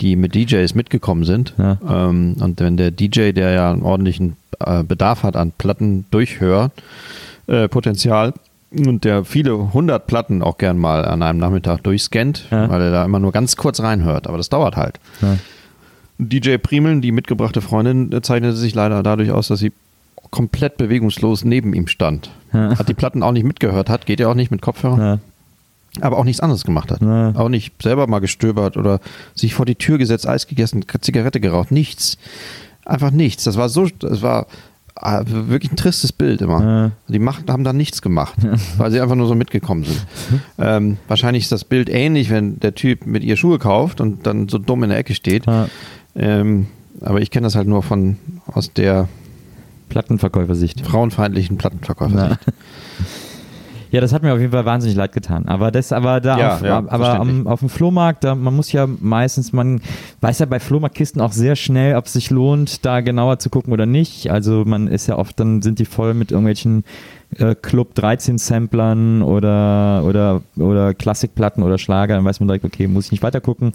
die 0.01 0.17
mit 0.17 0.35
DJs 0.35 0.75
mitgekommen 0.75 1.25
sind. 1.25 1.55
Ja. 1.59 1.79
Ähm, 1.89 2.37
und 2.41 2.61
wenn 2.61 2.77
der 2.77 2.91
DJ, 2.91 3.33
der 3.33 3.51
ja 3.53 3.71
einen 3.71 3.83
ordentlichen 3.83 4.37
äh, 4.61 4.83
Bedarf 4.83 5.23
hat 5.23 5.37
an 5.37 5.53
Plattendurchhörpotenzial, 5.57 6.71
äh, 7.47 7.69
Potenzial, 7.69 8.35
und 8.77 9.05
der 9.05 9.25
viele 9.25 9.73
hundert 9.73 10.07
Platten 10.07 10.43
auch 10.43 10.59
gern 10.59 10.79
mal 10.79 11.05
an 11.05 11.23
einem 11.23 11.39
Nachmittag 11.39 11.83
durchscannt, 11.83 12.47
ja. 12.51 12.69
weil 12.69 12.83
er 12.83 12.91
da 12.91 13.05
immer 13.05 13.21
nur 13.21 13.33
ganz 13.33 13.57
kurz 13.57 13.81
reinhört. 13.81 14.27
Aber 14.27 14.37
das 14.37 14.49
dauert 14.49 14.77
halt. 14.77 14.99
Ja. 15.21 15.37
DJ 16.19 16.57
Primeln, 16.59 17.01
die 17.01 17.13
mitgebrachte 17.13 17.61
Freundin, 17.61 18.11
zeichnete 18.23 18.57
sich 18.57 18.75
leider 18.75 19.03
dadurch 19.03 19.31
aus, 19.31 19.49
dass 19.49 19.59
sie 19.59 19.73
komplett 20.31 20.77
bewegungslos 20.77 21.45
neben 21.45 21.75
ihm 21.75 21.87
stand. 21.87 22.31
Ja. 22.53 22.79
Hat 22.79 22.89
die 22.89 22.95
Platten 22.95 23.23
auch 23.23 23.33
nicht 23.33 23.45
mitgehört 23.45 23.89
hat, 23.91 24.07
geht 24.07 24.21
ja 24.21 24.29
auch 24.29 24.35
nicht 24.35 24.51
mit 24.51 24.63
Kopfhörer. 24.63 25.21
Aber 26.01 26.19
auch 26.19 26.25
nichts 26.25 26.41
anderes 26.41 26.65
gemacht 26.65 26.91
hat. 26.91 27.03
Auch 27.37 27.49
nicht 27.49 27.81
selber 27.81 28.09
mal 28.09 28.19
gestöbert 28.19 28.77
oder 28.77 28.99
sich 29.35 29.55
vor 29.55 29.65
die 29.65 29.77
Tür 29.77 29.97
gesetzt, 29.97 30.27
Eis 30.27 30.49
gegessen, 30.49 30.85
Zigarette 31.01 31.39
geraucht. 31.39 31.71
Nichts. 31.71 32.19
Einfach 32.85 33.13
nichts. 33.13 33.45
Das 33.45 33.57
war 33.57 33.69
so, 33.69 33.87
das 34.01 34.21
war 34.21 34.47
wirklich 35.01 35.73
ein 35.73 35.77
tristes 35.77 36.13
Bild 36.13 36.41
immer. 36.41 36.63
Ja. 36.63 36.91
Die 37.09 37.19
macht, 37.19 37.51
haben 37.51 37.65
da 37.65 37.73
nichts 37.73 38.01
gemacht, 38.03 38.35
weil 38.77 38.91
sie 38.91 39.01
einfach 39.01 39.17
nur 39.17 39.27
so 39.27 39.35
mitgekommen 39.35 39.85
sind. 39.85 40.07
ähm, 40.59 40.99
wahrscheinlich 41.09 41.45
ist 41.45 41.53
das 41.53 41.65
Bild 41.65 41.89
ähnlich, 41.89 42.31
wenn 42.31 42.61
der 42.61 42.75
Typ 42.75 43.07
mit 43.07 43.25
ihr 43.25 43.37
Schuhe 43.37 43.59
kauft 43.59 44.01
und 44.01 44.27
dann 44.27 44.49
so 44.49 44.59
dumm 44.59 44.83
in 44.85 44.91
der 44.91 44.99
Ecke 44.99 45.15
steht. 45.15 45.47
Ja. 45.47 45.69
Ähm, 46.15 46.69
aber 47.01 47.21
ich 47.21 47.31
kenne 47.31 47.47
das 47.47 47.57
halt 47.57 47.67
nur 47.67 47.83
von 47.83 48.19
aus 48.47 48.73
der 48.73 49.09
Plattenverkäufersicht. 49.89 50.81
Frauenfeindlichen 50.81 51.59
Plattenverkäufersicht. 51.59 52.41
Ja, 53.95 54.01
das 54.01 54.13
hat 54.13 54.25
mir 54.25 54.33
auf 54.33 54.41
jeden 54.41 54.51
Fall 54.51 54.65
wahnsinnig 54.65 54.97
leid 54.97 55.13
getan. 55.13 55.47
Aber 55.47 55.71
das, 55.71 55.93
aber 55.93 56.21
da, 56.21 56.37
ja, 56.37 56.55
auf, 56.55 56.63
ja, 56.63 56.85
aber 56.89 57.21
am, 57.21 57.47
auf 57.47 57.61
dem 57.61 57.69
Flohmarkt, 57.69 58.25
da, 58.25 58.35
man 58.35 58.53
muss 58.53 58.73
ja 58.73 58.89
meistens, 58.89 59.53
man 59.53 59.81
weiß 60.21 60.41
ja 60.41 60.47
bei 60.47 60.59
Flohmarktkisten 60.59 61.23
auch 61.23 61.31
sehr 61.31 61.55
schnell, 61.55 61.95
ob 61.95 62.07
es 62.07 62.15
sich 62.15 62.31
lohnt, 62.31 62.85
da 62.85 63.03
genauer 63.03 63.39
zu 63.39 63.51
gucken 63.51 63.73
oder 63.73 63.87
nicht. 63.87 64.33
Also 64.33 64.65
man 64.67 64.89
ist 64.89 65.07
ja 65.07 65.17
oft, 65.17 65.39
dann 65.39 65.63
sind 65.63 65.79
die 65.79 65.85
voll 65.85 66.13
mit 66.13 66.33
irgendwelchen 66.33 66.83
äh, 67.39 67.55
Club 67.55 67.95
13 67.95 68.39
Samplern 68.39 69.23
oder, 69.23 70.05
oder, 70.05 70.43
oder 70.57 70.95
Klassikplatten 70.95 71.63
oder 71.63 71.79
Schlager, 71.79 72.15
dann 72.15 72.25
weiß 72.25 72.41
man 72.41 72.49
direkt, 72.49 72.65
okay, 72.65 72.87
muss 72.87 73.07
ich 73.07 73.13
nicht 73.13 73.23
weiter 73.23 73.41
gucken. 73.41 73.73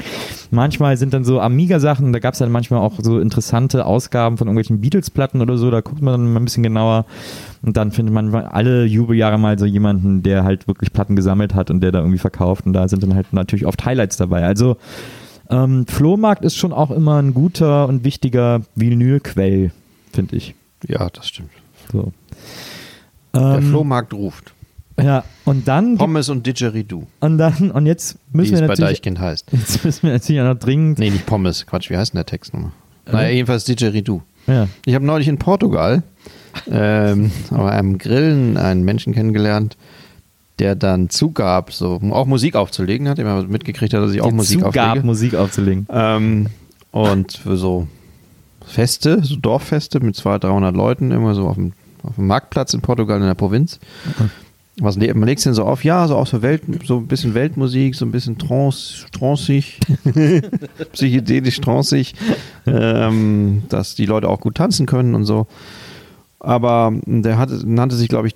Manchmal 0.51 0.97
sind 0.97 1.13
dann 1.13 1.23
so 1.23 1.39
Amiga-Sachen, 1.39 2.13
da 2.13 2.19
gab 2.19 2.33
es 2.33 2.39
dann 2.39 2.51
manchmal 2.51 2.79
auch 2.79 2.93
so 2.99 3.19
interessante 3.19 3.85
Ausgaben 3.85 4.37
von 4.37 4.47
irgendwelchen 4.47 4.81
Beatles-Platten 4.81 5.41
oder 5.41 5.57
so, 5.57 5.71
da 5.71 5.81
guckt 5.81 6.01
man 6.01 6.13
dann 6.13 6.33
mal 6.33 6.39
ein 6.39 6.45
bisschen 6.45 6.63
genauer 6.63 7.05
und 7.61 7.75
dann 7.77 7.91
findet 7.91 8.13
man 8.13 8.33
alle 8.33 8.85
Jubeljahre 8.85 9.37
mal 9.37 9.59
so 9.59 9.65
jemanden, 9.65 10.23
der 10.23 10.43
halt 10.43 10.67
wirklich 10.67 10.93
Platten 10.93 11.15
gesammelt 11.15 11.53
hat 11.55 11.71
und 11.71 11.81
der 11.81 11.91
da 11.91 11.99
irgendwie 11.99 12.17
verkauft 12.17 12.65
und 12.65 12.73
da 12.73 12.87
sind 12.87 13.03
dann 13.03 13.15
halt 13.15 13.33
natürlich 13.33 13.65
oft 13.65 13.85
Highlights 13.85 14.17
dabei. 14.17 14.43
Also 14.43 14.77
ähm, 15.49 15.87
Flohmarkt 15.87 16.45
ist 16.45 16.57
schon 16.57 16.73
auch 16.73 16.91
immer 16.91 17.21
ein 17.21 17.33
guter 17.33 17.87
und 17.87 18.03
wichtiger 18.03 18.61
Vinylquell, 18.75 19.71
finde 20.13 20.35
ich. 20.35 20.55
Ja, 20.87 21.09
das 21.09 21.27
stimmt. 21.27 21.49
So. 21.91 22.13
Der 23.33 23.57
ähm, 23.57 23.69
Flohmarkt 23.69 24.13
ruft. 24.13 24.53
Ja, 25.01 25.23
und 25.45 25.67
dann. 25.67 25.97
Pommes 25.97 26.29
und 26.29 26.45
Didgeridoo. 26.45 27.07
Und 27.19 27.37
dann, 27.37 27.71
und 27.71 27.85
jetzt 27.85 28.17
müssen 28.31 28.57
wie 28.57 28.61
wir 28.61 28.69
es 28.69 28.79
bei 28.79 28.85
Deichkind 28.85 29.19
heißt. 29.19 29.47
Jetzt 29.51 29.85
müssen 29.85 30.03
wir 30.03 30.13
natürlich 30.13 30.41
auch 30.41 30.53
noch 30.53 30.59
dringend. 30.59 30.99
Nee, 30.99 31.09
nicht 31.09 31.25
Pommes, 31.25 31.65
Quatsch, 31.65 31.89
wie 31.89 31.97
heißt 31.97 32.13
denn 32.13 32.17
der 32.17 32.25
Text 32.25 32.53
nochmal? 32.53 32.71
Äh? 33.05 33.11
Naja, 33.11 33.29
jedenfalls 33.29 33.65
Didgeridoo. 33.65 34.21
Ja. 34.47 34.67
Ich 34.85 34.95
habe 34.95 35.05
neulich 35.05 35.27
in 35.27 35.37
Portugal 35.37 36.03
ähm, 36.69 37.31
auf 37.51 37.65
einem 37.65 37.97
Grillen 37.97 38.57
einen 38.57 38.83
Menschen 38.83 39.13
kennengelernt, 39.13 39.77
der 40.59 40.75
dann 40.75 41.09
zugab, 41.09 41.71
so 41.71 42.01
auch 42.11 42.25
Musik 42.25 42.55
aufzulegen, 42.55 43.07
hat 43.07 43.19
immer 43.19 43.43
mitgekriegt, 43.43 43.93
dass 43.93 44.11
ich 44.11 44.21
auch 44.21 44.31
Musik 44.31 44.59
zugab, 44.59 44.89
auflege. 44.89 45.05
Musik 45.05 45.35
aufzulegen. 45.35 45.87
Ähm, 45.89 46.47
und 46.91 47.33
für 47.33 47.55
so 47.55 47.87
Feste, 48.65 49.23
so 49.23 49.35
Dorffeste 49.35 49.99
mit 49.99 50.15
200, 50.15 50.43
300 50.45 50.75
Leuten, 50.75 51.11
immer 51.11 51.33
so 51.35 51.47
auf 51.47 51.55
dem 51.55 51.73
auf 52.03 52.15
dem 52.15 52.27
Marktplatz 52.27 52.73
in 52.73 52.81
Portugal 52.81 53.19
in 53.19 53.27
der 53.27 53.33
Provinz. 53.35 53.79
Okay. 54.09 54.29
Was 54.81 54.95
man 54.95 55.23
legt 55.23 55.45
denn 55.45 55.53
so 55.53 55.65
auf? 55.65 55.83
Ja, 55.83 56.07
so 56.07 56.15
aus 56.15 56.31
der 56.31 56.41
Welt, 56.41 56.63
so 56.85 56.97
ein 56.97 57.07
bisschen 57.07 57.33
Weltmusik, 57.33 57.95
so 57.95 58.05
ein 58.05 58.11
bisschen 58.11 58.37
trance, 58.37 59.05
tranceig, 59.11 59.77
psychedelisch 60.93 61.59
tranceig, 61.59 62.13
ähm, 62.65 63.63
dass 63.67 63.95
die 63.95 64.05
Leute 64.05 64.29
auch 64.29 64.39
gut 64.39 64.55
tanzen 64.55 64.85
können 64.85 65.15
und 65.15 65.25
so. 65.25 65.47
Aber 66.39 66.93
der 67.05 67.37
hatte, 67.37 67.61
nannte 67.65 67.97
sich, 67.97 68.07
glaube 68.07 68.27
ich, 68.27 68.35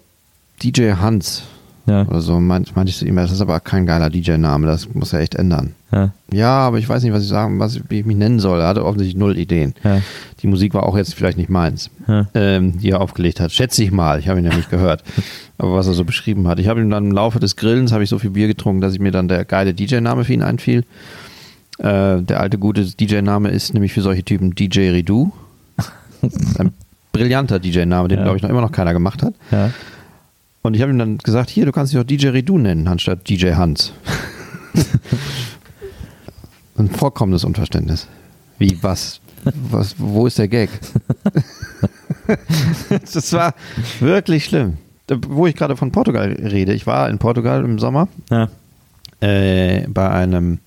DJ 0.61 0.93
Hans. 0.93 1.43
Ja. 1.85 2.07
Oder 2.07 2.21
so 2.21 2.39
meinte 2.39 2.71
meint 2.75 2.89
ich 2.89 2.97
zu 2.97 3.05
ihm, 3.05 3.17
das 3.17 3.31
ist 3.31 3.41
aber 3.41 3.59
kein 3.59 3.85
geiler 3.85 4.09
DJ-Name, 4.09 4.67
das 4.67 4.93
muss 4.93 5.11
er 5.11 5.19
echt 5.19 5.35
ändern. 5.35 5.73
Ja. 5.91 6.11
ja. 6.31 6.49
aber 6.49 6.77
ich 6.77 6.87
weiß 6.87 7.03
nicht, 7.03 7.11
was 7.11 7.23
ich 7.23 7.29
sagen, 7.29 7.59
was 7.59 7.79
wie 7.89 7.99
ich 7.99 8.05
mich 8.05 8.15
nennen 8.15 8.39
soll. 8.39 8.61
Er 8.61 8.67
hatte 8.67 8.85
offensichtlich 8.85 9.19
null 9.19 9.37
Ideen. 9.37 9.73
Ja. 9.83 10.01
Die 10.41 10.47
Musik 10.47 10.73
war 10.73 10.83
auch 10.83 10.95
jetzt 10.95 11.13
vielleicht 11.13 11.37
nicht 11.37 11.49
meins, 11.49 11.89
ähm, 12.33 12.79
die 12.79 12.91
er 12.91 13.01
aufgelegt 13.01 13.39
hat. 13.39 13.51
Schätze 13.51 13.83
ich 13.83 13.91
mal, 13.91 14.19
ich 14.19 14.29
habe 14.29 14.39
ihn 14.39 14.45
ja 14.45 14.55
nicht 14.55 14.69
gehört. 14.69 15.03
Aber 15.57 15.75
was 15.75 15.87
er 15.87 15.93
so 15.93 16.03
beschrieben 16.03 16.47
hat. 16.47 16.59
Ich 16.59 16.67
habe 16.67 16.81
ihm 16.81 16.89
dann 16.89 17.05
im 17.05 17.11
Laufe 17.11 17.39
des 17.39 17.55
Grillens 17.55 17.91
habe 17.91 18.03
ich 18.03 18.09
so 18.09 18.17
viel 18.17 18.31
Bier 18.31 18.47
getrunken, 18.47 18.81
dass 18.81 18.93
ich 18.93 18.99
mir 18.99 19.11
dann 19.11 19.27
der 19.27 19.45
geile 19.45 19.73
DJ-Name 19.73 20.23
für 20.25 20.33
ihn 20.33 20.41
einfiel. 20.41 20.83
Äh, 21.79 22.21
der 22.21 22.39
alte 22.39 22.57
gute 22.57 22.83
DJ-Name 22.85 23.49
ist 23.49 23.73
nämlich 23.73 23.93
für 23.93 24.01
solche 24.01 24.23
Typen 24.23 24.55
DJ 24.55 24.89
Redu. 24.89 25.31
Ein 26.57 26.73
brillanter 27.11 27.59
DJ-Name, 27.59 28.07
den 28.07 28.23
glaube 28.23 28.37
ich 28.37 28.43
noch 28.43 28.49
immer 28.49 28.61
noch 28.61 28.71
keiner 28.71 28.93
gemacht 28.93 29.21
hat. 29.21 29.33
Ja. 29.51 29.69
Und 30.63 30.75
ich 30.75 30.81
habe 30.81 30.91
ihm 30.91 30.97
dann 30.97 31.17
gesagt, 31.17 31.49
hier, 31.49 31.65
du 31.65 31.73
kannst 31.73 31.91
dich 31.91 31.99
auch 31.99 32.05
DJ 32.05 32.29
Redu 32.29 32.57
nennen, 32.57 32.87
anstatt 32.87 33.29
DJ 33.29 33.53
Hans. 33.53 33.91
Ein 36.77 36.89
vollkommenes 36.89 37.43
Unverständnis. 37.43 38.07
Wie, 38.57 38.81
was? 38.81 39.19
was 39.43 39.95
wo 39.97 40.25
ist 40.25 40.39
der 40.39 40.47
Gag? 40.47 40.69
das 42.89 43.33
war 43.33 43.53
wirklich 43.99 44.45
schlimm. 44.45 44.77
Wo 45.27 45.47
ich 45.47 45.55
gerade 45.55 45.75
von 45.75 45.91
Portugal 45.91 46.31
rede. 46.31 46.73
Ich 46.73 46.87
war 46.87 47.09
in 47.09 47.17
Portugal 47.17 47.63
im 47.65 47.77
Sommer 47.77 48.07
ja. 48.31 48.47
äh, 49.19 49.85
bei 49.89 50.09
einem 50.09 50.59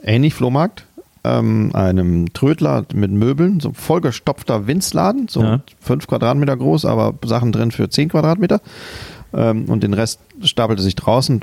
ähnlich 0.00 0.32
Flohmarkt, 0.32 0.86
ähm, 1.24 1.70
einem 1.74 2.32
Trödler 2.32 2.84
mit 2.94 3.10
Möbeln, 3.12 3.60
so 3.60 3.72
vollgestopfter 3.72 4.66
Winzladen, 4.66 5.28
so 5.28 5.42
Ja. 5.42 5.60
fünf 5.80 6.06
Quadratmeter 6.06 6.56
groß, 6.56 6.84
aber 6.84 7.14
Sachen 7.24 7.52
drin 7.52 7.70
für 7.70 7.88
zehn 7.88 8.08
Quadratmeter. 8.08 8.60
Ähm, 9.32 9.66
und 9.66 9.82
den 9.82 9.94
Rest 9.94 10.20
stapelte 10.42 10.82
sich 10.82 10.94
draußen. 10.96 11.40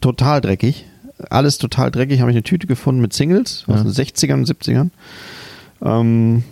Total 0.00 0.40
dreckig. 0.40 0.84
Alles 1.30 1.58
total 1.58 1.90
dreckig. 1.90 2.20
Habe 2.20 2.30
ich 2.30 2.36
eine 2.36 2.44
Tüte 2.44 2.66
gefunden 2.68 3.00
mit 3.00 3.12
Singles 3.12 3.64
aus 3.66 3.76
Ja. 3.78 3.82
den 3.82 3.92
60ern 3.92 4.34
und 4.34 4.46
70ern. 4.46 4.90
Ähm, 5.82 6.44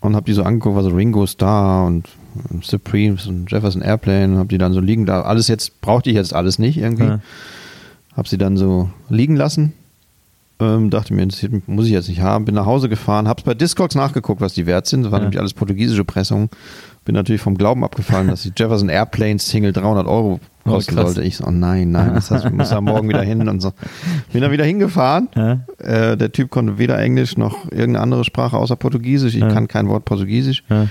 und 0.00 0.16
habe 0.16 0.26
die 0.26 0.32
so 0.32 0.42
angeguckt, 0.42 0.74
war 0.76 0.82
so 0.82 0.90
Ringo 0.90 1.26
Starr 1.26 1.86
und 1.86 2.08
Supremes 2.62 3.26
und 3.26 3.50
Jefferson 3.52 3.82
Airplane. 3.82 4.38
Habe 4.38 4.48
die 4.48 4.58
dann 4.58 4.72
so 4.72 4.80
liegen 4.80 5.06
da. 5.06 5.22
Alles 5.22 5.46
jetzt, 5.48 5.80
brauchte 5.80 6.10
ich 6.10 6.16
jetzt 6.16 6.34
alles 6.34 6.58
nicht 6.58 6.76
irgendwie. 6.78 7.04
Ja. 7.04 7.20
Habe 8.16 8.28
sie 8.28 8.38
dann 8.38 8.56
so 8.56 8.90
liegen 9.08 9.36
lassen. 9.36 9.72
Ähm, 10.60 10.90
dachte 10.90 11.14
mir, 11.14 11.26
das 11.26 11.44
muss 11.66 11.86
ich 11.86 11.92
jetzt 11.92 12.08
nicht 12.08 12.20
haben. 12.20 12.44
Bin 12.44 12.54
nach 12.54 12.66
Hause 12.66 12.88
gefahren, 12.88 13.26
hab's 13.28 13.42
bei 13.44 13.54
Discogs 13.54 13.94
nachgeguckt, 13.94 14.40
was 14.40 14.52
die 14.54 14.66
wert 14.66 14.86
sind. 14.86 15.02
Das 15.04 15.10
waren 15.12 15.20
Ja. 15.20 15.24
nämlich 15.24 15.40
alles 15.40 15.54
portugiesische 15.54 16.04
Pressungen. 16.04 16.50
Bin 17.06 17.14
natürlich 17.14 17.40
vom 17.40 17.56
Glauben 17.56 17.82
abgefallen, 17.82 18.28
dass 18.28 18.42
die 18.42 18.52
Jefferson 18.54 18.90
Airplane 18.90 19.38
Single 19.38 19.72
300 19.72 20.06
Euro 20.06 20.38
Oh, 20.66 20.72
kosten 20.72 20.94
krass. 20.94 21.14
sollte. 21.14 21.22
Ich 21.22 21.38
so, 21.38 21.46
oh 21.46 21.50
nein, 21.50 21.90
nein, 21.90 22.12
das 22.14 22.30
heißt, 22.30 22.44
ich 22.44 22.52
muss 22.52 22.68
da 22.68 22.80
morgen 22.82 23.08
wieder 23.08 23.22
hin 23.22 23.48
und 23.48 23.60
so. 23.60 23.72
Bin 24.32 24.42
da 24.42 24.50
wieder 24.52 24.64
hingefahren. 24.66 25.28
Ja. 25.34 25.60
Äh, 25.78 26.18
der 26.18 26.30
Typ 26.32 26.50
konnte 26.50 26.76
weder 26.76 26.98
Englisch 26.98 27.38
noch 27.38 27.64
irgendeine 27.64 28.00
andere 28.00 28.24
Sprache 28.24 28.58
außer 28.58 28.76
Portugiesisch. 28.76 29.34
Ich 29.34 29.40
Ja. 29.40 29.48
kann 29.48 29.66
kein 29.68 29.88
Wort 29.88 30.04
Portugiesisch. 30.04 30.62
Ja. 30.68 30.88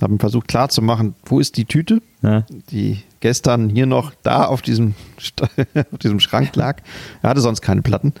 Habe 0.00 0.14
ihm 0.14 0.18
versucht 0.18 0.48
klarzumachen, 0.48 1.14
wo 1.26 1.38
ist 1.40 1.58
die 1.58 1.66
Tüte? 1.66 2.00
Ja. 2.22 2.44
die 2.70 3.02
gestern 3.20 3.68
hier 3.68 3.84
noch 3.86 4.12
da 4.22 4.44
auf 4.46 4.62
diesem, 4.62 4.94
auf 5.92 5.98
diesem 5.98 6.20
Schrank 6.20 6.56
lag. 6.56 6.78
Er 7.22 7.30
hatte 7.30 7.40
sonst 7.42 7.60
keine 7.60 7.82
Platten. 7.82 8.14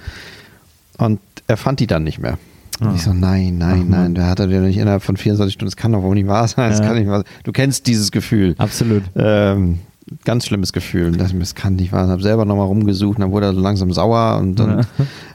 Und 1.00 1.20
er 1.46 1.56
fand 1.56 1.80
die 1.80 1.86
dann 1.86 2.04
nicht 2.04 2.18
mehr. 2.20 2.38
Und 2.80 2.94
ich 2.94 3.02
so, 3.02 3.12
nein, 3.12 3.58
nein, 3.58 3.86
nein, 3.90 4.14
der 4.14 4.26
hat 4.26 4.40
er 4.40 4.46
dir 4.46 4.60
nicht 4.60 4.78
innerhalb 4.78 5.02
von 5.02 5.16
24 5.18 5.52
Stunden, 5.52 5.70
das 5.70 5.76
kann 5.76 5.92
doch 5.92 6.02
wohl 6.02 6.14
nicht 6.14 6.28
wahr 6.28 6.48
sein, 6.48 6.70
das 6.70 6.78
Ja. 6.80 6.86
kann 6.86 6.96
nicht 6.96 7.08
wahr 7.08 7.18
sein. 7.18 7.26
Du 7.44 7.52
kennst 7.52 7.86
dieses 7.86 8.10
Gefühl. 8.10 8.54
Absolut. 8.56 9.02
Ähm, 9.16 9.80
ganz 10.24 10.46
schlimmes 10.46 10.72
Gefühl. 10.72 11.12
Das 11.12 11.54
kann 11.54 11.76
nicht 11.76 11.92
wahr 11.92 12.02
sein. 12.04 12.12
Habe 12.12 12.22
selber 12.22 12.44
nochmal 12.46 12.66
rumgesucht, 12.66 13.16
und 13.18 13.22
dann 13.22 13.32
wurde 13.32 13.46
er 13.46 13.54
so 13.54 13.60
langsam 13.60 13.92
sauer 13.92 14.38
und 14.38 14.56
dann 14.58 14.86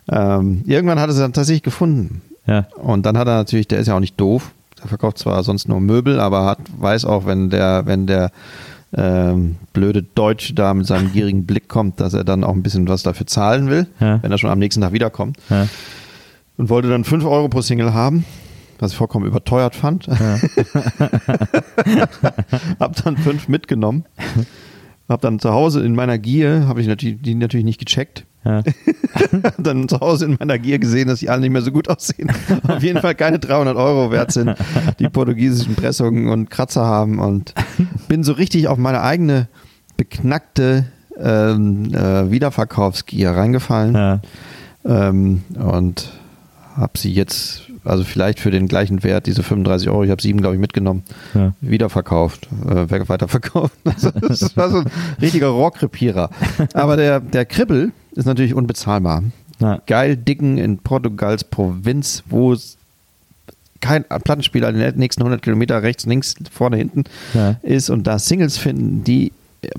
ähm, 0.09 0.63
irgendwann 0.65 0.99
hat 0.99 1.09
er 1.09 1.13
sie 1.13 1.21
dann 1.21 1.33
tatsächlich 1.33 1.63
gefunden. 1.63 2.21
Ja. 2.47 2.67
Und 2.81 3.05
dann 3.05 3.17
hat 3.17 3.27
er 3.27 3.35
natürlich, 3.35 3.67
der 3.67 3.79
ist 3.79 3.87
ja 3.87 3.95
auch 3.95 3.99
nicht 3.99 4.19
doof. 4.19 4.51
Der 4.81 4.87
verkauft 4.89 5.19
zwar 5.19 5.43
sonst 5.43 5.67
nur 5.67 5.79
Möbel, 5.79 6.19
aber 6.19 6.45
hat, 6.45 6.59
weiß 6.77 7.05
auch, 7.05 7.25
wenn 7.25 7.49
der, 7.49 7.83
wenn 7.85 8.07
der 8.07 8.31
ähm, 8.97 9.57
blöde 9.73 10.03
Deutsche 10.03 10.53
da 10.53 10.73
mit 10.73 10.87
seinem 10.87 11.11
gierigen 11.11 11.45
Blick 11.45 11.67
kommt, 11.67 11.99
dass 11.99 12.13
er 12.13 12.23
dann 12.23 12.43
auch 12.43 12.53
ein 12.53 12.63
bisschen 12.63 12.87
was 12.87 13.03
dafür 13.03 13.27
zahlen 13.27 13.69
will, 13.69 13.87
Ja. 13.99 14.21
wenn 14.23 14.31
er 14.31 14.37
schon 14.37 14.49
am 14.49 14.59
nächsten 14.59 14.81
Tag 14.81 14.93
wiederkommt. 14.93 15.37
Ja. 15.49 15.67
Und 16.57 16.69
wollte 16.69 16.89
dann 16.89 17.03
5 17.03 17.25
Euro 17.25 17.49
pro 17.49 17.61
Single 17.61 17.93
haben, 17.93 18.23
was 18.79 18.91
ich 18.93 18.97
vollkommen 18.97 19.25
überteuert 19.25 19.75
fand. 19.75 20.07
hab 22.79 22.95
dann 23.03 23.17
5 23.17 23.47
mitgenommen. 23.47 24.05
Hab 25.09 25.21
dann 25.21 25.39
zu 25.39 25.51
Hause 25.51 25.83
in 25.83 25.95
meiner 25.95 26.17
Gier, 26.17 26.67
habe 26.67 26.81
ich 26.81 26.87
natürlich, 26.87 27.21
die 27.21 27.35
natürlich 27.35 27.65
nicht 27.65 27.79
gecheckt, 27.79 28.25
Ja. 28.45 28.61
dann 29.57 29.89
zu 29.89 29.99
Hause 29.99 30.25
in 30.25 30.37
meiner 30.39 30.59
Gier 30.59 30.79
gesehen, 30.79 31.07
dass 31.07 31.19
die 31.19 31.29
alle 31.29 31.41
nicht 31.41 31.51
mehr 31.51 31.61
so 31.61 31.71
gut 31.71 31.89
aussehen. 31.89 32.31
Auf 32.67 32.83
jeden 32.83 33.01
Fall 33.01 33.15
keine 33.15 33.39
300 33.39 33.75
Euro 33.75 34.11
wert 34.11 34.31
sind, 34.31 34.55
die 34.99 35.09
portugiesischen 35.09 35.75
Pressungen 35.75 36.27
und 36.29 36.49
Kratzer 36.49 36.85
haben 36.85 37.19
und 37.19 37.53
bin 38.07 38.23
so 38.23 38.33
richtig 38.33 38.67
auf 38.67 38.77
meine 38.77 39.01
eigene 39.01 39.47
beknackte 39.97 40.85
ähm, 41.17 41.93
äh, 41.93 42.29
Wiederverkaufsgier 42.29 43.31
reingefallen 43.31 43.93
Ja. 43.95 44.19
ähm, 44.85 45.43
und 45.55 46.11
habe 46.75 46.97
sie 46.97 47.13
jetzt, 47.13 47.61
also 47.85 48.03
vielleicht 48.03 48.41
für 48.41 48.51
den 48.51 48.67
gleichen 48.67 49.01
Wert, 49.03 49.25
diese 49.27 49.41
35 49.41 49.89
Euro, 49.89 50.03
ich 50.03 50.11
habe 50.11 50.21
sieben, 50.21 50.41
glaube 50.41 50.55
ich, 50.55 50.61
mitgenommen, 50.61 51.03
Ja. 51.33 51.53
wiederverkauft, 51.61 52.49
äh, 52.69 52.89
weiterverkauft. 53.07 53.73
Das 54.21 54.57
war 54.57 54.69
so 54.69 54.79
ein 54.79 54.85
richtiger 55.21 55.47
Rohrkrepierer. 55.47 56.29
Aber 56.73 56.97
der, 56.97 57.21
der 57.21 57.45
Kribbel 57.45 57.93
ist 58.15 58.25
natürlich 58.25 58.53
unbezahlbar. 58.53 59.23
Ja. 59.59 59.81
Geil 59.87 60.17
dicken 60.17 60.57
in 60.57 60.77
Portugals 60.79 61.43
Provinz, 61.43 62.23
wo 62.27 62.53
es 62.53 62.77
kein 63.81 64.03
Plattenspieler 64.03 64.69
in 64.69 64.77
den 64.79 64.97
nächsten 64.97 65.21
100 65.21 65.41
Kilometer 65.41 65.83
rechts, 65.83 66.05
links, 66.05 66.35
vorne, 66.51 66.77
hinten 66.77 67.03
Ja. 67.33 67.57
ist 67.61 67.89
und 67.89 68.05
da 68.07 68.17
Singles 68.19 68.57
finden, 68.57 69.03
die 69.03 69.31
äh, 69.61 69.69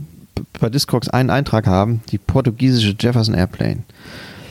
bei 0.61 0.68
Discogs 0.70 1.09
einen 1.09 1.30
Eintrag 1.30 1.66
haben, 1.66 2.03
die 2.11 2.18
portugiesische 2.18 2.95
Jefferson 2.99 3.34
Airplane, 3.34 3.78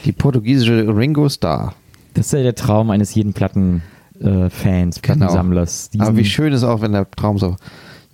die 0.04 0.12
portugiesische 0.12 0.88
Ringo 0.96 1.30
Starr. 1.30 1.74
Das 2.16 2.28
ist 2.28 2.34
ja 2.34 2.44
der 2.44 2.56
Traum 2.56 2.90
eines 2.92 3.14
jeden 3.16 3.34
Plattenfans, 3.34 3.82
äh, 4.20 4.50
Fans, 4.50 5.00
Plattensammlers. 5.00 5.90
Genau. 5.92 6.06
Aber 6.06 6.18
wie 6.18 6.26
schön 6.26 6.54
ist 6.54 6.64
auch, 6.64 6.82
wenn 6.82 6.92
der 6.94 7.10
Traum 7.12 7.38
so 7.38 7.56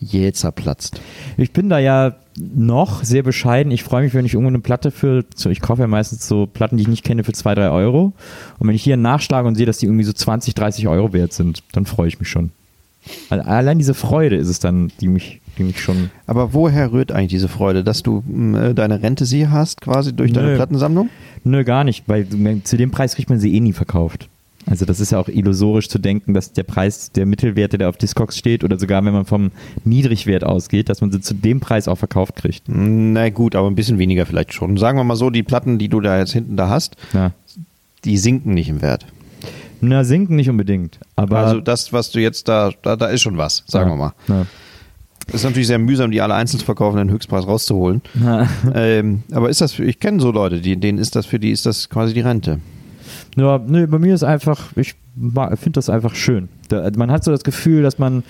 jäh 0.02 0.34
zerplatzt. 0.34 1.00
Ich 1.38 1.54
bin 1.54 1.70
da 1.70 1.80
ja 1.80 2.16
noch 2.38 3.04
sehr 3.04 3.24
bescheiden. 3.24 3.72
Ich 3.72 3.84
freue 3.84 4.04
mich, 4.04 4.14
wenn 4.14 4.26
ich 4.26 4.34
irgendwo 4.34 4.50
eine 4.50 4.60
Platte 4.60 4.92
für, 4.92 5.24
so, 5.36 5.50
ich 5.50 5.62
kaufe 5.62 5.82
ja 5.82 5.88
meistens 5.88 6.28
so 6.28 6.48
Platten, 6.48 6.78
die 6.78 6.84
ich 6.84 6.90
nicht 6.90 7.04
kenne, 7.04 7.24
für 7.24 7.34
2, 7.34 7.56
3 7.56 7.70
Euro. 7.70 8.14
Und 8.60 8.68
wenn 8.68 8.76
ich 8.76 8.84
hier 8.84 8.98
nachschlage 8.98 9.48
und 9.48 9.56
sehe, 9.56 9.66
dass 9.66 9.78
die 9.78 9.86
irgendwie 9.86 10.04
so 10.04 10.14
20, 10.14 10.56
30 10.56 10.88
Euro 10.88 11.14
wert 11.14 11.34
sind, 11.34 11.64
dann 11.74 11.86
freue 11.86 12.08
ich 12.08 12.20
mich 12.20 12.30
schon. 12.30 12.52
Allein 13.30 13.80
diese 13.80 13.96
Freude 13.96 14.36
ist 14.36 14.48
es 14.48 14.60
dann, 14.60 14.92
die 15.02 15.08
mich, 15.08 15.42
die 15.58 15.64
mich 15.64 15.82
schon. 15.82 16.12
Aber 16.28 16.54
woher 16.54 16.92
rührt 16.92 17.12
eigentlich 17.12 17.30
diese 17.32 17.48
Freude, 17.48 17.84
dass 17.84 18.04
du 18.04 18.24
mh, 18.28 18.74
deine 18.74 19.02
Rente 19.02 19.26
sie 19.26 19.48
hast, 19.48 19.82
quasi 19.82 20.16
durch 20.16 20.34
deine 20.34 20.50
Nö. 20.50 20.56
Plattensammlung? 20.56 21.10
Nö, 21.44 21.64
gar 21.64 21.84
nicht, 21.84 22.08
weil 22.08 22.28
zu 22.64 22.78
dem 22.78 22.92
Preis 22.92 23.16
kriegt 23.16 23.30
man 23.30 23.40
sie 23.40 23.56
eh 23.56 23.60
nie 23.60 23.74
verkauft. 23.74 24.30
Also 24.68 24.86
das 24.86 25.00
ist 25.00 25.12
ja 25.12 25.20
auch 25.20 25.28
illusorisch 25.28 25.90
zu 25.90 25.98
denken, 26.00 26.34
dass 26.34 26.54
der 26.54 26.64
Preis, 26.64 27.12
der 27.12 27.26
Mittelwerte, 27.26 27.78
der 27.78 27.90
auf 27.90 27.98
Discogs 27.98 28.38
steht, 28.38 28.64
oder 28.64 28.78
sogar 28.80 29.04
wenn 29.04 29.14
man 29.14 29.26
vom 29.26 29.52
Niedrigwert 29.86 30.44
ausgeht, 30.44 30.88
dass 30.90 31.02
man 31.02 31.12
sie 31.12 31.20
zu 31.20 31.34
dem 31.34 31.60
Preis 31.60 31.88
auch 31.88 31.98
verkauft 31.98 32.36
kriegt. 32.36 32.64
Na 32.68 33.30
gut, 33.30 33.56
aber 33.56 33.68
ein 33.68 33.76
bisschen 33.76 33.98
weniger 33.98 34.26
vielleicht 34.26 34.54
schon. 34.54 34.78
Sagen 34.78 34.98
wir 34.98 35.04
mal 35.04 35.16
so, 35.16 35.30
die 35.30 35.44
Platten, 35.44 35.80
die 35.80 35.90
du 35.90 36.00
da 36.00 36.20
jetzt 36.20 36.34
hinten 36.34 36.58
da 36.58 36.70
hast, 36.70 36.96
Ja. 37.14 37.32
die 38.06 38.18
sinken 38.18 38.54
nicht 38.54 38.70
im 38.70 38.82
Wert. 38.82 39.06
Na, 39.82 40.04
sinken 40.04 40.36
nicht 40.36 40.50
unbedingt. 40.50 41.00
Aber 41.16 41.40
also 41.40 41.60
das, 41.60 41.92
was 41.92 42.12
du 42.12 42.20
jetzt 42.20 42.48
da, 42.48 42.72
da, 42.84 42.96
da 42.96 43.08
ist 43.08 43.22
schon 43.22 43.38
was, 43.38 43.64
sagen 43.66 43.90
ja, 43.90 43.96
wir 43.96 43.98
mal. 43.98 44.14
Ja. 44.28 44.46
Ist 45.34 45.44
natürlich 45.44 45.68
sehr 45.68 45.80
mühsam, 45.80 46.12
die 46.12 46.22
alle 46.22 46.36
einzeln 46.36 46.60
zu 46.60 46.66
verkaufen, 46.66 46.98
den 46.98 47.10
Höchstpreis 47.10 47.48
rauszuholen. 47.48 48.02
Ähm, 48.76 49.24
aber 49.32 49.50
ist 49.50 49.62
das 49.62 49.72
für, 49.74 49.86
ich 49.86 50.00
kenne 50.00 50.20
so 50.20 50.32
Leute, 50.32 50.62
die, 50.62 50.76
denen 50.78 50.98
ist 51.00 51.16
das 51.16 51.26
für 51.26 51.40
die, 51.40 51.52
ist 51.52 51.66
das 51.66 51.90
quasi 51.90 52.14
die 52.14 52.20
Rente. 52.22 52.60
Ja, 53.36 53.60
nee, 53.66 53.86
bei 53.86 54.00
mir 54.00 54.14
ist 54.14 54.24
einfach, 54.24 54.76
ich 54.76 54.96
finde 55.16 55.72
das 55.72 55.90
einfach 55.90 56.16
schön. 56.16 56.50
Da, 56.70 56.90
man 56.96 57.12
hat 57.12 57.24
so 57.24 57.32
das 57.32 57.44
Gefühl, 57.44 57.84
dass 57.84 58.00
man, 58.00 58.24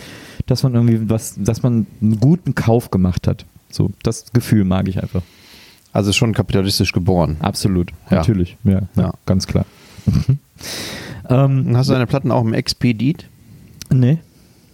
dass 0.45 0.63
man 0.63 0.75
irgendwie 0.75 1.09
was, 1.09 1.35
dass 1.37 1.63
man 1.63 1.87
einen 2.01 2.19
guten 2.19 2.55
Kauf 2.55 2.91
gemacht 2.91 3.27
hat. 3.27 3.45
So, 3.69 3.91
das 4.03 4.31
Gefühl 4.33 4.63
mag 4.63 4.87
ich 4.87 5.01
einfach. 5.01 5.21
Also 5.93 6.13
schon 6.13 6.33
kapitalistisch 6.33 6.93
geboren. 6.93 7.37
Absolut. 7.39 7.91
Ja. 8.09 8.17
Natürlich. 8.17 8.57
Ja, 8.63 8.81
ja, 8.95 9.13
ganz 9.25 9.47
klar. 9.47 9.65
ähm, 11.29 11.75
hast 11.75 11.89
du 11.89 11.93
deine 11.93 12.07
Platten 12.07 12.31
auch 12.31 12.43
im 12.43 12.53
Expedit? 12.53 13.27
nee. 13.89 14.19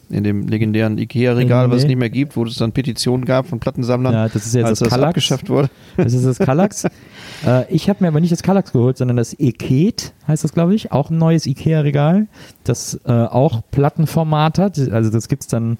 In 0.09 0.23
dem 0.23 0.47
legendären 0.47 0.97
Ikea-Regal, 0.97 1.69
was 1.69 1.77
es 1.77 1.83
Nee. 1.83 1.89
nicht 1.89 1.97
mehr 1.97 2.09
gibt, 2.09 2.37
wo 2.37 2.45
es 2.45 2.55
dann 2.55 2.71
Petitionen 2.71 3.25
gab 3.25 3.45
von 3.47 3.59
Plattensammlern, 3.59 4.13
Ja, 4.13 4.29
das 4.29 4.45
ist 4.45 4.55
jetzt 4.55 4.65
als 4.65 4.79
das 4.79 4.87
das 4.87 4.93
Kallax. 4.95 5.09
abgeschafft 5.09 5.49
wurde. 5.49 5.69
Das 5.97 6.13
ist 6.13 6.25
das 6.25 6.39
Kallax. 6.39 6.85
äh, 7.45 7.65
ich 7.73 7.89
habe 7.89 8.01
mir 8.03 8.07
aber 8.07 8.21
nicht 8.21 8.31
das 8.31 8.41
Kallax 8.41 8.71
geholt, 8.71 8.97
sondern 8.97 9.17
das 9.17 9.37
Eket, 9.37 10.13
heißt 10.27 10.45
das, 10.45 10.53
glaube 10.53 10.75
ich. 10.75 10.93
Auch 10.93 11.09
ein 11.09 11.17
neues 11.17 11.45
Ikea-Regal, 11.45 12.27
das 12.63 12.99
äh, 13.05 13.11
auch 13.11 13.61
Plattenformat 13.71 14.59
hat. 14.59 14.79
Also 14.79 15.09
das 15.09 15.27
gibt's 15.27 15.47
dann, 15.47 15.77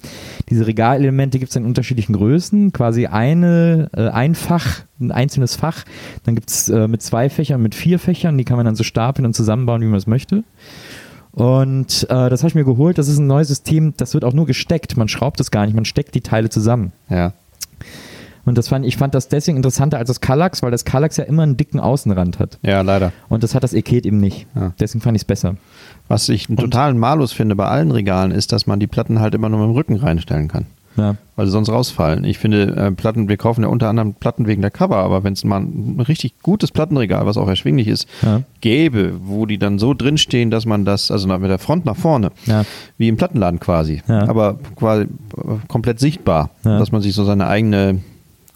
diese 0.50 0.66
Regalelemente 0.66 1.38
gibt's 1.38 1.56
in 1.56 1.64
unterschiedlichen 1.64 2.12
Größen. 2.12 2.72
Quasi 2.74 3.06
eine, 3.06 3.88
äh, 3.96 4.08
ein 4.08 4.34
Fach, 4.34 4.80
ein 5.00 5.10
einzelnes 5.10 5.56
Fach. 5.56 5.84
Dann 6.24 6.34
gibt's 6.34 6.68
äh, 6.68 6.86
mit 6.86 7.00
zwei 7.02 7.30
Fächern, 7.30 7.62
mit 7.62 7.74
vier 7.74 7.98
Fächern. 7.98 8.36
Die 8.36 8.44
kann 8.44 8.58
man 8.58 8.66
dann 8.66 8.76
so 8.76 8.84
stapeln 8.84 9.24
und 9.24 9.32
zusammenbauen, 9.34 9.80
wie 9.80 9.86
man 9.86 9.96
es 9.96 10.06
möchte. 10.06 10.44
Und 11.38 12.04
äh, 12.10 12.28
das 12.30 12.40
habe 12.40 12.48
ich 12.48 12.54
mir 12.54 12.64
geholt. 12.64 12.98
Das 12.98 13.08
ist 13.08 13.18
ein 13.18 13.26
neues 13.26 13.48
System, 13.48 13.94
das 13.96 14.14
wird 14.14 14.24
auch 14.24 14.32
nur 14.32 14.46
gesteckt. 14.46 14.96
Man 14.96 15.08
schraubt 15.08 15.40
es 15.40 15.50
gar 15.50 15.64
nicht, 15.66 15.74
man 15.74 15.84
steckt 15.84 16.14
die 16.14 16.20
Teile 16.20 16.50
zusammen. 16.50 16.92
Ja. 17.08 17.32
Und 18.44 18.56
das 18.56 18.68
fand, 18.68 18.86
ich 18.86 18.96
fand 18.96 19.14
das 19.14 19.28
deswegen 19.28 19.58
interessanter 19.58 19.98
als 19.98 20.08
das 20.08 20.20
Kallax, 20.20 20.62
weil 20.62 20.70
das 20.70 20.84
Kallax 20.86 21.18
ja 21.18 21.24
immer 21.24 21.42
einen 21.42 21.58
dicken 21.58 21.80
Außenrand 21.80 22.38
hat. 22.38 22.58
ja, 22.62 22.80
leider. 22.80 23.12
Und 23.28 23.42
das 23.42 23.54
hat 23.54 23.62
das 23.62 23.74
Eket 23.74 24.06
eben 24.06 24.18
nicht. 24.20 24.46
Ja. 24.56 24.72
Deswegen 24.80 25.02
fand 25.02 25.16
ich 25.16 25.22
es 25.22 25.26
besser. 25.26 25.56
Was 26.08 26.28
ich 26.30 26.48
einen 26.48 26.56
totalen 26.56 26.98
Malus 26.98 27.32
finde 27.32 27.54
bei 27.56 27.66
allen 27.66 27.90
Regalen, 27.90 28.30
ist, 28.30 28.52
dass 28.52 28.66
man 28.66 28.80
die 28.80 28.86
Platten 28.86 29.20
halt 29.20 29.34
immer 29.34 29.50
nur 29.50 29.60
mit 29.60 29.68
dem 29.68 29.74
Rücken 29.74 29.96
reinstellen 29.96 30.48
kann. 30.48 30.64
Ja. 30.96 31.16
Weil 31.36 31.46
sie 31.46 31.52
sonst 31.52 31.68
rausfallen. 31.70 32.24
Ich 32.24 32.38
finde, 32.38 32.74
äh, 32.76 32.90
Platten, 32.90 33.28
wir 33.28 33.36
kaufen 33.36 33.62
ja 33.62 33.68
unter 33.68 33.88
anderem 33.88 34.14
Platten 34.14 34.46
wegen 34.46 34.62
der 34.62 34.70
Cover, 34.72 34.96
aber 34.96 35.22
wenn 35.24 35.32
es 35.34 35.44
mal 35.44 35.60
ein 35.60 36.00
richtig 36.06 36.40
gutes 36.42 36.72
Plattenregal, 36.72 37.24
was 37.26 37.36
auch 37.36 37.46
erschwinglich 37.48 37.86
ist, 37.88 38.08
Ja. 38.22 38.42
gäbe, 38.60 39.12
wo 39.24 39.46
die 39.46 39.58
dann 39.58 39.78
so 39.78 39.94
drinstehen, 39.94 40.50
dass 40.50 40.66
man 40.66 40.84
das, 40.84 41.10
also 41.10 41.28
mit 41.28 41.48
der 41.50 41.58
Front 41.58 41.84
nach 41.84 41.96
vorne, 41.96 42.30
Ja. 42.46 42.64
wie 42.96 43.08
im 43.08 43.16
Plattenladen 43.16 43.60
quasi, 43.60 44.02
aber 44.08 44.58
quasi 44.76 45.02
äh, 45.04 45.06
komplett 45.68 46.00
sichtbar, 46.00 46.50
dass 46.64 46.90
man 46.92 47.00
sich 47.02 47.14
so 47.14 47.24
seine 47.24 47.46
eigene 47.46 48.00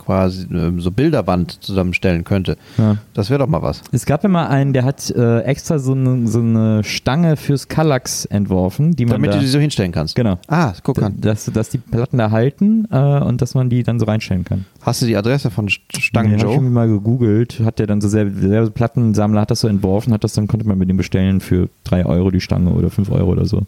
quasi 0.05 0.47
ähm, 0.53 0.81
so 0.81 0.91
Bilderwand 0.91 1.63
zusammenstellen 1.63 2.25
könnte. 2.25 2.57
Ja. 2.79 2.97
Das 3.15 3.31
wäre 3.31 3.39
doch 3.41 3.47
mal 3.49 3.63
was. 3.63 3.83
Es 3.93 4.05
gab 4.07 4.23
ja 4.23 4.29
mal 4.29 4.47
einen, 4.49 4.73
der 4.73 4.85
hat 4.85 5.11
äh, 5.11 5.41
extra 5.41 5.79
so 5.79 5.93
eine, 5.93 6.27
so 6.27 6.41
eine 6.41 6.83
Stange 6.85 7.37
fürs 7.37 7.69
Kallax 7.69 8.25
entworfen, 8.25 8.97
die 8.97 9.05
man 9.07 9.13
Damit 9.15 9.31
da, 9.31 9.35
du 9.37 9.41
die 9.41 9.47
so 9.47 9.59
hinstellen 9.59 9.93
kannst. 9.93 10.15
genau, 10.17 10.39
Ah, 10.49 10.73
guck 10.83 11.03
an. 11.03 11.15
dass, 11.21 11.45
dass 11.47 11.69
die 11.71 11.79
Platten 11.79 12.19
da 12.19 12.31
halten 12.31 12.87
äh, 12.91 12.97
und 13.21 13.41
dass 13.43 13.55
man 13.55 13.71
die 13.71 13.83
dann 13.83 13.99
so 14.01 14.07
reinstellen 14.07 14.45
kann. 14.45 14.65
Hast 14.81 15.03
du 15.03 15.07
die 15.07 15.17
Adresse 15.17 15.51
von 15.51 15.69
St- 15.69 15.81
Stangen 15.99 16.33
Nee, 16.33 16.39
hab 16.43 16.49
ich 16.49 16.55
Joe? 16.57 16.63
mal 16.63 16.89
gegoogelt, 16.89 17.61
hat 17.65 17.79
der 17.79 17.87
dann 17.87 18.01
so 18.01 18.09
selber, 18.09 18.39
selber 18.41 18.71
Plattensammler 18.71 19.41
hat 19.43 19.51
das 19.51 19.61
so 19.61 19.69
entworfen, 19.69 20.13
hat 20.13 20.25
das 20.25 20.33
dann 20.33 20.47
konnte 20.49 20.67
man 20.67 20.79
mit 20.79 20.89
dem 20.89 20.97
bestellen 20.97 21.41
für 21.41 21.69
drei 21.85 22.05
Euro 22.05 22.31
die 22.31 22.41
Stange 22.41 22.71
oder 22.71 22.91
fünf 22.91 23.11
Euro 23.11 23.31
oder 23.33 23.45
so. 23.47 23.63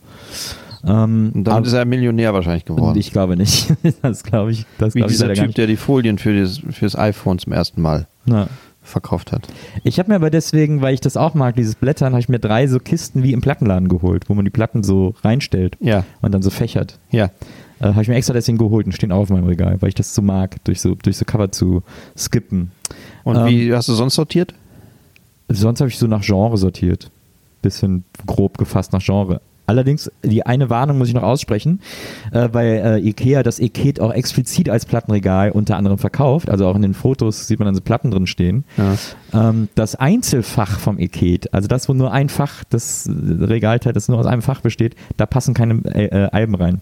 Ähm, 0.87 1.31
Und 1.35 1.45
damit 1.45 1.59
aber- 1.59 1.67
ist 1.67 1.73
er 1.73 1.85
Millionär 1.85 2.35
wahrscheinlich 2.35 2.65
geworden. 2.65 2.99
ich 2.99 3.11
glaube 3.13 3.37
nicht. 3.37 3.73
das 4.03 4.23
glaube 4.23 4.51
ich, 4.53 4.67
das 4.79 4.95
Wie 4.95 4.99
glaube 4.99 5.13
ich 5.13 5.19
dieser 5.19 5.35
gar 5.35 5.47
Typ, 5.47 5.55
der 5.55 5.67
die 5.67 5.77
Folien 5.77 6.19
für 6.19 6.39
das, 6.39 6.61
fürs 6.71 6.97
iPhone 6.97 7.39
zum 7.39 7.53
ersten 7.53 7.81
Mal 7.81 8.07
Ja. 8.27 8.49
verkauft 8.83 9.33
hat. 9.33 9.49
Ich 9.83 9.99
habe 9.99 10.11
mir 10.11 10.17
aber 10.17 10.29
deswegen, 10.31 10.83
weil 10.83 10.93
ich 10.95 11.01
das 11.01 11.17
auch 11.17 11.33
mag, 11.35 11.57
dieses 11.57 11.75
Blättern, 11.75 12.13
habe 12.13 12.21
ich 12.21 12.29
mir 12.29 12.39
drei 12.39 12.67
so 12.67 12.79
Kisten 12.79 13.23
wie 13.23 13.33
im 13.33 13.41
Plattenladen 13.41 13.89
geholt, 13.89 14.29
wo 14.29 14.35
man 14.35 14.45
die 14.45 14.51
Platten 14.51 14.83
so 14.83 15.15
reinstellt 15.23 15.77
Ja, 15.81 16.05
und 16.21 16.33
dann 16.33 16.43
so 16.43 16.51
fächert. 16.51 16.99
ja. 17.11 17.31
Äh, 17.81 17.87
habe 17.89 18.03
ich 18.03 18.09
mir 18.09 18.15
extra 18.15 18.33
deswegen 18.35 18.57
geholt 18.57 18.87
und 18.87 18.93
stehen 18.93 19.11
auch 19.11 19.23
auf 19.23 19.31
meinem 19.31 19.47
Regal, 19.49 19.83
weil 19.83 19.89
ich 19.89 19.97
das 19.97 20.15
so 20.15 20.23
mag, 20.23 20.63
durch 20.65 20.81
so, 20.81 20.95
durch 20.95 21.17
so 21.17 21.25
Cover 21.25 21.51
zu 21.51 21.83
skippen. 22.17 22.71
Und 23.25 23.37
Ähm, 23.37 23.47
wie 23.47 23.75
hast 23.75 23.89
du 23.89 23.95
sonst 23.95 24.15
sortiert? 24.15 24.55
Sonst 25.49 25.81
habe 25.81 25.89
ich 25.91 25.99
so 25.99 26.07
nach 26.07 26.23
Genre 26.23 26.57
sortiert. 26.57 27.11
Bisschen 27.63 28.05
grob 28.27 28.59
gefasst 28.59 28.93
nach 28.93 29.03
Genre. 29.03 29.41
Allerdings, 29.67 30.11
die 30.23 30.45
eine 30.45 30.69
Warnung 30.71 30.99
muss 30.99 31.09
ich 31.09 31.15
noch 31.15 31.23
aussprechen, 31.23 31.81
äh, 32.33 32.49
weil 32.53 33.01
äh, 33.03 33.09
Ikea 33.09 33.43
das 33.43 33.59
Eket 33.59 34.01
auch 34.01 34.13
explizit 34.13 34.69
als 34.69 34.85
Plattenregal 34.85 35.51
unter 35.51 35.77
anderem 35.77 35.99
verkauft. 35.99 36.51
Also 36.51 36.67
auch 36.67 36.77
in 36.77 36.83
den 36.83 36.95
Fotos 36.95 37.47
sieht 37.47 37.59
man 37.59 37.67
dann 37.67 37.75
so 37.75 37.81
Platten 37.81 38.11
drin 38.11 38.27
stehen. 38.27 38.65
Ja. 38.77 39.49
Ähm, 39.49 39.69
das 39.75 39.95
Einzelfach 39.95 40.79
vom 40.79 40.99
Eket, 40.99 41.55
also 41.55 41.69
das, 41.69 41.89
wo 41.89 41.95
nur 41.95 42.13
ein 42.13 42.29
Fach, 42.29 42.65
das 42.69 43.09
Regalteil, 43.09 43.93
das 43.93 44.09
nur 44.09 44.19
aus 44.19 44.27
einem 44.27 44.43
Fach 44.43 44.61
besteht, 44.61 44.97
da 45.17 45.27
passen 45.27 45.55
keine 45.55 45.81
äh, 45.95 46.07
äh, 46.07 46.29
Alben 46.31 46.55
rein. 46.55 46.81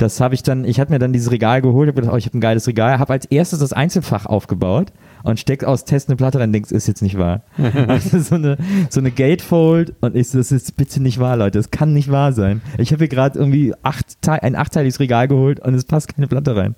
Das 0.00 0.18
habe 0.18 0.34
ich 0.34 0.42
dann, 0.42 0.64
ich 0.64 0.80
habe 0.80 0.90
mir 0.94 0.98
dann 0.98 1.12
dieses 1.12 1.30
Regal 1.30 1.60
geholt, 1.60 1.86
habe 1.86 2.00
gedacht, 2.00 2.14
oh, 2.14 2.16
ich 2.16 2.24
habe 2.24 2.38
ein 2.38 2.40
geiles 2.40 2.66
Regal, 2.66 2.98
habe 2.98 3.12
als 3.12 3.26
erstes 3.26 3.58
das 3.58 3.74
Einzelfach 3.74 4.24
aufgebaut 4.24 4.92
und 5.24 5.38
steck 5.38 5.62
aus 5.62 5.84
Test 5.84 6.08
eine 6.08 6.16
Platte 6.16 6.40
rein, 6.40 6.54
denkst, 6.54 6.72
ist 6.72 6.88
jetzt 6.88 7.02
nicht 7.02 7.18
wahr. 7.18 7.42
also 7.86 8.18
so 8.18 8.36
eine, 8.36 8.56
so 8.88 9.00
eine 9.00 9.10
Gatefold 9.10 9.92
und 10.00 10.16
ich 10.16 10.30
so, 10.30 10.38
das 10.38 10.52
ist 10.52 10.78
bitte 10.78 11.02
nicht 11.02 11.20
wahr, 11.20 11.36
Leute, 11.36 11.58
das 11.58 11.70
kann 11.70 11.92
nicht 11.92 12.10
wahr 12.10 12.32
sein. 12.32 12.62
Ich 12.78 12.92
habe 12.92 13.00
hier 13.00 13.08
gerade 13.08 13.38
irgendwie 13.38 13.74
acht, 13.82 14.06
ein 14.26 14.56
achteiliges 14.56 15.00
Regal 15.00 15.28
geholt 15.28 15.60
und 15.60 15.74
es 15.74 15.84
passt 15.84 16.14
keine 16.14 16.28
Platte 16.28 16.56
rein. 16.56 16.74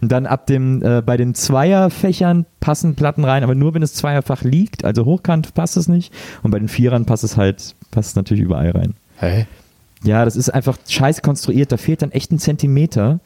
Und 0.00 0.10
dann 0.10 0.26
ab 0.26 0.48
dem, 0.48 0.82
äh, 0.82 1.00
bei 1.00 1.16
den 1.16 1.36
Zweierfächern 1.36 2.44
passen 2.58 2.96
Platten 2.96 3.24
rein, 3.24 3.44
aber 3.44 3.54
nur 3.54 3.74
wenn 3.74 3.82
es 3.82 3.94
Zweierfach 3.94 4.42
liegt, 4.42 4.84
also 4.84 5.04
hochkant 5.04 5.54
passt 5.54 5.76
es 5.76 5.86
nicht 5.86 6.12
und 6.42 6.50
bei 6.50 6.58
den 6.58 6.68
Vierern 6.68 7.04
passt 7.04 7.22
es 7.22 7.36
halt, 7.36 7.76
passt 7.92 8.10
es 8.10 8.16
natürlich 8.16 8.42
überall 8.42 8.72
rein. 8.72 8.94
Hä? 9.20 9.46
Ja, 10.04 10.24
das 10.24 10.36
ist 10.36 10.50
einfach 10.50 10.76
scheiße 10.86 11.22
konstruiert. 11.22 11.72
Da 11.72 11.76
fehlt 11.76 12.02
dann 12.02 12.12
echt 12.12 12.30
ein 12.30 12.38
Zentimeter 12.38 13.20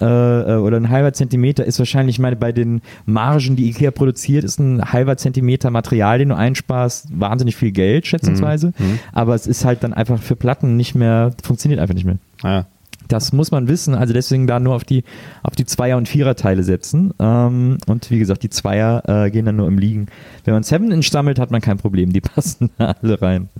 äh, 0.00 0.04
äh, 0.04 0.56
oder 0.56 0.78
ein 0.78 0.88
halber 0.88 1.12
Zentimeter 1.12 1.64
ist 1.64 1.78
wahrscheinlich, 1.78 2.16
ich 2.16 2.20
meine, 2.20 2.36
bei 2.36 2.52
den 2.52 2.80
Margen, 3.04 3.54
die 3.56 3.68
Ikea 3.68 3.90
produziert, 3.90 4.42
ist 4.44 4.58
ein 4.58 4.92
halber 4.92 5.16
Zentimeter 5.16 5.70
Material, 5.70 6.18
den 6.18 6.30
du 6.30 6.36
einsparst, 6.36 7.08
wahnsinnig 7.12 7.56
viel 7.56 7.70
Geld, 7.70 8.06
schätzungsweise. 8.06 8.72
Mhm. 8.78 8.98
Aber 9.12 9.34
es 9.34 9.46
ist 9.46 9.64
halt 9.64 9.82
dann 9.84 9.92
einfach 9.92 10.20
für 10.20 10.34
Platten 10.36 10.76
nicht 10.76 10.94
mehr, 10.94 11.32
funktioniert 11.42 11.80
einfach 11.80 11.94
nicht 11.94 12.06
mehr. 12.06 12.18
Ja. 12.42 12.66
Das 13.08 13.32
muss 13.32 13.50
man 13.50 13.68
wissen, 13.68 13.94
also 13.94 14.14
deswegen 14.14 14.46
da 14.46 14.58
nur 14.58 14.74
auf 14.74 14.84
die, 14.84 15.04
auf 15.42 15.54
die 15.54 15.66
Zweier- 15.66 15.98
und 15.98 16.08
Vierer-Teile 16.08 16.62
setzen. 16.62 17.12
Ähm, 17.18 17.76
und 17.86 18.10
wie 18.10 18.18
gesagt, 18.18 18.42
die 18.42 18.48
Zweier 18.48 19.02
äh, 19.06 19.30
gehen 19.30 19.44
dann 19.44 19.56
nur 19.56 19.68
im 19.68 19.76
Liegen. 19.76 20.06
Wenn 20.44 20.54
man 20.54 20.62
7-Inch 20.62 21.10
sammelt, 21.10 21.38
hat 21.38 21.50
man 21.50 21.60
kein 21.60 21.76
Problem, 21.76 22.12
die 22.12 22.20
passen 22.22 22.70
alle 22.78 23.20
rein. 23.20 23.50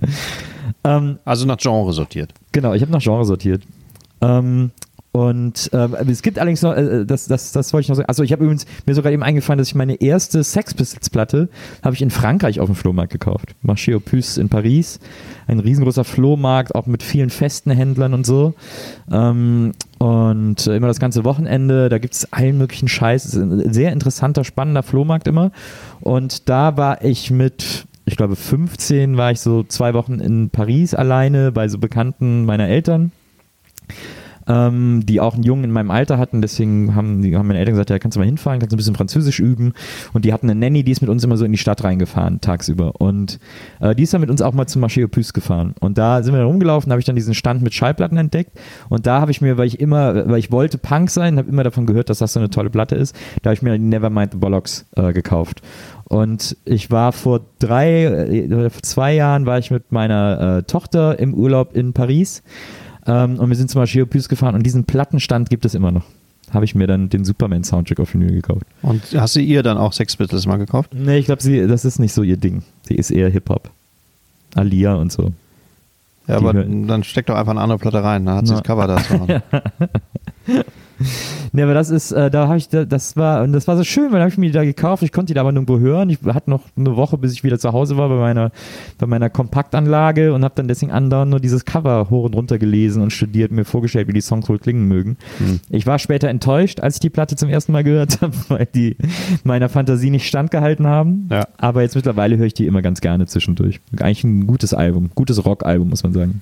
Ähm, 0.83 1.19
Also 1.23 1.45
nach 1.45 1.57
Genre 1.57 1.93
sortiert. 1.93 2.33
Genau, 2.53 2.73
ich 2.73 2.81
habe 2.81 2.91
nach 2.91 3.01
Genre 3.01 3.25
sortiert. 3.25 3.63
Ähm, 4.21 4.71
und 5.11 5.69
ähm, 5.73 5.95
es 6.09 6.23
gibt 6.23 6.39
allerdings 6.39 6.63
noch, 6.63 6.75
äh, 6.75 7.05
das, 7.05 7.27
das, 7.27 7.51
das 7.51 7.71
wollte 7.71 7.83
ich 7.83 7.89
noch 7.89 7.95
sagen. 7.95 8.09
Also 8.09 8.23
ich 8.23 8.31
habe 8.31 8.43
übrigens 8.43 8.65
mir 8.87 8.95
sogar 8.95 9.11
eben 9.11 9.21
eingefallen, 9.21 9.59
dass 9.59 9.67
ich 9.67 9.75
meine 9.75 10.01
erste 10.01 10.43
Sex 10.43 10.73
Pistols 10.73 11.11
Platte 11.11 11.49
habe 11.83 11.93
ich 11.93 12.01
in 12.01 12.09
Frankreich 12.09 12.59
auf 12.59 12.65
dem 12.65 12.73
Flohmarkt 12.73 13.11
gekauft. 13.11 13.53
Marché 13.63 13.99
Puces 13.99 14.37
in 14.37 14.49
Paris. 14.49 14.99
Ein 15.45 15.59
riesengroßer 15.59 16.03
Flohmarkt, 16.03 16.73
auch 16.73 16.87
mit 16.87 17.03
vielen 17.03 17.29
festen 17.29 17.69
Händlern 17.69 18.15
und 18.15 18.25
so. 18.25 18.55
Ähm, 19.11 19.73
und 19.99 20.65
äh, 20.65 20.77
immer 20.77 20.87
das 20.87 20.99
ganze 20.99 21.23
Wochenende, 21.23 21.89
da 21.89 21.99
gibt 21.99 22.15
es 22.15 22.33
allen 22.33 22.57
möglichen 22.57 22.87
Scheiß. 22.87 23.25
Es 23.25 23.33
ist 23.35 23.39
ein 23.39 23.71
sehr 23.71 23.91
interessanter, 23.91 24.43
spannender 24.43 24.81
Flohmarkt 24.81 25.27
immer. 25.27 25.51
Und 26.01 26.49
da 26.49 26.75
war 26.75 27.03
ich 27.03 27.29
mit, 27.29 27.85
ich 28.05 28.17
glaube 28.17 28.35
15, 28.35 29.17
war 29.17 29.31
ich 29.31 29.39
so 29.39 29.63
zwei 29.63 29.93
Wochen 29.93 30.19
in 30.19 30.49
Paris 30.49 30.93
alleine 30.93 31.51
bei 31.51 31.67
so 31.67 31.77
Bekannten 31.77 32.45
meiner 32.45 32.67
Eltern 32.67 33.11
ähm, 34.47 35.05
die 35.05 35.21
auch 35.21 35.35
einen 35.35 35.43
Jungen 35.43 35.65
in 35.65 35.71
meinem 35.71 35.91
Alter 35.91 36.17
hatten. 36.17 36.41
Deswegen 36.41 36.95
haben, 36.95 37.21
die, 37.21 37.35
haben 37.35 37.47
meine 37.47 37.59
Eltern 37.59 37.73
gesagt, 37.73 37.89
ja, 37.89 37.99
kannst 37.99 38.15
du 38.15 38.19
mal 38.19 38.25
hinfahren, 38.25 38.59
kannst 38.59 38.71
du 38.71 38.75
ein 38.75 38.77
bisschen 38.77 38.95
Französisch 38.95 39.39
üben. 39.39 39.73
Und 40.13 40.25
die 40.25 40.33
hatten 40.33 40.49
eine 40.49 40.59
Nanny, 40.59 40.83
die 40.83 40.91
ist 40.91 41.01
mit 41.01 41.09
uns 41.09 41.23
immer 41.23 41.37
so 41.37 41.45
in 41.45 41.51
die 41.51 41.57
Stadt 41.57 41.83
reingefahren, 41.83 42.41
tagsüber. 42.41 42.99
Und 42.99 43.39
äh, 43.79 43.95
die 43.95 44.03
ist 44.03 44.13
dann 44.13 44.21
mit 44.21 44.29
uns 44.29 44.41
auch 44.41 44.53
mal 44.53 44.67
zum 44.67 44.83
Marché 44.83 45.07
Puces 45.07 45.33
gefahren. 45.33 45.75
Und 45.79 45.97
da 45.97 46.23
sind 46.23 46.33
wir 46.33 46.39
dann 46.39 46.47
rumgelaufen, 46.47 46.91
habe 46.91 46.99
ich 46.99 47.05
dann 47.05 47.15
diesen 47.15 47.33
Stand 47.33 47.61
mit 47.61 47.73
Schallplatten 47.73 48.17
entdeckt. 48.17 48.59
Und 48.89 49.05
da 49.05 49.21
habe 49.21 49.31
ich 49.31 49.41
mir, 49.41 49.57
weil 49.57 49.67
ich 49.67 49.79
immer, 49.79 50.27
weil 50.27 50.39
ich 50.39 50.51
wollte 50.51 50.77
Punk 50.77 51.09
sein, 51.09 51.37
habe 51.37 51.49
immer 51.49 51.63
davon 51.63 51.85
gehört, 51.85 52.09
dass 52.09 52.19
das 52.19 52.33
so 52.33 52.39
eine 52.39 52.49
tolle 52.49 52.69
Platte 52.69 52.95
ist, 52.95 53.15
da 53.41 53.49
habe 53.49 53.55
ich 53.55 53.61
mir 53.61 53.77
die 53.77 53.83
Nevermind 53.83 54.33
the 54.33 54.37
Bollocks 54.37 54.85
äh, 54.95 55.13
gekauft. 55.13 55.61
Und 56.13 56.55
ich 56.63 56.91
war 56.91 57.11
vor 57.11 57.41
drei 57.57 58.03
äh, 58.03 58.45
oder 58.45 58.69
vor 58.69 58.83
zwei 58.83 59.15
Jahren 59.15 59.47
war 59.47 59.57
ich 59.57 59.71
mit 59.71 59.91
meiner 59.91 60.57
äh, 60.59 60.63
Tochter 60.63 61.17
im 61.17 61.33
Urlaub 61.33 61.75
in 61.75 61.93
Paris. 61.93 62.43
Ähm, 63.07 63.39
und 63.39 63.49
wir 63.49 63.55
sind 63.55 63.71
zum 63.71 63.81
aux 63.81 64.05
Puces 64.07 64.29
gefahren 64.29 64.53
und 64.53 64.61
diesen 64.61 64.83
Plattenstand 64.83 65.49
gibt 65.49 65.65
es 65.65 65.73
immer 65.73 65.91
noch. 65.91 66.03
Habe 66.51 66.65
ich 66.65 66.75
mir 66.75 66.85
dann 66.85 67.09
den 67.09 67.25
Superman-Soundtrack 67.25 67.99
auf 67.99 68.13
Vinyl 68.13 68.31
gekauft. 68.31 68.61
Und 68.83 69.01
hast 69.15 69.35
du 69.35 69.39
ihr 69.39 69.63
dann 69.63 69.77
auch 69.77 69.91
Sex 69.91 70.15
Pistols 70.15 70.45
mal 70.45 70.57
gekauft? 70.57 70.93
Nee, 70.93 71.17
ich 71.17 71.25
glaube, 71.25 71.41
sie, 71.41 71.65
das 71.65 71.83
ist 71.83 71.97
nicht 71.97 72.13
so 72.13 72.21
ihr 72.21 72.37
Ding. 72.37 72.61
Sie 72.83 72.93
ist 72.93 73.09
eher 73.09 73.29
Hip-Hop. 73.31 73.71
Alia 74.53 74.93
und 74.93 75.11
so. 75.11 75.31
Ja, 76.27 76.39
Die 76.39 76.45
aber 76.45 76.53
dann 76.53 77.03
steck 77.03 77.25
doch 77.25 77.35
einfach 77.35 77.53
eine 77.53 77.61
andere 77.61 77.79
Platte 77.79 78.03
rein, 78.03 78.27
dann 78.27 78.35
hat 78.35 78.45
sie 78.47 78.53
das 78.53 78.61
Cover 78.61 78.85
da 78.85 78.97
Nee, 81.51 81.63
aber 81.63 81.73
das 81.73 81.89
ist, 81.89 82.11
äh, 82.11 82.31
da 82.31 82.47
habe 82.47 82.57
ich, 82.57 82.69
da, 82.69 82.85
das 82.85 83.15
war, 83.15 83.43
und 83.43 83.53
das 83.53 83.67
war 83.67 83.77
so 83.77 83.83
schön, 83.83 84.11
weil 84.11 84.19
da 84.19 84.21
habe 84.21 84.29
ich 84.29 84.37
mir 84.37 84.47
die 84.47 84.51
da 84.53 84.63
gekauft. 84.63 85.03
Ich 85.03 85.11
konnte 85.11 85.27
die 85.27 85.33
da 85.33 85.41
aber 85.41 85.51
nirgendwo 85.51 85.79
hören. 85.79 86.09
Ich 86.09 86.19
hatte 86.25 86.49
noch 86.49 86.61
eine 86.75 86.95
Woche, 86.95 87.17
bis 87.17 87.33
ich 87.33 87.43
wieder 87.43 87.59
zu 87.59 87.73
Hause 87.73 87.97
war 87.97 88.09
bei 88.09 88.15
meiner, 88.15 88.51
bei 88.97 89.05
meiner 89.05 89.29
Kompaktanlage 89.29 90.33
und 90.33 90.43
habe 90.43 90.55
dann 90.55 90.67
deswegen 90.67 90.91
andauernd 90.91 91.31
nur 91.31 91.39
dieses 91.39 91.65
Cover 91.65 92.09
hoch 92.09 92.25
und 92.25 92.35
runter 92.35 92.57
gelesen 92.57 93.01
und 93.01 93.11
studiert, 93.11 93.51
mir 93.51 93.65
vorgestellt, 93.65 94.07
wie 94.07 94.13
die 94.13 94.21
Songs 94.21 94.49
wohl 94.49 94.59
klingen 94.59 94.87
mögen. 94.87 95.17
Hm. 95.37 95.59
Ich 95.69 95.85
war 95.85 95.99
später 95.99 96.29
enttäuscht, 96.29 96.79
als 96.79 96.95
ich 96.95 96.99
die 97.01 97.09
Platte 97.09 97.35
zum 97.35 97.49
ersten 97.49 97.71
Mal 97.71 97.83
gehört 97.83 98.21
habe, 98.21 98.33
weil 98.49 98.67
die 98.73 98.97
meiner 99.43 99.69
Fantasie 99.69 100.09
nicht 100.09 100.27
standgehalten 100.27 100.87
haben. 100.87 101.27
Ja. 101.31 101.47
Aber 101.57 101.81
jetzt 101.81 101.95
mittlerweile 101.95 102.37
höre 102.37 102.47
ich 102.47 102.53
die 102.53 102.67
immer 102.67 102.81
ganz 102.81 103.01
gerne 103.01 103.25
zwischendurch. 103.25 103.79
Eigentlich 103.99 104.23
ein 104.23 104.47
gutes 104.47 104.73
Album, 104.73 105.11
gutes 105.15 105.45
Rockalbum, 105.45 105.89
muss 105.89 106.03
man 106.03 106.13
sagen. 106.13 106.41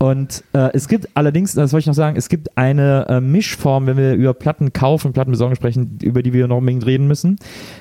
Und 0.00 0.44
äh, 0.52 0.70
es 0.74 0.86
gibt 0.86 1.08
allerdings, 1.14 1.54
das 1.54 1.72
wollte 1.72 1.82
ich 1.82 1.86
noch 1.88 1.94
sagen, 1.94 2.16
es 2.16 2.28
gibt 2.28 2.56
eine 2.56 3.06
äh, 3.08 3.20
Mischform, 3.20 3.86
wenn 3.86 3.96
wir 3.96 4.14
über 4.14 4.32
Platten 4.32 4.72
kaufen, 4.72 5.12
Platten 5.12 5.32
besorgen 5.32 5.56
sprechen, 5.56 5.98
über 6.02 6.22
die 6.22 6.32
wir 6.32 6.46
noch 6.46 6.58
unbedingt 6.58 6.86
reden 6.86 7.08
müssen. 7.08 7.36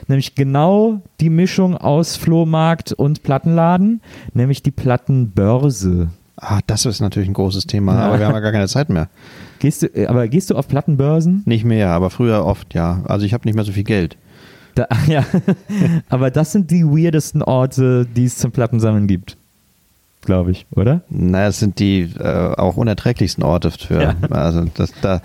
Nämlich 0.08 0.34
genau 0.34 1.02
die 1.20 1.30
Mischung 1.30 1.78
aus 1.78 2.16
Flohmarkt 2.16 2.92
und 2.92 3.22
Plattenladen, 3.22 4.02
nämlich 4.34 4.64
die 4.64 4.72
Plattenbörse. 4.72 6.10
Ah, 6.38 6.60
das 6.66 6.86
ist 6.88 7.02
natürlich 7.02 7.30
ein 7.30 7.34
großes 7.34 7.68
Thema, 7.68 7.94
Ja. 7.96 8.00
aber 8.08 8.20
wir 8.20 8.26
haben 8.28 8.34
ja 8.34 8.40
gar 8.40 8.52
keine 8.52 8.68
Zeit 8.68 8.90
mehr. 8.90 9.10
Gehst 9.60 9.84
du, 9.84 9.88
äh, 9.88 10.08
aber 10.08 10.28
gehst 10.28 10.50
du 10.50 10.56
auf 10.56 10.68
Plattenbörsen? 10.68 11.44
Nicht 11.46 11.66
mehr, 11.66 11.90
aber 11.90 12.10
früher 12.10 12.46
oft, 12.46 12.74
ja. 12.74 13.04
Also 13.08 13.26
ich 13.26 13.34
habe 13.34 13.48
nicht 13.48 13.56
mehr 13.56 13.64
so 13.64 13.72
viel 13.72 13.84
Geld. 13.84 14.18
Da, 14.76 14.88
ja, 15.08 15.24
aber 16.10 16.30
das 16.32 16.52
sind 16.52 16.70
die 16.72 16.84
weirdesten 16.84 17.42
Orte, 17.44 18.08
die 18.16 18.26
es 18.26 18.38
zum 18.38 18.52
Plattensammeln 18.52 19.08
gibt. 19.08 19.38
Glaube 20.22 20.52
ich, 20.52 20.66
oder? 20.72 21.02
Naja, 21.10 21.48
es 21.48 21.60
sind 21.60 21.80
die 21.80 22.02
äh, 22.20 22.54
auch 22.58 22.76
unerträglichsten 22.76 23.44
Orte 23.44 23.72
für. 23.72 24.02
Ja. 24.02 24.16
Also 24.30 24.66
das, 24.74 24.92
da, 25.02 25.22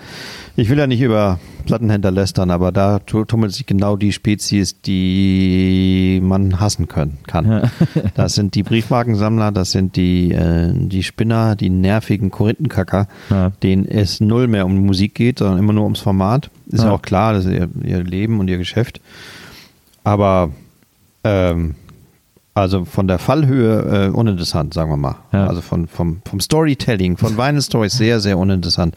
ich 0.55 0.69
will 0.69 0.79
ja 0.79 0.87
nicht 0.87 1.01
über 1.01 1.41
Plattenhändler 1.67 2.11
lästern, 2.13 2.51
aber 2.53 2.71
da 2.71 3.01
tu- 3.01 3.25
tummelt 3.25 3.53
sich 3.53 3.67
genau 3.67 3.97
die 3.97 4.13
Spezies, 4.13 4.81
die 4.81 6.21
man 6.23 6.61
hassen 6.61 6.87
können, 6.89 7.19
kann. 7.27 7.71
Das 8.15 8.35
sind 8.35 8.55
die 8.55 8.63
Briefmarkensammler, 8.63 9.51
das 9.51 9.73
sind 9.73 9.97
die, 9.97 10.31
äh, 10.33 10.73
die 10.75 11.03
Spinner, 11.03 11.57
die 11.57 11.71
nervigen 11.71 12.31
Korinthenkacker, 12.31 13.09
Ja. 13.31 13.51
denen 13.63 13.87
es 13.87 14.21
null 14.21 14.47
mehr 14.47 14.67
um 14.67 14.77
Musik 14.87 15.15
geht, 15.17 15.39
sondern 15.41 15.59
immer 15.59 15.73
nur 15.73 15.85
ums 15.85 16.01
Format. 16.01 16.51
Ist 16.69 16.81
ja, 16.83 16.91
Ja. 16.91 16.93
auch 16.95 17.03
klar, 17.03 17.33
das 17.33 17.47
ist 17.47 17.53
ihr, 17.53 17.69
ihr 17.85 18.05
Leben 18.05 18.39
und 18.39 18.47
ihr 18.49 18.59
Geschäft. 18.59 19.01
Aber 20.05 20.51
ähm, 21.25 21.75
Also 22.55 22.85
von 22.85 23.09
der 23.09 23.19
Fallhöhe 23.19 24.09
äh, 24.09 24.11
uninteressant, 24.11 24.75
sagen 24.75 24.91
wir 24.91 24.99
mal. 24.99 25.17
Ja. 25.33 25.47
Also 25.47 25.63
von, 25.63 25.87
vom, 25.87 26.21
vom 26.29 26.39
Storytelling, 26.41 27.17
von 27.17 27.39
Vinyl 27.39 27.63
Stories 27.63 27.93
sehr, 27.95 28.21
sehr 28.21 28.37
uninteressant. 28.37 28.95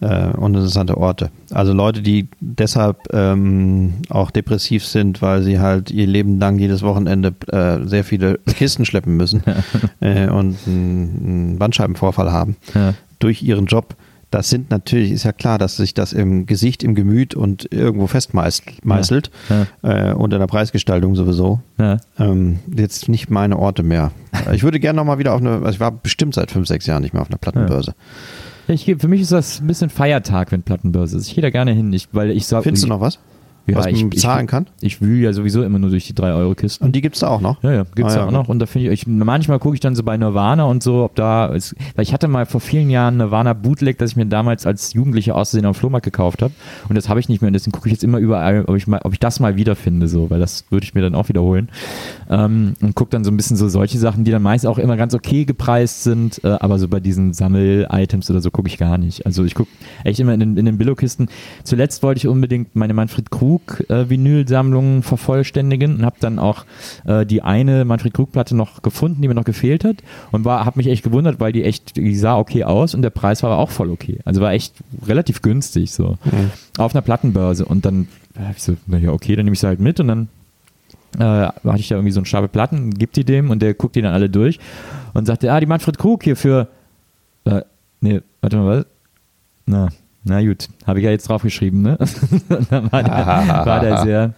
Äh, 0.00 0.28
uninteressante 0.36 0.96
Orte. 0.98 1.30
Also 1.52 1.72
Leute, 1.72 2.02
die 2.02 2.28
deshalb 2.40 2.98
ähm, 3.12 3.94
auch 4.10 4.30
depressiv 4.30 4.84
sind, 4.84 5.22
weil 5.22 5.42
sie 5.42 5.60
halt 5.60 5.90
ihr 5.90 6.06
Leben 6.06 6.38
lang 6.38 6.58
jedes 6.58 6.82
Wochenende 6.82 7.32
äh, 7.50 7.86
sehr 7.86 8.04
viele 8.04 8.38
Kisten 8.46 8.84
schleppen 8.84 9.16
müssen 9.16 9.42
äh, 10.00 10.28
und 10.28 10.56
einen, 10.66 11.22
einen 11.24 11.58
Bandscheibenvorfall 11.58 12.30
haben 12.32 12.56
Ja. 12.74 12.94
durch 13.18 13.42
ihren 13.42 13.66
Job. 13.66 13.94
Das 14.34 14.50
sind 14.50 14.68
natürlich, 14.72 15.12
ist 15.12 15.22
ja 15.22 15.30
klar, 15.30 15.58
dass 15.58 15.76
sich 15.76 15.94
das 15.94 16.12
im 16.12 16.44
Gesicht, 16.46 16.82
im 16.82 16.96
Gemüt 16.96 17.36
und 17.36 17.72
irgendwo 17.72 18.08
festmeißelt 18.08 19.30
Ja. 19.48 20.08
äh, 20.10 20.12
und 20.12 20.32
in 20.32 20.40
der 20.40 20.48
Preisgestaltung 20.48 21.14
sowieso. 21.14 21.60
Ja. 21.78 21.98
Ähm, 22.18 22.58
jetzt 22.74 23.08
nicht 23.08 23.30
meine 23.30 23.56
Orte 23.56 23.84
mehr. 23.84 24.10
Ich 24.52 24.64
würde 24.64 24.80
gerne 24.80 24.96
nochmal 24.96 25.18
wieder 25.18 25.34
auf 25.34 25.40
eine, 25.40 25.50
also 25.52 25.68
ich 25.70 25.78
war 25.78 25.92
bestimmt 25.92 26.34
seit 26.34 26.50
fünf, 26.50 26.66
sechs 26.66 26.84
Jahren 26.86 27.02
nicht 27.02 27.12
mehr 27.12 27.22
auf 27.22 27.28
einer 27.30 27.38
Plattenbörse. 27.38 27.94
Ich, 28.66 28.92
für 28.98 29.06
mich 29.06 29.20
ist 29.20 29.30
das 29.30 29.60
ein 29.60 29.68
bisschen 29.68 29.88
Feiertag, 29.88 30.50
wenn 30.50 30.64
Plattenbörse 30.64 31.16
ist. 31.16 31.28
Ich 31.28 31.34
gehe 31.36 31.42
da 31.42 31.50
gerne 31.50 31.70
hin, 31.72 31.92
ich, 31.92 32.08
weil 32.10 32.32
ich 32.32 32.48
sag, 32.48 32.64
Findest 32.64 32.82
du 32.82 32.88
noch 32.88 33.00
was? 33.00 33.20
Ja, 33.66 33.76
was 33.76 33.86
man 33.86 33.94
ich, 33.94 34.10
bezahlen 34.10 34.44
ich, 34.44 34.50
kann? 34.50 34.66
Ich 34.80 35.00
wühle 35.00 35.24
ja 35.24 35.32
sowieso 35.32 35.62
immer 35.62 35.78
nur 35.78 35.88
durch 35.88 36.06
die 36.06 36.12
3-Euro-Kisten. 36.12 36.84
Und 36.84 36.94
die 36.94 37.00
gibt 37.00 37.16
es 37.16 37.20
da 37.20 37.28
auch 37.28 37.40
noch? 37.40 37.62
Ja, 37.62 37.72
ja, 37.72 37.84
gibt's 37.94 38.14
Ah, 38.14 38.18
ja 38.18 38.26
auch 38.26 38.30
noch. 38.30 38.48
Und 38.48 38.58
da 38.58 38.66
finde 38.66 38.92
ich, 38.92 39.00
ich, 39.00 39.06
manchmal 39.06 39.58
gucke 39.58 39.74
ich 39.74 39.80
dann 39.80 39.94
so 39.94 40.02
bei 40.02 40.16
Nirvana 40.18 40.64
und 40.64 40.82
so, 40.82 41.02
ob 41.04 41.14
da 41.14 41.46
ist, 41.46 41.74
weil 41.94 42.02
ich 42.02 42.12
hatte 42.12 42.28
mal 42.28 42.44
vor 42.44 42.60
vielen 42.60 42.90
Jahren 42.90 43.16
Nirvana 43.16 43.54
Bootleg, 43.54 43.96
das 43.96 44.10
ich 44.10 44.16
mir 44.16 44.26
damals 44.26 44.66
als 44.66 44.92
Jugendlicher 44.92 45.34
auszusehen 45.34 45.64
auf 45.64 45.76
dem 45.76 45.80
Flohmarkt 45.80 46.04
gekauft 46.04 46.42
habe. 46.42 46.52
Und 46.90 46.94
das 46.94 47.08
habe 47.08 47.20
ich 47.20 47.30
nicht 47.30 47.40
mehr. 47.40 47.46
Und 47.46 47.54
deswegen 47.54 47.72
gucke 47.72 47.88
ich 47.88 47.92
jetzt 47.92 48.04
immer 48.04 48.18
überall, 48.18 48.64
ob 48.66 48.76
ich 48.76 48.86
mal, 48.86 49.00
ob 49.02 49.14
ich 49.14 49.20
das 49.20 49.40
mal 49.40 49.56
wiederfinde, 49.56 50.08
so, 50.08 50.28
weil 50.28 50.40
das 50.40 50.66
würde 50.68 50.84
ich 50.84 50.94
mir 50.94 51.00
dann 51.00 51.14
auch 51.14 51.30
wiederholen. 51.30 51.70
Ähm, 52.28 52.74
und 52.82 52.94
gucke 52.94 53.12
dann 53.12 53.24
so 53.24 53.30
ein 53.30 53.36
bisschen 53.38 53.56
so 53.56 53.68
solche 53.70 53.98
Sachen, 53.98 54.24
die 54.24 54.30
dann 54.30 54.42
meist 54.42 54.66
auch 54.66 54.76
immer 54.76 54.98
ganz 54.98 55.14
okay 55.14 55.46
gepreist 55.46 56.04
sind, 56.04 56.42
äh, 56.44 56.48
aber 56.48 56.78
so 56.78 56.88
bei 56.88 57.00
diesen 57.00 57.32
Sammel-Items 57.32 58.30
oder 58.30 58.42
so 58.42 58.50
gucke 58.50 58.68
ich 58.68 58.76
gar 58.76 58.98
nicht. 58.98 59.24
Also 59.24 59.44
ich 59.44 59.54
gucke 59.54 59.70
echt 60.04 60.20
immer 60.20 60.34
in 60.34 60.40
den, 60.40 60.56
in 60.58 60.66
den 60.66 60.76
Billo-Kisten. 60.76 61.28
Zuletzt 61.62 62.02
wollte 62.02 62.18
ich 62.18 62.28
unbedingt 62.28 62.76
meine 62.76 62.92
Manfred 62.92 63.30
Krug 63.30 63.53
äh, 63.88 64.08
Vinylsammlung 64.08 65.02
vervollständigen 65.02 65.96
und 65.96 66.04
habe 66.04 66.16
dann 66.20 66.38
auch 66.38 66.64
äh, 67.06 67.26
die 67.26 67.42
eine 67.42 67.84
Manfred 67.84 68.14
Krug 68.14 68.32
Platte 68.32 68.56
noch 68.56 68.82
gefunden, 68.82 69.22
die 69.22 69.28
mir 69.28 69.34
noch 69.34 69.44
gefehlt 69.44 69.84
hat 69.84 69.96
und 70.32 70.44
war 70.44 70.64
habe 70.64 70.78
mich 70.78 70.88
echt 70.88 71.02
gewundert, 71.02 71.40
weil 71.40 71.52
die 71.52 71.64
echt 71.64 71.96
die 71.96 72.16
sah 72.16 72.36
okay 72.36 72.64
aus 72.64 72.94
und 72.94 73.02
der 73.02 73.10
Preis 73.10 73.42
war 73.42 73.52
aber 73.52 73.60
auch 73.60 73.70
voll 73.70 73.90
okay. 73.90 74.20
Also 74.24 74.40
war 74.40 74.52
echt 74.52 74.74
relativ 75.06 75.42
günstig 75.42 75.92
so 75.92 76.16
auf 76.78 76.94
einer 76.94 77.02
Plattenbörse 77.02 77.64
und 77.64 77.84
dann 77.84 78.08
äh, 78.36 78.50
ich 78.54 78.62
so 78.62 78.76
na 78.86 78.98
ja 78.98 79.10
okay, 79.10 79.36
dann 79.36 79.44
nehme 79.44 79.54
ich 79.54 79.60
sie 79.60 79.66
halt 79.66 79.80
mit 79.80 80.00
und 80.00 80.08
dann 80.08 80.28
äh, 81.18 81.22
hatte 81.22 81.78
ich 81.78 81.88
da 81.88 81.96
irgendwie 81.96 82.12
so 82.12 82.20
einen 82.20 82.26
Stapel 82.26 82.48
Platten, 82.48 82.92
gibt 82.92 83.16
die 83.16 83.24
dem 83.24 83.50
und 83.50 83.62
der 83.62 83.74
guckt 83.74 83.96
die 83.96 84.02
dann 84.02 84.12
alle 84.12 84.28
durch 84.28 84.58
und 85.12 85.26
sagte, 85.26 85.52
ah, 85.52 85.60
die 85.60 85.66
Manfred 85.66 85.98
Krug 85.98 86.24
hier 86.24 86.36
für, 86.36 86.68
äh, 87.44 87.62
nee, 88.00 88.20
warte 88.40 88.56
mal, 88.56 88.78
was? 88.78 88.86
Na, 89.66 89.88
na 90.24 90.42
gut, 90.42 90.68
habe 90.86 90.98
ich 91.00 91.04
ja 91.04 91.10
jetzt 91.10 91.28
draufgeschrieben, 91.28 91.82
ne? 91.82 91.98
dann 92.70 92.90
war 92.90 93.02
der, 93.02 93.66
war 93.66 93.80
der 93.80 94.02
sehr 94.02 94.34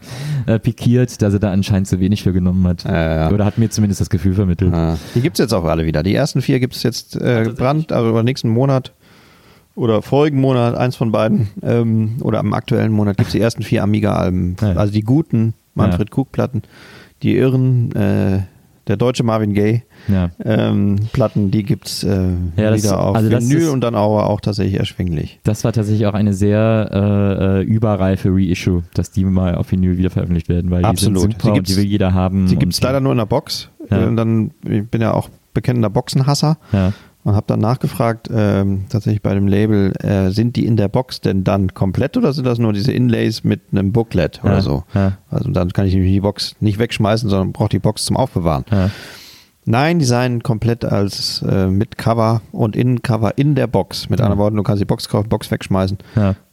äh, 0.47 0.59
pikiert, 0.59 1.23
dass 1.23 1.33
er 1.33 1.39
da 1.39 1.53
anscheinend 1.53 1.87
zu 1.87 2.01
wenig 2.01 2.23
für 2.25 2.33
genommen 2.33 2.67
hat. 2.67 2.85
Ja, 2.85 3.17
ja. 3.17 3.31
Oder 3.31 3.45
hat 3.45 3.57
mir 3.59 3.71
zumindest 3.71 4.01
das 4.01 4.11
Gefühl 4.11 4.35
vermittelt. 4.35 4.75
Ah, 4.75 4.99
Die 5.15 5.21
gibt 5.21 5.39
es 5.39 5.43
jetzt 5.43 5.53
auch 5.53 5.65
alle 5.65 5.87
wieder. 5.87 6.03
Die 6.03 6.15
ersten 6.15 6.43
vier 6.43 6.59
gibt 6.59 6.75
es 6.75 6.83
jetzt 6.83 7.15
äh, 7.17 7.45
gebrannt, 7.45 7.93
also 7.93 8.09
über 8.11 8.23
den 8.23 8.27
nächsten 8.27 8.49
Monat 8.49 8.93
oder 9.77 10.03
vorigen 10.03 10.41
Monat, 10.41 10.75
eins 10.75 10.97
von 10.97 11.13
beiden, 11.13 11.49
ähm, 11.63 12.17
oder 12.23 12.41
am 12.41 12.53
aktuellen 12.55 12.93
Monat 12.93 13.19
gibt 13.19 13.29
es 13.29 13.33
die 13.33 13.41
ersten 13.41 13.63
vier 13.63 13.83
Amiga-Alben. 13.83 14.57
Ja. 14.61 14.73
Also 14.73 14.93
die 14.93 15.03
guten 15.03 15.55
Manfred 15.75 16.11
Krug-Platten, 16.11 16.63
die 17.23 17.37
irren, 17.37 17.93
äh, 17.95 18.41
der 18.89 18.97
deutsche 18.97 19.25
Marvin 19.25 19.53
Gaye. 19.53 19.83
Ja. 20.09 20.31
Ähm, 20.45 20.97
Platten, 21.13 21.51
die 21.51 21.63
gibt 21.65 21.87
es 21.89 22.05
äh, 22.05 22.29
Ja, 22.57 22.71
das- 22.71 22.85
wieder 22.85 23.01
auf 23.01 23.17
also 23.17 23.31
Vinyl 23.31 23.59
ist- 23.59 23.69
und 23.69 23.81
dann 23.81 23.95
auch, 23.95 24.23
auch 24.23 24.41
tatsächlich 24.41 24.79
erschwinglich. 24.79 25.41
Das 25.45 25.65
war 25.65 25.73
tatsächlich 25.73 26.07
auch 26.07 26.15
eine 26.15 26.33
sehr 26.35 26.91
äh, 26.93 27.61
äh, 27.61 27.63
überreife 27.63 28.29
Reissue, 28.33 28.83
dass 28.95 29.11
die 29.11 29.25
mal 29.25 29.55
auf 29.57 29.73
Vinyl 29.73 29.99
wieder 29.99 30.11
veröffentlicht 30.11 30.49
werden, 30.49 30.71
weil 30.71 30.85
Absolut. 30.85 31.17
die 31.17 31.21
sind 31.23 31.33
Die 31.33 31.37
super 31.37 31.49
und 31.49 31.55
gibt's- 31.55 31.71
die 31.73 31.77
will 31.79 31.85
jeder 31.87 32.15
haben. 32.15 32.47
Die 32.47 32.57
gibt 32.57 32.73
es 32.73 32.79
und- 32.79 32.85
leider 32.85 33.01
nur 33.01 33.13
in 33.13 33.19
der 33.19 33.27
Box. 33.27 33.69
Ja. 33.91 34.07
Und 34.07 34.17
dann, 34.17 34.51
ich 34.69 34.85
bin 34.89 35.01
ja 35.01 35.13
auch 35.15 35.29
bekennender 35.55 35.91
Boxenhasser. 35.91 36.59
Ja. 36.73 36.93
Und 37.27 37.35
habe 37.35 37.47
dann 37.49 37.59
nachgefragt, 37.59 38.31
ähm, 38.33 38.85
tatsächlich 38.89 39.21
bei 39.21 39.35
dem 39.35 39.49
Label, 39.49 39.93
äh, 40.01 40.31
sind 40.31 40.55
die 40.55 40.65
in 40.65 40.77
der 40.77 40.87
Box 40.87 41.21
denn 41.21 41.43
dann 41.43 41.75
komplett 41.75 42.17
oder 42.17 42.33
sind 42.33 42.45
das 42.47 42.59
nur 42.61 42.73
diese 42.73 42.93
Inlays 42.93 43.43
mit 43.43 43.63
einem 43.73 43.91
Booklet 43.91 44.41
oder 44.45 44.55
Ja, 44.55 44.61
so? 44.61 44.85
ja. 44.95 45.19
Also 45.29 45.51
dann 45.51 45.73
kann 45.73 45.87
ich 45.87 45.95
nämlich 45.95 46.13
die 46.13 46.21
Box 46.21 46.55
nicht 46.61 46.79
wegschmeißen, 46.79 47.29
sondern 47.29 47.53
brauche 47.53 47.69
die 47.71 47.81
Box 47.81 48.05
zum 48.05 48.17
Aufbewahren. 48.17 48.65
Ja. 48.71 48.91
Nein, 49.65 49.99
die 49.99 50.05
seien 50.05 50.45
komplett 50.45 50.85
als 50.85 51.43
äh, 51.43 51.67
mit 51.67 51.99
Cover 51.99 52.43
und 52.53 52.77
Innencover 52.77 53.37
in 53.37 53.57
der 53.57 53.67
Box. 53.67 54.09
Mit 54.09 54.21
anderen 54.21 54.39
Worten, 54.39 54.57
du 54.57 54.63
kannst 54.63 54.81
die 54.81 54.85
Box 54.87 55.09
kaufen, 55.09 55.29
Box 55.29 55.51
wegschmeißen 55.51 55.99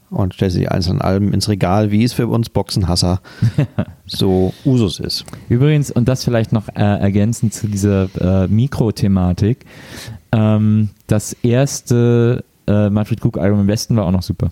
und 0.10 0.34
stellst 0.34 0.58
die 0.58 0.68
einzelnen 0.70 1.02
Alben 1.02 1.34
ins 1.34 1.50
Regal, 1.50 1.92
wie 1.92 2.04
es 2.04 2.14
für 2.14 2.26
uns 2.28 2.50
Boxenhasser 2.50 3.22
so 4.08 4.52
Usus 4.66 5.00
ist. 5.00 5.26
Übrigens, 5.50 5.92
und 5.92 6.08
das 6.08 6.24
vielleicht 6.24 6.52
noch 6.52 6.68
äh, 6.70 6.82
ergänzend 6.82 7.54
zu 7.54 7.68
dieser 7.68 8.10
äh, 8.20 8.48
Mikro-Thematik, 8.48 9.66
ähm, 10.34 10.90
das 11.08 11.34
erste 11.44 12.44
äh, 12.68 12.90
Manfred 12.90 13.22
Krug-Album 13.22 13.62
im 13.62 13.68
Westen 13.68 13.96
war 13.96 14.06
auch 14.06 14.12
noch 14.12 14.24
super. 14.24 14.52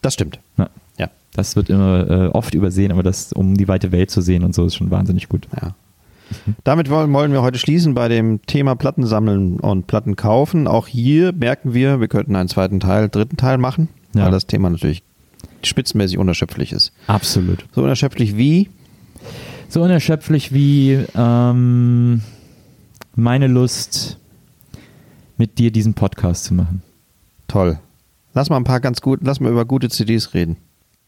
Das 0.00 0.14
stimmt. 0.14 0.38
Ja. 0.58 0.68
Ja. 0.98 1.08
Das 1.34 1.56
wird 1.56 1.70
immer 1.70 2.08
äh, 2.10 2.26
oft 2.28 2.54
übersehen, 2.54 2.92
aber 2.92 3.02
das, 3.02 3.32
um 3.32 3.56
die 3.56 3.68
weite 3.68 3.92
Welt 3.92 4.10
zu 4.10 4.20
sehen 4.20 4.44
und 4.44 4.54
so, 4.54 4.66
ist 4.66 4.74
schon 4.76 4.90
wahnsinnig 4.90 5.28
gut. 5.28 5.46
Ja. 5.60 5.74
Damit 6.64 6.88
wollen, 6.88 7.12
wollen 7.12 7.32
wir 7.32 7.42
heute 7.42 7.58
schließen 7.58 7.94
bei 7.94 8.08
dem 8.08 8.40
Thema 8.46 8.74
Platten 8.74 9.04
sammeln 9.06 9.60
und 9.60 9.86
Platten 9.86 10.16
kaufen. 10.16 10.66
Auch 10.66 10.86
hier 10.86 11.32
merken 11.32 11.74
wir, 11.74 12.00
wir 12.00 12.08
könnten 12.08 12.36
einen 12.36 12.48
zweiten 12.48 12.80
Teil, 12.80 13.08
dritten 13.10 13.36
Teil 13.36 13.58
machen, 13.58 13.88
Ja. 14.14 14.24
weil 14.24 14.30
das 14.30 14.46
Thema 14.46 14.70
natürlich 14.70 15.02
spitzenmäßig 15.62 16.18
unerschöpflich 16.18 16.72
ist. 16.72 16.92
Absolut. 17.06 17.64
So 17.74 17.82
unerschöpflich 17.82 18.36
wie 18.36 18.70
So 19.68 19.82
unerschöpflich 19.82 20.52
wie 20.52 20.98
ähm, 21.14 22.22
meine 23.14 23.46
Lust, 23.46 24.18
mit 25.42 25.58
dir 25.58 25.72
diesen 25.72 25.94
Podcast 25.94 26.44
zu 26.44 26.54
machen. 26.54 26.82
toll. 27.48 27.80
Lass 28.32 28.48
mal 28.48 28.58
ein 28.58 28.64
paar 28.64 28.78
ganz 28.78 29.00
gut, 29.00 29.18
lass 29.24 29.40
mal 29.40 29.50
über 29.50 29.64
gute 29.64 29.88
CDs 29.88 30.34
reden. 30.34 30.56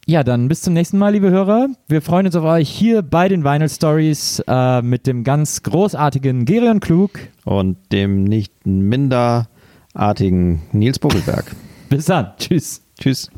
Ja, 0.07 0.25
dann 0.25 0.49
bis 0.49 0.61
zum 0.63 0.75
nächsten 0.75 0.99
Mal, 0.99 1.13
liebe 1.13 1.31
Hörer. 1.31 1.69
Wir 1.87 2.03
freuen 2.03 2.27
uns 2.27 2.35
auf 2.35 2.43
euch 2.43 2.69
hier 2.69 3.03
bei 3.03 3.29
den 3.29 3.45
Vinyl 3.45 3.69
Stories 3.69 4.43
äh, 4.49 4.83
mit 4.83 5.07
dem 5.07 5.23
ganz 5.23 5.63
großartigen 5.63 6.47
Gerion 6.47 6.81
Klug. 6.81 7.13
Und 7.45 7.77
dem 7.93 8.25
nicht 8.25 8.53
minder 8.67 9.49
artigen 9.95 10.63
Nils 10.73 10.99
Buckelberg. 10.99 11.55
Bis 11.89 12.07
dann. 12.07 12.33
Tschüss. 12.37 12.83
Tschüss. 12.99 13.31